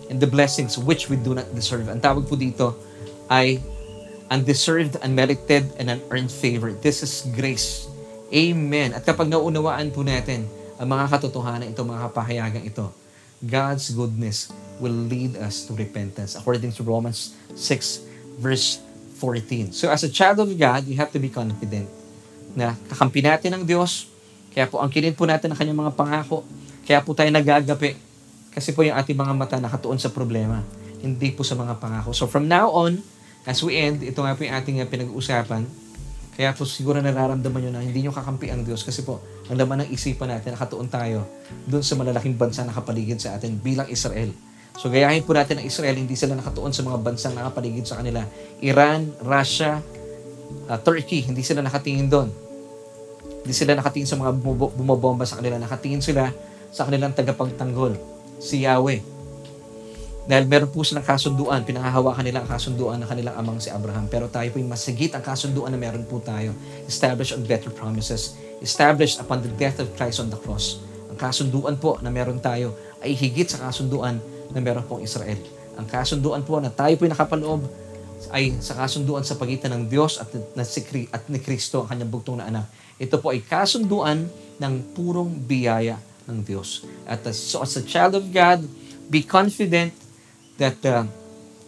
and 0.08 0.24
the 0.24 0.26
blessings 0.26 0.80
which 0.80 1.12
we 1.12 1.20
do 1.20 1.36
not 1.36 1.44
deserve. 1.52 1.92
Ang 1.92 2.00
tawag 2.00 2.24
po 2.32 2.40
dito 2.40 2.72
ay 3.28 3.60
undeserved, 4.32 4.96
unmerited, 5.04 5.68
and 5.76 5.92
unearned 5.92 6.32
favor. 6.32 6.72
This 6.72 7.04
is 7.04 7.28
grace. 7.36 7.92
Amen. 8.32 8.96
At 8.96 9.04
kapag 9.04 9.28
naunawaan 9.28 9.92
po 9.92 10.08
natin 10.08 10.48
ang 10.80 10.88
mga 10.88 11.12
katotohanan 11.12 11.68
ito, 11.68 11.84
mga 11.84 12.08
kapahayagan 12.08 12.64
ito, 12.64 12.88
God's 13.44 13.92
goodness 13.92 14.56
will 14.80 14.96
lead 14.96 15.36
us 15.36 15.68
to 15.68 15.76
repentance 15.76 16.40
according 16.40 16.72
to 16.72 16.82
Romans 16.88 17.36
6 17.60 18.40
verse 18.40 18.80
14. 19.20 19.76
So 19.76 19.92
as 19.92 20.08
a 20.08 20.10
child 20.10 20.40
of 20.40 20.48
God, 20.56 20.88
you 20.88 20.96
have 20.96 21.12
to 21.12 21.20
be 21.20 21.28
confident 21.28 22.01
na 22.58 22.76
kakampi 22.91 23.24
natin 23.24 23.56
ng 23.60 23.64
Diyos. 23.64 24.12
Kaya 24.52 24.68
po, 24.68 24.84
ang 24.84 24.91
kilin 24.91 25.16
po 25.16 25.24
natin 25.24 25.52
ang 25.52 25.58
kanyang 25.60 25.80
mga 25.88 25.93
pangako. 25.95 26.43
Kaya 26.84 26.99
po 26.99 27.16
tayo 27.16 27.32
nagagapi. 27.32 27.95
Kasi 28.52 28.76
po 28.76 28.84
yung 28.84 28.99
ating 28.99 29.16
mga 29.16 29.34
mata 29.36 29.56
nakatuon 29.58 29.95
sa 29.95 30.12
problema. 30.12 30.60
Hindi 30.99 31.32
po 31.32 31.47
sa 31.47 31.56
mga 31.56 31.80
pangako. 31.80 32.12
So 32.12 32.28
from 32.28 32.52
now 32.52 32.68
on, 32.68 32.99
as 33.47 33.64
we 33.64 33.80
end, 33.80 34.04
ito 34.04 34.20
nga 34.20 34.36
po 34.36 34.43
yung 34.43 34.56
ating 34.60 34.84
uh, 34.84 34.88
pinag-uusapan. 34.88 35.64
Kaya 36.36 36.52
po 36.52 36.68
siguro 36.68 36.99
nararamdaman 36.99 37.60
nyo 37.64 37.72
na 37.72 37.82
hindi 37.84 38.04
nyo 38.04 38.12
kakampi 38.12 38.52
ang 38.52 38.68
Diyos. 38.68 38.84
Kasi 38.84 39.08
po, 39.08 39.24
ang 39.47 39.56
laman 39.56 39.88
ng 39.88 39.89
isipan 39.95 40.32
natin, 40.32 40.56
nakatuon 40.56 40.91
tayo 40.91 41.28
doon 41.68 41.84
sa 41.84 41.95
malalaking 41.95 42.36
bansa 42.36 42.68
na 42.68 42.76
kapaligid 42.76 43.20
sa 43.24 43.39
atin 43.39 43.56
bilang 43.56 43.88
Israel. 43.88 44.32
So 44.80 44.88
gayahin 44.88 45.28
po 45.28 45.36
natin 45.36 45.60
ang 45.60 45.66
Israel, 45.68 45.99
hindi 45.99 46.16
sila 46.16 46.38
nakatuon 46.39 46.72
sa 46.72 46.82
mga 46.88 46.97
bansang 47.04 47.36
nakapaligid 47.36 47.86
sa 47.86 47.99
kanila. 47.99 48.24
Iran, 48.64 49.12
Russia, 49.20 49.84
uh, 50.70 50.80
Turkey, 50.80 51.26
hindi 51.26 51.41
sila 51.41 51.62
nakatingin 51.66 52.08
doon. 52.08 52.30
Hindi 53.41 53.54
sila 53.58 53.74
nakatingin 53.74 54.10
sa 54.10 54.18
mga 54.22 54.32
bumabomba 54.78 55.26
sa 55.26 55.41
kanila. 55.41 55.58
Nakatingin 55.58 56.04
sila 56.04 56.30
sa 56.70 56.86
kanilang 56.86 57.12
tagapagtanggol, 57.18 57.97
si 58.38 58.64
Yahweh. 58.64 59.02
Dahil 60.22 60.45
meron 60.45 60.70
po 60.70 60.86
silang 60.86 61.04
kasunduan, 61.04 61.66
pinangahawakan 61.66 62.22
nila 62.22 62.45
ang 62.45 62.49
kasunduan 62.49 63.02
ng 63.02 63.10
kanilang 63.10 63.36
amang 63.41 63.58
si 63.58 63.74
Abraham. 63.74 64.06
Pero 64.06 64.30
tayo 64.30 64.47
po 64.54 64.62
yung 64.62 64.70
masigit 64.70 65.10
ang 65.18 65.26
kasunduan 65.26 65.74
na 65.74 65.80
meron 65.82 66.06
po 66.06 66.22
tayo. 66.22 66.54
Established 66.86 67.34
on 67.34 67.41
better 67.43 67.74
promises. 67.74 68.38
Established 68.62 69.18
upon 69.18 69.41
the 69.41 69.49
death 69.58 69.82
of 69.82 69.89
Christ 69.97 70.22
on 70.22 70.30
the 70.30 70.38
cross. 70.38 70.78
Ang 71.10 71.18
kasunduan 71.18 71.76
po 71.82 71.97
na 72.06 72.14
meron 72.14 72.38
tayo 72.38 72.78
ay 73.02 73.18
higit 73.18 73.49
sa 73.49 73.66
kasunduan 73.66 74.22
na 74.54 74.60
meron 74.62 74.86
pong 74.86 75.02
Israel. 75.02 75.41
Ang 75.76 75.89
kasunduan 75.89 76.45
po 76.45 76.62
na 76.62 76.70
tayo 76.70 76.93
po 76.95 77.10
yung 77.10 77.18
nakapaloob 77.18 77.66
ay 78.30 78.53
sa 78.61 78.78
kasunduan 78.78 79.26
sa 79.26 79.34
pagitan 79.39 79.74
ng 79.74 79.84
Diyos 79.89 80.22
at, 80.22 80.30
na 80.53 80.61
si, 80.61 80.86
at 81.09 81.26
ni 81.26 81.41
Kristo, 81.41 81.82
ang 81.82 81.97
kanyang 81.97 82.11
bugtong 82.13 82.38
na 82.38 82.45
anak. 82.45 82.65
Ito 83.01 83.17
po 83.17 83.34
ay 83.34 83.41
kasunduan 83.41 84.30
ng 84.61 84.74
purong 84.93 85.34
biyaya 85.34 85.97
ng 86.30 86.45
Diyos. 86.45 86.86
At 87.09 87.26
uh, 87.26 87.34
so 87.34 87.65
as 87.65 87.74
a 87.80 87.84
child 87.84 88.13
of 88.13 88.30
God, 88.30 88.61
be 89.09 89.26
confident 89.26 89.95
that 90.61 90.78
uh, 90.86 91.09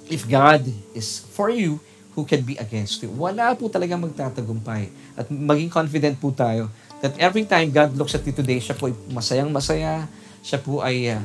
if 0.06 0.30
God 0.30 0.62
is 0.94 1.26
for 1.34 1.50
you, 1.50 1.82
who 2.14 2.24
can 2.30 2.46
be 2.46 2.54
against 2.62 3.02
you? 3.02 3.10
Wala 3.10 3.58
po 3.58 3.66
talaga 3.74 3.98
magtatagumpay. 3.98 4.94
At 5.18 5.34
maging 5.34 5.74
confident 5.74 6.22
po 6.22 6.30
tayo 6.30 6.70
that 7.02 7.18
every 7.18 7.44
time 7.50 7.74
God 7.74 7.98
looks 7.98 8.14
at 8.14 8.22
you 8.24 8.32
today, 8.32 8.62
siya 8.62 8.78
po 8.78 8.88
ay 8.88 8.96
masayang 9.10 9.50
masaya, 9.50 10.06
siya 10.46 10.62
po 10.62 10.86
ay 10.86 11.10
uh, 11.10 11.22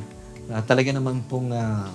uh, 0.49 0.61
talaga 0.65 0.89
naman 0.89 1.21
pong 1.29 1.53
uh, 1.53 1.87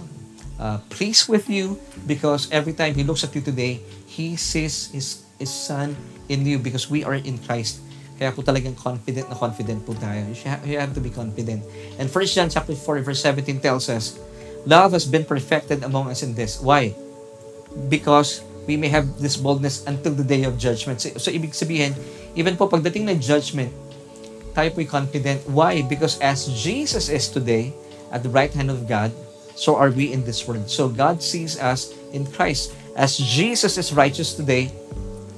uh, 0.58 0.78
pleased 0.90 1.28
with 1.28 1.48
you 1.48 1.78
because 2.06 2.50
every 2.50 2.72
time 2.72 2.94
He 2.94 3.04
looks 3.04 3.24
at 3.24 3.34
you 3.34 3.40
today, 3.40 3.80
He 4.06 4.36
sees 4.36 4.90
His, 4.90 5.24
His 5.38 5.50
Son 5.50 5.96
in 6.28 6.46
you 6.46 6.58
because 6.58 6.90
we 6.90 7.04
are 7.04 7.14
in 7.14 7.38
Christ. 7.38 7.80
Kaya 8.14 8.30
po 8.30 8.42
talagang 8.46 8.78
confident 8.78 9.26
na 9.26 9.34
confident 9.34 9.82
po 9.82 9.92
tayo. 9.98 10.22
You 10.62 10.78
have 10.78 10.94
to 10.94 11.02
be 11.02 11.10
confident. 11.10 11.66
And 11.98 12.06
1 12.06 12.26
John 12.30 12.46
chapter 12.46 12.74
4 12.78 13.02
verse 13.02 13.22
17 13.22 13.58
tells 13.58 13.90
us, 13.90 14.18
Love 14.64 14.94
has 14.94 15.04
been 15.04 15.26
perfected 15.26 15.82
among 15.82 16.08
us 16.08 16.22
in 16.22 16.32
this. 16.32 16.62
Why? 16.62 16.94
because 17.88 18.42
we 18.66 18.76
may 18.76 18.88
have 18.88 19.20
this 19.20 19.36
boldness 19.36 19.84
until 19.86 20.14
the 20.14 20.24
day 20.24 20.44
of 20.44 20.56
judgment. 20.56 21.00
So, 21.00 21.10
so 21.18 21.28
ibig 21.30 21.52
sabihin, 21.52 21.92
even 22.34 22.56
po 22.56 22.68
pagdating 22.70 23.10
ng 23.10 23.20
judgment, 23.20 23.70
tayo 24.56 24.70
po'y 24.72 24.88
confident. 24.88 25.42
Why? 25.50 25.82
Because 25.82 26.16
as 26.22 26.48
Jesus 26.48 27.10
is 27.10 27.28
today 27.28 27.74
at 28.14 28.22
the 28.22 28.30
right 28.30 28.52
hand 28.54 28.70
of 28.70 28.86
God, 28.88 29.12
so 29.54 29.76
are 29.76 29.90
we 29.90 30.12
in 30.12 30.24
this 30.24 30.46
world. 30.46 30.68
So 30.70 30.88
God 30.88 31.22
sees 31.22 31.58
us 31.58 31.94
in 32.12 32.26
Christ. 32.26 32.74
As 32.96 33.18
Jesus 33.18 33.78
is 33.78 33.92
righteous 33.92 34.34
today, 34.34 34.70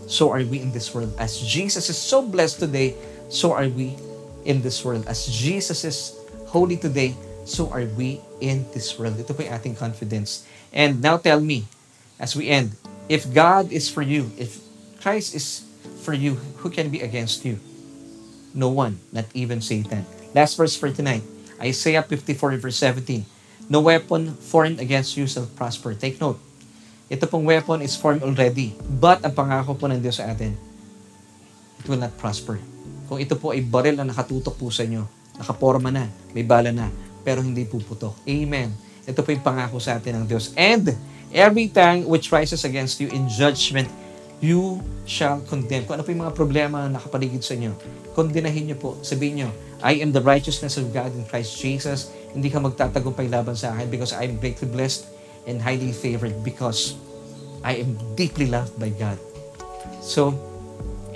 so 0.07 0.31
are 0.31 0.45
we 0.45 0.61
in 0.61 0.73
this 0.73 0.95
world. 0.95 1.14
As 1.19 1.41
Jesus 1.41 1.89
is 1.89 1.99
so 1.99 2.23
blessed 2.23 2.61
today, 2.61 2.95
so 3.29 3.53
are 3.53 3.69
we 3.69 3.97
in 4.45 4.62
this 4.62 4.85
world. 4.85 5.07
As 5.07 5.27
Jesus 5.27 5.85
is 5.85 6.17
holy 6.47 6.77
today, 6.77 7.14
so 7.45 7.71
are 7.71 7.85
we 7.97 8.21
in 8.41 8.64
this 8.73 8.99
world. 8.99 9.19
Ito 9.19 9.35
po 9.35 9.43
yung 9.43 9.55
ating 9.55 9.77
confidence. 9.77 10.47
And 10.73 11.03
now 11.03 11.17
tell 11.17 11.41
me, 11.41 11.64
as 12.19 12.35
we 12.35 12.49
end, 12.49 12.75
if 13.09 13.29
God 13.29 13.71
is 13.71 13.89
for 13.89 14.03
you, 14.03 14.31
if 14.39 14.59
Christ 15.01 15.35
is 15.35 15.62
for 16.03 16.14
you, 16.14 16.35
who 16.62 16.71
can 16.71 16.91
be 16.91 17.01
against 17.01 17.45
you? 17.45 17.59
No 18.55 18.69
one, 18.73 18.99
not 19.12 19.27
even 19.35 19.61
Satan. 19.61 20.07
Last 20.35 20.57
verse 20.57 20.75
for 20.75 20.91
tonight, 20.91 21.23
Isaiah 21.61 22.03
54 22.03 22.57
verse 22.57 22.77
17. 22.79 23.36
No 23.67 23.83
weapon 23.83 24.31
formed 24.39 24.79
against 24.79 25.19
you 25.19 25.27
shall 25.27 25.51
prosper. 25.59 25.95
Take 25.99 26.23
note. 26.23 26.39
Ito 27.11 27.27
pong 27.27 27.47
weapon 27.47 27.83
is 27.83 27.99
formed 27.99 28.23
already. 28.23 28.75
But 28.79 29.27
ang 29.27 29.35
pangako 29.35 29.75
po 29.75 29.91
ng 29.91 29.99
Diyos 29.99 30.19
sa 30.19 30.31
atin, 30.31 30.55
it 31.83 31.87
will 31.87 31.99
not 31.99 32.14
prosper. 32.19 32.59
Kung 33.07 33.23
ito 33.23 33.39
po 33.39 33.55
ay 33.55 33.62
baril 33.62 33.99
na 33.99 34.07
nakatutok 34.07 34.59
po 34.59 34.71
sa 34.71 34.83
inyo, 34.83 35.07
nakaporma 35.39 35.91
na, 35.95 36.11
may 36.35 36.43
bala 36.43 36.75
na, 36.75 36.91
pero 37.23 37.43
hindi 37.43 37.62
puputok. 37.67 38.14
Amen. 38.27 38.71
Ito 39.07 39.23
po 39.23 39.31
yung 39.31 39.43
pangako 39.43 39.79
sa 39.79 39.99
atin 39.99 40.23
ng 40.23 40.25
Diyos. 40.27 40.51
And 40.59 40.95
every 41.31 41.71
tongue 41.71 42.07
which 42.11 42.35
rises 42.35 42.67
against 42.67 42.99
you 42.99 43.07
in 43.11 43.31
judgment, 43.31 43.87
you 44.43 44.83
shall 45.07 45.43
condemn. 45.47 45.87
Kung 45.87 45.99
ano 45.99 46.03
po 46.03 46.11
yung 46.11 46.27
mga 46.27 46.35
problema 46.35 46.87
na 46.87 46.99
nakapaligid 46.99 47.43
sa 47.43 47.55
inyo, 47.55 47.71
kondenahin 48.19 48.67
niyo 48.67 48.79
po. 48.79 48.99
Sabihin 49.07 49.47
niyo, 49.47 49.51
I 49.79 50.03
am 50.03 50.11
the 50.11 50.23
righteousness 50.23 50.75
of 50.75 50.91
God 50.91 51.14
in 51.14 51.23
Christ 51.31 51.55
Jesus. 51.62 52.11
Hindi 52.37 52.53
ka 52.53 52.61
magtatagumpay 52.61 53.32
laban 53.32 53.57
sa 53.57 53.72
akin 53.72 53.89
because 53.89 54.12
I 54.12 54.28
am 54.28 54.37
greatly 54.37 54.68
blessed 54.68 55.09
and 55.49 55.57
highly 55.57 55.97
favored 55.97 56.37
because 56.45 57.01
I 57.64 57.80
am 57.80 57.97
deeply 58.12 58.45
loved 58.45 58.76
by 58.76 58.93
God. 58.93 59.16
So, 60.05 60.37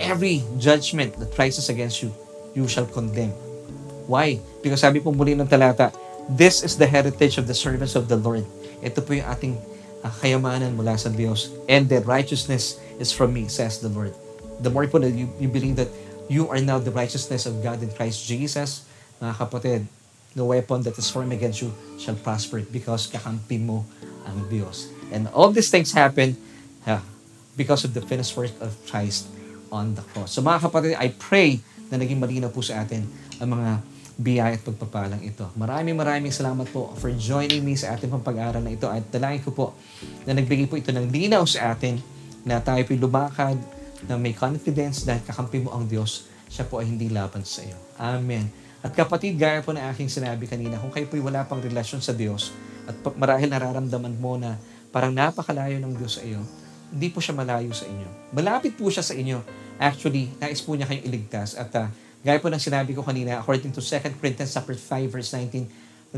every 0.00 0.40
judgment 0.56 1.20
that 1.20 1.36
rises 1.36 1.68
against 1.68 2.00
you, 2.00 2.08
you 2.56 2.64
shall 2.64 2.88
condemn. 2.88 3.36
Why? 4.08 4.40
Because 4.64 4.80
sabi 4.80 5.04
po 5.04 5.12
muli 5.12 5.36
ng 5.36 5.44
talata, 5.44 5.92
This 6.30 6.64
is 6.64 6.80
the 6.80 6.88
heritage 6.88 7.36
of 7.36 7.44
the 7.44 7.54
servants 7.54 7.98
of 7.98 8.08
the 8.08 8.16
Lord. 8.16 8.48
Ito 8.80 9.04
po 9.04 9.12
yung 9.12 9.28
ating 9.28 9.54
uh, 10.00 10.12
kayamanan 10.24 10.78
mula 10.78 10.96
sa 10.96 11.12
Diyos. 11.12 11.52
And 11.68 11.84
the 11.84 12.00
righteousness 12.06 12.80
is 12.96 13.12
from 13.12 13.36
me, 13.36 13.50
says 13.52 13.82
the 13.82 13.92
Lord. 13.92 14.16
The 14.64 14.72
more 14.72 14.88
po 14.88 15.02
that 15.04 15.12
you, 15.12 15.28
you 15.36 15.52
believe 15.52 15.76
that 15.76 15.92
you 16.30 16.46
are 16.48 16.62
now 16.62 16.78
the 16.78 16.94
righteousness 16.94 17.44
of 17.44 17.60
God 17.60 17.82
in 17.82 17.90
Christ 17.92 18.24
Jesus, 18.24 18.86
mga 19.18 19.34
kapatid, 19.36 19.80
no 20.34 20.46
weapon 20.46 20.82
that 20.86 20.94
is 20.94 21.10
formed 21.10 21.34
against 21.34 21.62
you 21.62 21.74
shall 21.98 22.14
prosper 22.14 22.62
because 22.70 23.10
kakampi 23.10 23.58
mo 23.58 23.82
ang 24.26 24.46
Diyos. 24.46 24.90
And 25.10 25.26
all 25.34 25.50
these 25.50 25.70
things 25.70 25.90
happen 25.90 26.38
uh, 26.86 27.02
because 27.58 27.82
of 27.82 27.94
the 27.94 28.02
finished 28.02 28.38
work 28.38 28.54
of 28.62 28.74
Christ 28.86 29.26
on 29.74 29.98
the 29.98 30.04
cross. 30.14 30.34
So 30.34 30.42
mga 30.42 30.70
kapatid, 30.70 30.94
I 30.98 31.10
pray 31.10 31.58
na 31.90 31.98
naging 31.98 32.22
malinaw 32.22 32.54
po 32.54 32.62
sa 32.62 32.86
atin 32.86 33.02
ang 33.42 33.58
mga 33.58 33.70
biyaya 34.20 34.54
at 34.54 34.62
pagpapalang 34.62 35.24
ito. 35.24 35.48
Maraming 35.56 35.96
maraming 35.96 36.30
salamat 36.30 36.68
po 36.68 36.92
for 37.00 37.08
joining 37.16 37.64
me 37.64 37.72
sa 37.74 37.96
ating 37.96 38.12
pag-aaral 38.20 38.60
na 38.60 38.76
ito 38.76 38.84
at 38.86 39.00
dalangin 39.08 39.40
ko 39.42 39.50
po 39.50 39.66
na 40.28 40.36
nagbigay 40.36 40.68
po 40.68 40.76
ito 40.76 40.92
ng 40.92 41.08
linaw 41.08 41.42
sa 41.48 41.72
atin 41.72 41.96
na 42.44 42.60
tayo 42.60 42.84
po 42.84 42.92
lumakad 42.92 43.56
na 44.04 44.20
may 44.20 44.36
confidence 44.36 45.08
dahil 45.08 45.24
kakampi 45.24 45.64
mo 45.64 45.72
ang 45.72 45.88
Diyos, 45.88 46.28
siya 46.52 46.68
po 46.68 46.84
ay 46.84 46.92
hindi 46.92 47.08
laban 47.08 47.44
sa 47.48 47.64
iyo. 47.64 47.76
Amen. 47.96 48.69
At 48.80 48.96
kapatid, 48.96 49.36
gaya 49.36 49.60
po 49.60 49.76
na 49.76 49.92
aking 49.92 50.08
sinabi 50.08 50.48
kanina, 50.48 50.80
kung 50.80 50.92
kayo 50.92 51.04
po'y 51.06 51.20
wala 51.20 51.44
pang 51.44 51.60
relasyon 51.60 52.00
sa 52.00 52.16
Diyos 52.16 52.52
at 52.88 52.96
marahil 53.16 53.52
nararamdaman 53.52 54.16
mo 54.16 54.40
na 54.40 54.56
parang 54.88 55.12
napakalayo 55.12 55.76
ng 55.78 55.92
Diyos 55.94 56.18
sa 56.18 56.24
iyo, 56.24 56.40
hindi 56.90 57.08
po 57.12 57.22
siya 57.22 57.36
malayo 57.36 57.70
sa 57.70 57.86
inyo. 57.86 58.34
Malapit 58.34 58.74
po 58.74 58.88
siya 58.88 59.04
sa 59.04 59.14
inyo. 59.14 59.38
Actually, 59.78 60.32
nais 60.40 60.60
po 60.64 60.74
niya 60.74 60.88
kayong 60.88 61.06
iligtas 61.06 61.54
at 61.54 61.70
uh, 61.76 61.86
Gaya 62.20 62.36
po 62.36 62.52
ng 62.52 62.60
sinabi 62.60 62.92
ko 62.92 63.00
kanina, 63.00 63.40
according 63.40 63.72
to 63.72 63.80
2 63.80 64.20
Corinthians 64.20 64.52
chapter 64.52 64.76
5 64.76 65.08
verse 65.08 65.32
19, 65.32 65.64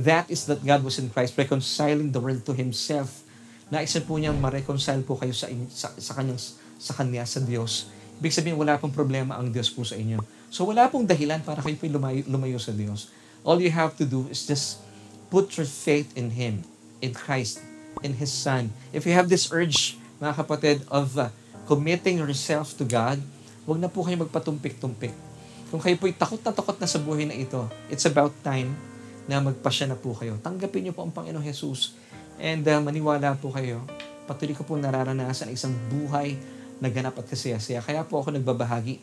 that 0.03 0.27
is 0.27 0.51
that 0.51 0.59
God 0.67 0.83
was 0.83 0.99
in 0.99 1.07
Christ 1.15 1.39
reconciling 1.39 2.11
the 2.11 2.19
world 2.19 2.43
to 2.43 2.59
Himself. 2.59 3.23
Naisan 3.71 4.03
po 4.03 4.19
niyang 4.19 4.35
ma-reconcile 4.43 4.99
po 5.07 5.15
kayo 5.15 5.31
sa, 5.31 5.47
sa, 5.71 5.95
sa, 5.95 6.13
kanyang, 6.19 6.43
sa 6.83 6.93
Kanya, 6.99 7.23
sa 7.23 7.39
Diyos. 7.39 7.87
Ibig 8.19 8.35
sabihin, 8.35 8.59
wala 8.59 8.83
pong 8.83 8.91
problema 8.91 9.39
ang 9.39 9.55
Diyos 9.55 9.71
po 9.71 9.87
sa 9.87 9.95
inyo. 9.95 10.19
So 10.53 10.69
wala 10.69 10.93
pong 10.93 11.09
dahilan 11.09 11.41
para 11.41 11.65
kayo 11.65 11.81
lumayo, 11.89 12.21
lumayo 12.29 12.61
sa 12.61 12.77
Diyos. 12.77 13.09
All 13.41 13.59
you 13.59 13.73
have 13.73 13.97
to 13.97 14.05
do 14.05 14.29
is 14.29 14.45
just 14.45 14.85
put 15.33 15.49
your 15.57 15.67
faith 15.67 16.13
in 16.13 16.37
Him, 16.37 16.63
in 17.01 17.17
Christ, 17.17 17.65
in 18.05 18.21
His 18.21 18.29
Son. 18.29 18.69
If 18.93 19.09
you 19.09 19.17
have 19.17 19.33
this 19.33 19.49
urge, 19.49 19.97
mga 20.21 20.45
kapatid, 20.45 20.85
of 20.93 21.17
uh, 21.17 21.33
committing 21.65 22.21
yourself 22.21 22.77
to 22.77 22.85
God, 22.85 23.19
huwag 23.65 23.81
na 23.81 23.89
po 23.89 24.05
kayo 24.05 24.21
magpatumpik-tumpik 24.21 25.33
kung 25.73 25.81
kayo 25.81 25.97
po'y 25.97 26.13
takot 26.13 26.37
na 26.45 26.53
takot 26.53 26.77
na 26.77 26.85
sa 26.85 27.01
buhay 27.01 27.25
na 27.25 27.33
ito, 27.33 27.65
it's 27.89 28.05
about 28.05 28.37
time 28.45 28.77
na 29.25 29.41
magpasya 29.41 29.89
na 29.89 29.97
po 29.97 30.13
kayo. 30.13 30.37
Tanggapin 30.45 30.85
niyo 30.85 30.93
po 30.93 31.01
ang 31.01 31.09
Panginoong 31.09 31.41
Jesus 31.41 31.97
and 32.37 32.61
uh, 32.69 32.77
maniwala 32.85 33.33
po 33.41 33.49
kayo. 33.49 33.81
Patuloy 34.29 34.53
ko 34.53 34.69
po 34.69 34.77
nararanasan 34.77 35.49
isang 35.49 35.73
buhay 35.89 36.37
na 36.77 36.93
ganap 36.93 37.17
at 37.17 37.25
kasaya-saya. 37.25 37.81
Kaya 37.81 38.05
po 38.05 38.21
ako 38.21 38.37
nagbabahagi 38.37 39.01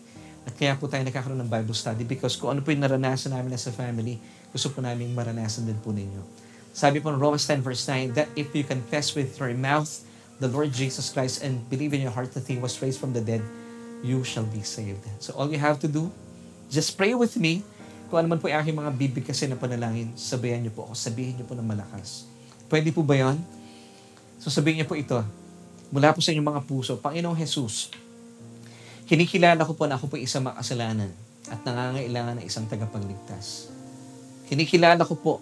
at 0.49 0.57
kaya 0.57 0.73
po 0.73 0.89
tayo 0.89 1.05
nakakaroon 1.05 1.37
ng 1.45 1.51
Bible 1.53 1.77
study 1.77 2.01
because 2.01 2.33
kung 2.33 2.57
ano 2.57 2.65
po 2.65 2.73
yung 2.73 2.81
naranasan 2.81 3.37
namin 3.37 3.53
as 3.53 3.69
a 3.69 3.73
family, 3.73 4.17
gusto 4.49 4.73
po 4.73 4.81
namin 4.81 5.13
maranasan 5.13 5.69
din 5.69 5.77
po 5.77 5.93
ninyo. 5.93 6.25
Sabi 6.73 6.97
po 6.97 7.13
in 7.13 7.21
Romans 7.21 7.45
10 7.45 7.61
verse 7.61 7.85
9, 7.85 8.17
that 8.17 8.25
if 8.33 8.49
you 8.57 8.65
confess 8.65 9.13
with 9.13 9.37
your 9.37 9.53
mouth 9.53 10.01
the 10.41 10.49
Lord 10.49 10.73
Jesus 10.73 11.13
Christ 11.13 11.45
and 11.45 11.61
believe 11.69 11.93
in 11.93 12.01
your 12.01 12.13
heart 12.17 12.33
that 12.33 12.49
He 12.49 12.57
was 12.57 12.81
raised 12.81 12.97
from 12.97 13.13
the 13.13 13.21
dead, 13.21 13.45
you 14.01 14.25
shall 14.25 14.49
be 14.49 14.65
saved. 14.65 15.05
So 15.21 15.37
all 15.37 15.53
you 15.53 15.61
have 15.61 15.77
to 15.85 15.89
do 15.91 16.09
Just 16.69 16.93
pray 17.01 17.17
with 17.17 17.33
me. 17.41 17.65
Kung 18.13 18.21
ano 18.21 18.29
man 18.29 18.37
po 18.37 18.45
yung 18.45 18.61
aking 18.61 18.77
mga 18.77 18.93
bibig 18.93 19.25
kasi 19.25 19.49
na 19.49 19.57
panalangin, 19.57 20.13
sabihan 20.13 20.61
niyo 20.61 20.73
po 20.73 20.85
ako, 20.85 20.93
sabihin 20.93 21.41
niyo 21.41 21.45
po 21.49 21.57
ng 21.57 21.65
malakas. 21.65 22.29
Pwede 22.69 22.93
po 22.93 23.01
ba 23.01 23.17
yon? 23.17 23.41
So 24.37 24.53
sabihin 24.53 24.81
niyo 24.81 24.87
po 24.89 24.93
ito, 24.93 25.17
mula 25.89 26.13
po 26.13 26.21
sa 26.21 26.29
inyong 26.29 26.45
mga 26.45 26.61
puso, 26.69 26.97
Panginoong 27.01 27.37
Jesus, 27.37 27.89
kinikilala 29.09 29.65
ko 29.65 29.73
po 29.73 29.89
na 29.89 29.97
ako 29.97 30.13
po 30.13 30.15
isang 30.21 30.45
makasalanan 30.45 31.09
at 31.49 31.57
nangangailangan 31.65 32.37
ng 32.37 32.45
isang 32.45 32.69
tagapagligtas. 32.69 33.73
Kinikilala 34.45 35.01
ko 35.01 35.17
po 35.17 35.33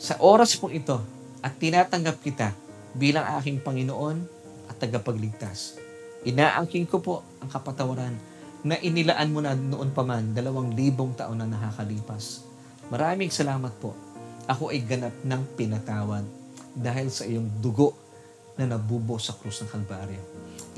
sa 0.00 0.16
oras 0.16 0.56
po 0.56 0.72
ito 0.72 0.96
at 1.44 1.60
tinatanggap 1.60 2.24
kita 2.24 2.56
bilang 2.96 3.28
aking 3.36 3.60
Panginoon 3.60 4.24
at 4.72 4.80
tagapagligtas. 4.80 5.76
Inaangking 6.24 6.88
ko 6.88 7.04
po 7.04 7.14
ang 7.44 7.52
kapatawaran 7.52 8.16
na 8.64 8.80
inilaan 8.80 9.28
mo 9.28 9.44
na 9.44 9.52
noon 9.52 9.92
pa 9.92 10.00
man, 10.00 10.32
dalawang 10.32 10.72
libong 10.72 11.12
taon 11.12 11.36
na 11.36 11.48
nakakalipas. 11.48 12.48
Maraming 12.88 13.28
salamat 13.28 13.76
po. 13.76 13.92
Ako 14.48 14.72
ay 14.72 14.80
ganap 14.88 15.12
ng 15.20 15.42
pinatawad 15.52 16.24
dahil 16.72 17.12
sa 17.12 17.28
iyong 17.28 17.60
dugo 17.60 17.92
na 18.56 18.64
nabubo 18.64 19.20
sa 19.20 19.36
krus 19.36 19.60
ng 19.64 19.68
Kalbaryo. 19.68 20.20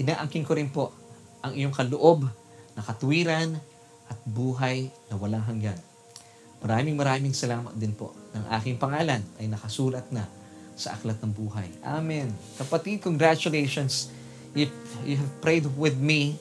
Inaangking 0.02 0.44
ko 0.46 0.52
rin 0.58 0.66
po 0.66 1.01
ang 1.42 1.52
iyong 1.52 1.74
kaloob 1.74 2.30
na 2.72 2.80
katwiran 2.80 3.58
at 4.08 4.18
buhay 4.24 4.88
na 5.10 5.14
walang 5.18 5.44
hanggan. 5.44 5.78
Maraming 6.62 6.94
maraming 6.94 7.34
salamat 7.34 7.74
din 7.74 7.92
po 7.92 8.14
ng 8.32 8.46
aking 8.62 8.78
pangalan 8.78 9.20
ay 9.42 9.50
nakasulat 9.50 10.06
na 10.14 10.30
sa 10.78 10.94
aklat 10.94 11.18
ng 11.20 11.34
buhay. 11.34 11.68
Amen. 11.82 12.30
Kapatid, 12.56 13.02
congratulations. 13.02 14.08
If 14.54 14.70
you 15.02 15.18
have 15.18 15.32
prayed 15.42 15.66
with 15.76 15.98
me 15.98 16.38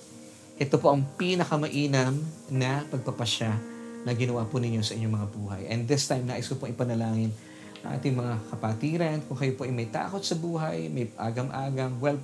ito 0.62 0.78
po 0.78 0.94
ang 0.94 1.02
pinakamainam 1.18 2.22
na 2.54 2.86
pagpapasya 2.94 3.50
na 4.06 4.14
ginawa 4.14 4.46
po 4.46 4.62
ninyo 4.62 4.86
sa 4.86 4.94
inyong 4.94 5.18
mga 5.18 5.28
buhay. 5.34 5.62
And 5.74 5.90
this 5.90 6.06
time, 6.06 6.30
nais 6.30 6.46
ko 6.46 6.54
po 6.62 6.70
ipanalangin 6.70 7.34
ang 7.82 7.98
ating 7.98 8.14
mga 8.14 8.34
kapatiran. 8.54 9.18
Kung 9.26 9.42
kayo 9.42 9.58
po 9.58 9.66
ay 9.66 9.74
may 9.74 9.90
takot 9.90 10.22
sa 10.22 10.38
buhay, 10.38 10.86
may 10.94 11.10
agam-agam, 11.18 11.98
well, 11.98 12.22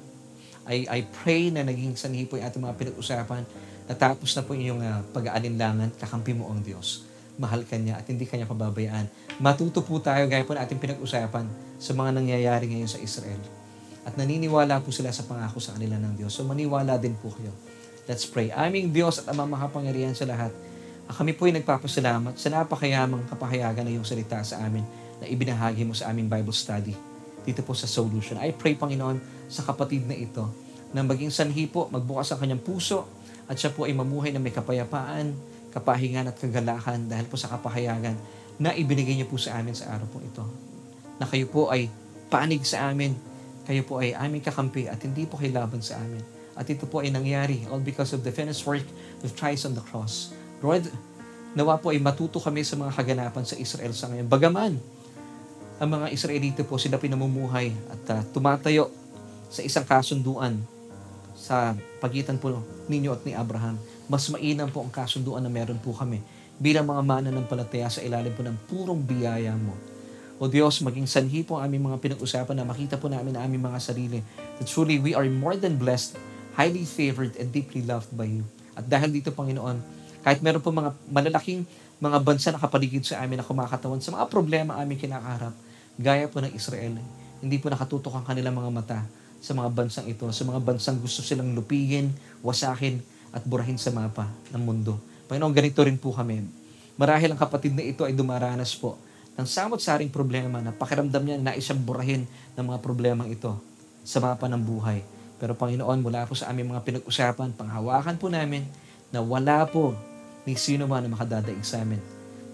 I, 0.67 0.85
I 0.87 0.99
pray 1.07 1.49
na 1.49 1.63
naging 1.63 1.95
sanhi 1.95 2.27
po 2.27 2.35
yung 2.35 2.47
ating 2.47 2.61
mga 2.61 2.75
pinag-usapan. 2.75 3.43
Natapos 3.87 4.35
na 4.35 4.43
po 4.43 4.51
inyong 4.51 4.81
uh, 4.83 4.99
pag-aalinlangan, 5.15 5.95
kakampi 5.95 6.35
mo 6.35 6.51
ang 6.51 6.59
Diyos. 6.59 7.07
Mahal 7.39 7.63
ka 7.63 7.79
niya 7.79 7.97
at 7.97 8.05
hindi 8.11 8.27
kanya 8.27 8.45
pababayaan. 8.45 9.07
Matuto 9.39 9.79
po 9.81 10.03
tayo, 10.03 10.27
gaya 10.27 10.43
po 10.43 10.53
na 10.53 10.67
ating 10.67 10.81
pinag-usapan 10.81 11.47
sa 11.79 11.91
mga 11.95 12.19
nangyayari 12.19 12.67
ngayon 12.67 12.91
sa 12.91 12.99
Israel. 12.99 13.39
At 14.03 14.19
naniniwala 14.19 14.83
po 14.83 14.91
sila 14.91 15.11
sa 15.15 15.23
pangako 15.23 15.63
sa 15.63 15.75
kanila 15.79 15.95
ng 15.97 16.19
Diyos. 16.19 16.35
So 16.35 16.43
maniwala 16.43 16.99
din 16.99 17.15
po 17.15 17.31
kayo 17.31 17.55
Let's 18.07 18.23
pray. 18.23 18.55
Aming 18.55 18.95
Diyos 18.95 19.19
at 19.19 19.27
Ama 19.35 19.43
makapangyarihan 19.43 20.15
sa 20.15 20.23
lahat, 20.23 20.55
kami 21.11 21.35
po 21.35 21.43
ay 21.43 21.59
nagpapasalamat 21.59 22.39
sa 22.39 22.47
napakayamang 22.47 23.27
kapahayagan 23.27 23.83
na 23.83 23.91
iyong 23.91 24.07
salita 24.07 24.39
sa 24.47 24.63
amin 24.63 24.87
na 25.19 25.27
ibinahagi 25.27 25.83
mo 25.83 25.91
sa 25.91 26.07
aming 26.07 26.31
Bible 26.31 26.55
study. 26.55 26.95
dito 27.47 27.63
po 27.63 27.71
sa 27.71 27.87
solution. 27.87 28.35
I 28.43 28.51
pray, 28.51 28.75
Panginoon, 28.75 29.36
sa 29.47 29.63
kapatid 29.63 30.07
na 30.07 30.15
ito, 30.15 30.47
na 30.91 31.03
maging 31.03 31.31
sanhi 31.31 31.67
po, 31.67 31.91
magbukas 31.91 32.31
ang 32.31 32.39
kanyang 32.39 32.63
puso, 32.63 33.07
at 33.47 33.55
siya 33.55 33.71
po 33.71 33.87
ay 33.87 33.95
mamuhay 33.95 34.35
na 34.35 34.43
may 34.43 34.51
kapayapaan, 34.51 35.31
kapahingan 35.71 36.27
at 36.27 36.35
kagalakan 36.35 37.07
dahil 37.07 37.25
po 37.27 37.39
sa 37.39 37.51
kapahayagan 37.51 38.15
na 38.57 38.73
ibinigay 38.73 39.15
niyo 39.15 39.29
po 39.29 39.37
sa 39.39 39.59
amin 39.59 39.75
sa 39.77 39.93
araw 39.93 40.07
po 40.09 40.19
ito. 40.19 40.43
Na 41.21 41.25
kayo 41.29 41.47
po 41.47 41.71
ay 41.71 41.87
panig 42.27 42.63
sa 42.67 42.91
amin, 42.91 43.15
kayo 43.63 43.83
po 43.87 44.03
ay 44.03 44.15
aming 44.15 44.43
kakampi 44.43 44.89
at 44.89 44.99
hindi 45.03 45.23
po 45.29 45.39
kayo 45.39 45.53
laban 45.55 45.79
sa 45.79 45.99
amin. 46.01 46.23
At 46.57 46.65
ito 46.67 46.89
po 46.89 47.05
ay 47.05 47.13
nangyari 47.13 47.69
all 47.69 47.83
because 47.83 48.11
of 48.17 48.25
the 48.25 48.33
finished 48.33 48.65
work 48.65 48.83
of 49.21 49.29
Christ 49.37 49.69
on 49.69 49.77
the 49.77 49.83
cross. 49.85 50.33
Lord, 50.59 50.89
nawa 51.53 51.77
po 51.77 51.93
ay 51.93 52.01
matuto 52.01 52.41
kami 52.41 52.65
sa 52.65 52.73
mga 52.75 52.97
kaganapan 52.97 53.45
sa 53.45 53.55
Israel 53.55 53.93
sa 53.93 54.09
ngayon. 54.09 54.25
Bagaman, 54.25 54.73
ang 55.77 55.89
mga 55.93 56.09
Israelite 56.09 56.65
po 56.65 56.81
sila 56.81 56.97
pinamumuhay 56.97 57.69
at 57.93 58.03
uh, 58.09 58.21
tumatayo 58.33 58.89
sa 59.47 59.61
isang 59.63 59.83
kasunduan 59.87 60.59
sa 61.37 61.77
pagitan 62.03 62.35
po 62.35 62.59
ninyo 62.91 63.13
at 63.13 63.21
ni 63.23 63.31
Abraham. 63.37 63.79
Mas 64.11 64.27
mainam 64.27 64.67
po 64.67 64.83
ang 64.83 64.91
kasunduan 64.91 65.43
na 65.43 65.51
meron 65.51 65.79
po 65.79 65.95
kami 65.95 66.19
bilang 66.57 66.89
mga 66.89 67.01
mananampalataya 67.05 67.87
sa 67.87 68.01
ilalim 68.01 68.33
po 68.33 68.41
ng 68.41 68.57
purong 68.65 68.99
biyaya 68.99 69.53
mo. 69.53 69.77
O 70.37 70.45
Diyos, 70.45 70.81
maging 70.85 71.09
sanhi 71.09 71.41
po 71.41 71.57
ang 71.57 71.69
aming 71.69 71.89
mga 71.89 71.97
pinag-usapan 71.97 72.57
na 72.57 72.65
makita 72.65 72.97
po 72.97 73.09
namin 73.09 73.33
na 73.33 73.41
aming 73.41 73.61
mga 73.61 73.79
sarili 73.81 74.21
that 74.61 74.69
truly 74.69 75.01
we 75.01 75.17
are 75.17 75.25
more 75.25 75.57
than 75.57 75.77
blessed, 75.81 76.17
highly 76.53 76.85
favored, 76.85 77.33
and 77.41 77.49
deeply 77.49 77.81
loved 77.81 78.09
by 78.13 78.25
you. 78.25 78.45
At 78.77 78.85
dahil 78.85 79.09
dito, 79.09 79.33
Panginoon, 79.33 79.81
kahit 80.21 80.45
meron 80.45 80.61
po 80.61 80.69
mga 80.69 80.93
malalaking 81.09 81.65
mga 81.97 82.17
bansa 82.21 82.53
na 82.53 82.61
kapaligid 82.61 83.01
sa 83.01 83.25
amin 83.25 83.41
na 83.41 83.45
kumakatawan 83.45 83.97
sa 83.97 84.13
mga 84.13 84.29
problema 84.29 84.77
aming 84.77 85.01
kinakaharap, 85.01 85.53
gaya 85.97 86.29
po 86.29 86.37
ng 86.37 86.53
Israel, 86.53 87.01
hindi 87.41 87.57
po 87.57 87.73
nakatutok 87.73 88.21
ang 88.21 88.25
kanilang 88.25 88.53
mga 88.53 88.69
mata 88.69 88.99
sa 89.41 89.53
mga 89.53 89.69
bansang 89.73 90.07
ito, 90.09 90.25
sa 90.33 90.43
mga 90.43 90.59
bansang 90.61 90.97
gusto 90.97 91.21
silang 91.21 91.53
lupigin, 91.53 92.11
wasakin, 92.41 92.99
at 93.31 93.43
burahin 93.43 93.77
sa 93.77 93.93
mapa 93.93 94.27
ng 94.53 94.61
mundo. 94.61 94.97
Panginoon, 95.27 95.53
ganito 95.53 95.83
rin 95.83 95.99
po 95.99 96.15
kami. 96.15 96.41
Marahil 96.97 97.29
ang 97.29 97.39
kapatid 97.39 97.75
na 97.77 97.85
ito 97.85 98.01
ay 98.07 98.15
dumaranas 98.15 98.73
po 98.73 98.97
ng 99.37 99.45
samot-saring 99.45 100.09
problema 100.09 100.57
na 100.63 100.73
pakiramdam 100.73 101.21
niya 101.21 101.37
na 101.37 101.53
isang 101.53 101.77
burahin 101.77 102.25
ng 102.57 102.65
mga 102.65 102.79
problemang 102.81 103.29
ito 103.29 103.53
sa 104.01 104.17
mapa 104.17 104.49
ng 104.49 104.57
buhay. 104.57 105.05
Pero 105.37 105.53
Panginoon, 105.53 106.01
mula 106.01 106.25
po 106.25 106.33
sa 106.33 106.49
aming 106.49 106.73
mga 106.73 106.81
pinag-usapan, 106.81 107.53
panghawakan 107.53 108.17
po 108.17 108.33
namin 108.33 108.65
na 109.13 109.21
wala 109.21 109.61
po 109.69 109.93
ni 110.49 110.57
sino 110.57 110.89
man 110.89 111.05
na 111.05 111.13
makadadaig 111.13 111.61
sa 111.61 111.85
amin. 111.85 112.01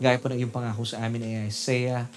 Gaya 0.03 0.19
po 0.19 0.27
ng 0.27 0.43
iyong 0.43 0.51
pangako 0.51 0.84
sa 0.84 0.99
amin 1.05 1.23
ay 1.23 1.34
Isaiah 1.47 2.09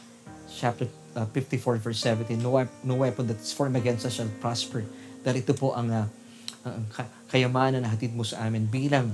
chapter 0.50 1.05
uh, 1.16 1.24
54 1.32 1.80
verse 1.80 2.00
17, 2.04 2.36
no, 2.38 2.60
no 2.84 2.94
weapon 3.00 3.24
that 3.26 3.40
is 3.40 3.56
formed 3.56 3.74
against 3.74 4.04
us 4.04 4.20
shall 4.20 4.28
prosper. 4.38 4.84
Dahil 5.24 5.42
ito 5.42 5.56
po 5.56 5.72
ang, 5.72 5.88
uh, 5.88 6.06
ang 6.68 6.84
kayamanan 7.32 7.82
na 7.82 7.90
hatid 7.90 8.12
mo 8.12 8.22
sa 8.22 8.44
amin 8.44 8.68
bilang 8.68 9.10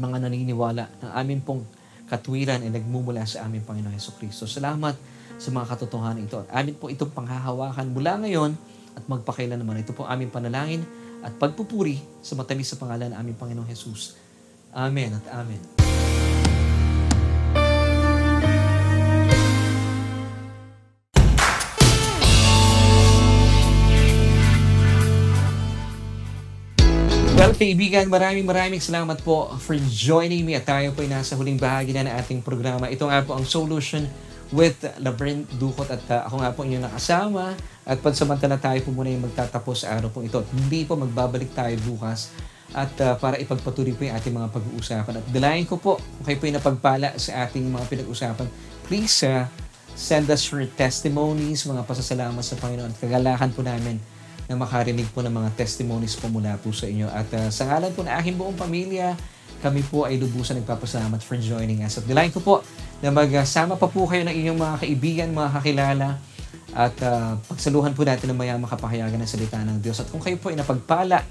mga 0.00 0.16
naniniwala 0.26 0.88
ng 1.04 1.12
amin 1.12 1.38
pong 1.44 1.62
katwiran 2.08 2.64
ay 2.64 2.72
nagmumula 2.72 3.22
sa 3.28 3.46
aming 3.46 3.62
Panginoon 3.62 3.94
Heso 3.94 4.16
Kristo. 4.16 4.48
Salamat 4.48 4.96
sa 5.40 5.48
mga 5.54 5.66
katotohanan 5.76 6.26
ito. 6.26 6.42
At 6.48 6.64
amin 6.64 6.74
po 6.74 6.90
itong 6.90 7.14
panghahawakan 7.14 7.86
mula 7.94 8.18
ngayon 8.20 8.52
at 8.98 9.04
magpakailan 9.06 9.60
naman. 9.60 9.80
Ito 9.80 9.94
po 9.94 10.08
aming 10.08 10.32
panalangin 10.32 10.82
at 11.20 11.36
pagpupuri 11.36 12.00
sa 12.24 12.34
matamis 12.34 12.72
sa 12.72 12.76
pangalan 12.80 13.12
ng 13.12 13.16
aming 13.16 13.36
Panginoong 13.36 13.68
Jesus. 13.68 14.18
Amen 14.74 15.14
at 15.14 15.26
Amen. 15.44 15.99
Well, 27.40 27.56
kaibigan, 27.56 28.12
maraming 28.12 28.44
maraming 28.44 28.84
salamat 28.84 29.24
po 29.24 29.48
for 29.64 29.72
joining 29.88 30.44
me 30.44 30.60
at 30.60 30.68
tayo 30.68 30.92
po 30.92 31.00
ay 31.00 31.08
nasa 31.08 31.32
huling 31.40 31.56
bahagi 31.56 31.96
na 31.96 32.04
ng 32.04 32.12
ating 32.20 32.44
programa. 32.44 32.84
Ito 32.84 33.08
nga 33.08 33.24
po 33.24 33.32
ang 33.32 33.48
Solution 33.48 34.04
with 34.52 34.76
Laverne 35.00 35.48
Ducot 35.56 35.88
at 35.88 36.04
uh, 36.12 36.28
ako 36.28 36.36
nga 36.36 36.52
po 36.52 36.68
inyong 36.68 36.84
nakasama 36.84 37.56
at 37.88 37.96
pansamantala 38.04 38.60
tayo 38.60 38.84
po 38.84 38.92
muna 38.92 39.08
yung 39.08 39.24
magtatapos 39.24 39.88
sa 39.88 39.96
araw 39.96 40.12
po 40.12 40.20
ito. 40.20 40.44
Hindi 40.52 40.84
po 40.84 41.00
magbabalik 41.00 41.56
tayo 41.56 41.72
bukas 41.80 42.28
at 42.76 42.92
uh, 43.00 43.16
para 43.16 43.40
ipagpatuloy 43.40 43.96
po 43.96 44.04
yung 44.04 44.20
ating 44.20 44.36
mga 44.36 44.48
pag-uusapan. 44.52 45.24
At 45.24 45.26
dalayan 45.32 45.64
ko 45.64 45.80
po, 45.80 45.96
kayo 46.20 46.36
po 46.36 46.44
yung 46.44 46.60
napagpala 46.60 47.16
sa 47.16 47.48
ating 47.48 47.64
mga 47.72 47.88
pinag-usapan, 47.88 48.52
please 48.84 49.16
uh, 49.24 49.48
send 49.96 50.28
us 50.28 50.44
your 50.52 50.68
testimonies, 50.76 51.64
mga 51.64 51.88
pasasalamat 51.88 52.44
sa 52.44 52.60
Panginoon 52.60 52.92
at 52.92 53.00
kagalakan 53.00 53.48
po 53.56 53.64
namin 53.64 54.19
na 54.50 54.58
makarinig 54.58 55.06
po 55.14 55.22
ng 55.22 55.30
mga 55.30 55.54
testimonies 55.54 56.18
po 56.18 56.26
mula 56.26 56.58
po 56.58 56.74
sa 56.74 56.90
inyo. 56.90 57.06
At 57.06 57.30
uh, 57.38 57.46
sa 57.54 57.70
ngalan 57.70 57.94
po 57.94 58.02
ng 58.02 58.10
aking 58.18 58.34
buong 58.34 58.58
pamilya, 58.58 59.14
kami 59.62 59.86
po 59.86 60.10
ay 60.10 60.18
lubusan 60.18 60.58
nagpapasalamat 60.58 61.22
for 61.22 61.38
joining 61.38 61.86
us. 61.86 62.02
At 62.02 62.04
nilain 62.10 62.34
ko 62.34 62.42
po 62.42 62.66
na 62.98 63.14
magsama 63.14 63.78
pa 63.78 63.86
po 63.86 64.10
kayo 64.10 64.26
ng 64.26 64.34
inyong 64.34 64.58
mga 64.58 64.76
kaibigan, 64.82 65.28
mga 65.30 65.50
kakilala, 65.54 66.08
at 66.74 66.94
uh, 67.06 67.38
pagsaluhan 67.46 67.94
po 67.94 68.02
natin 68.02 68.34
ng 68.34 68.38
mayamang 68.42 68.66
kapahayagan 68.66 69.22
ng 69.22 69.30
salita 69.30 69.62
ng 69.62 69.78
Diyos. 69.78 70.02
At 70.02 70.10
kung 70.10 70.18
kayo 70.18 70.34
po 70.42 70.50
ay 70.50 70.58
napagpala 70.58 71.22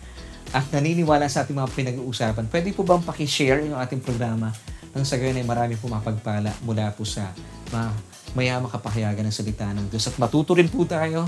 at 0.56 0.66
naniniwala 0.72 1.28
sa 1.28 1.44
ating 1.44 1.60
mga 1.60 1.70
pinag-uusapan, 1.76 2.48
pwede 2.48 2.72
po 2.72 2.88
bang 2.88 3.04
pakishare 3.04 3.68
yung 3.68 3.76
ating 3.84 4.00
programa 4.00 4.56
nang 4.96 5.04
sa 5.04 5.20
gayon 5.20 5.36
ay 5.36 5.46
marami 5.46 5.76
po 5.76 5.92
mapagpala 5.92 6.56
mula 6.64 6.96
po 6.96 7.04
sa 7.04 7.36
mga 7.68 7.88
mayamang 8.32 8.72
kapahayagan 8.72 9.28
ng 9.28 9.36
salita 9.36 9.68
ng 9.76 9.92
Diyos. 9.92 10.08
At 10.08 10.16
matuto 10.16 10.56
rin 10.56 10.72
po 10.72 10.88
tayo 10.88 11.28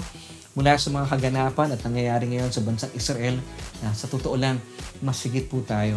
mula 0.54 0.76
sa 0.76 0.92
mga 0.92 1.08
kaganapan 1.08 1.70
at 1.72 1.82
nangyayari 1.84 2.26
ngayon 2.28 2.52
sa 2.52 2.62
bansang 2.64 2.92
Israel 2.92 3.40
na 3.80 3.96
sa 3.96 4.08
totoo 4.12 4.36
lang, 4.36 4.60
mas 5.00 5.20
sigit 5.20 5.48
po 5.48 5.64
tayo 5.64 5.96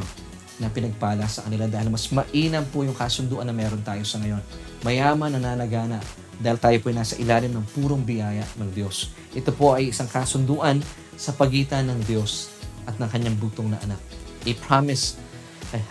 na 0.63 0.71
pinagpala 0.71 1.27
sa 1.27 1.43
kanila 1.43 1.67
dahil 1.67 1.91
mas 1.91 2.07
mainam 2.15 2.63
po 2.71 2.87
yung 2.87 2.95
kasunduan 2.95 3.43
na 3.43 3.55
meron 3.55 3.83
tayo 3.83 4.07
sa 4.07 4.23
ngayon. 4.23 4.39
Mayaman, 4.87 5.35
nananagana 5.35 5.99
dahil 6.39 6.59
tayo 6.63 6.77
po 6.79 6.91
ay 6.91 6.97
nasa 6.99 7.19
ilalim 7.19 7.51
ng 7.51 7.67
purong 7.75 8.03
biyaya 8.07 8.47
ng 8.59 8.71
Diyos. 8.71 9.11
Ito 9.35 9.51
po 9.51 9.75
ay 9.75 9.91
isang 9.91 10.07
kasunduan 10.07 10.79
sa 11.19 11.35
pagitan 11.35 11.91
ng 11.91 11.99
Diyos 12.07 12.55
at 12.87 12.95
ng 12.99 13.11
kanyang 13.11 13.35
butong 13.39 13.75
na 13.75 13.79
anak. 13.83 13.99
A 14.47 14.53
promise 14.63 15.19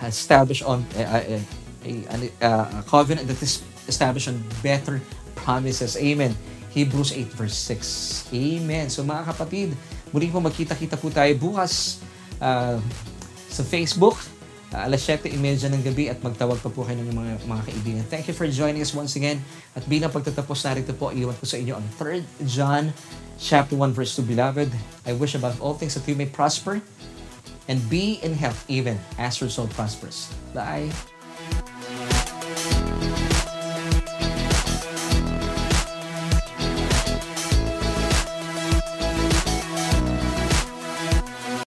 established 0.08 0.64
on 0.64 0.88
uh, 0.96 1.20
uh, 1.20 1.44
a, 1.84 1.92
a, 2.08 2.50
a 2.80 2.84
covenant 2.88 3.28
that 3.28 3.40
is 3.44 3.60
established 3.92 4.32
on 4.32 4.40
better 4.64 5.04
promises. 5.36 6.00
Amen. 6.00 6.32
Hebrews 6.74 7.14
8 7.14 7.38
verse 7.38 7.58
6. 7.70 8.34
Amen. 8.34 8.90
So 8.90 9.06
mga 9.06 9.30
kapatid, 9.30 9.78
muli 10.10 10.28
po 10.34 10.42
magkita-kita 10.42 10.98
po 10.98 11.14
tayo 11.14 11.30
bukas 11.38 12.02
uh, 12.42 12.82
sa 13.50 13.64
Facebook 13.64 14.18
uh, 14.74 14.90
alas 14.90 15.06
7.30 15.06 15.70
ng 15.70 15.84
gabi 15.86 16.10
at 16.10 16.18
magtawag 16.20 16.58
pa 16.58 16.70
po 16.74 16.82
kayo 16.84 16.98
ng 17.00 17.14
mga, 17.14 17.34
mga 17.46 17.64
kaibigan. 17.70 18.04
Thank 18.10 18.26
you 18.28 18.36
for 18.36 18.50
joining 18.50 18.82
us 18.82 18.92
once 18.92 19.14
again. 19.16 19.40
At 19.78 19.86
bilang 19.86 20.10
pagtatapos 20.10 20.66
narito 20.66 20.92
po, 20.98 21.14
iwan 21.14 21.38
ko 21.38 21.46
sa 21.46 21.62
inyo 21.62 21.78
ang 21.78 21.86
3 22.02 22.26
John 22.50 22.90
chapter 23.38 23.78
1 23.78 23.94
verse 23.94 24.18
2. 24.18 24.26
Beloved, 24.26 24.74
I 25.06 25.14
wish 25.14 25.38
above 25.38 25.62
all 25.62 25.78
things 25.78 25.94
that 25.94 26.04
you 26.10 26.18
may 26.18 26.28
prosper 26.28 26.82
and 27.70 27.80
be 27.88 28.20
in 28.26 28.34
health 28.36 28.66
even 28.68 29.00
as 29.22 29.40
your 29.40 29.54
soul 29.54 29.70
prospers. 29.72 30.28
Bye! 30.52 31.13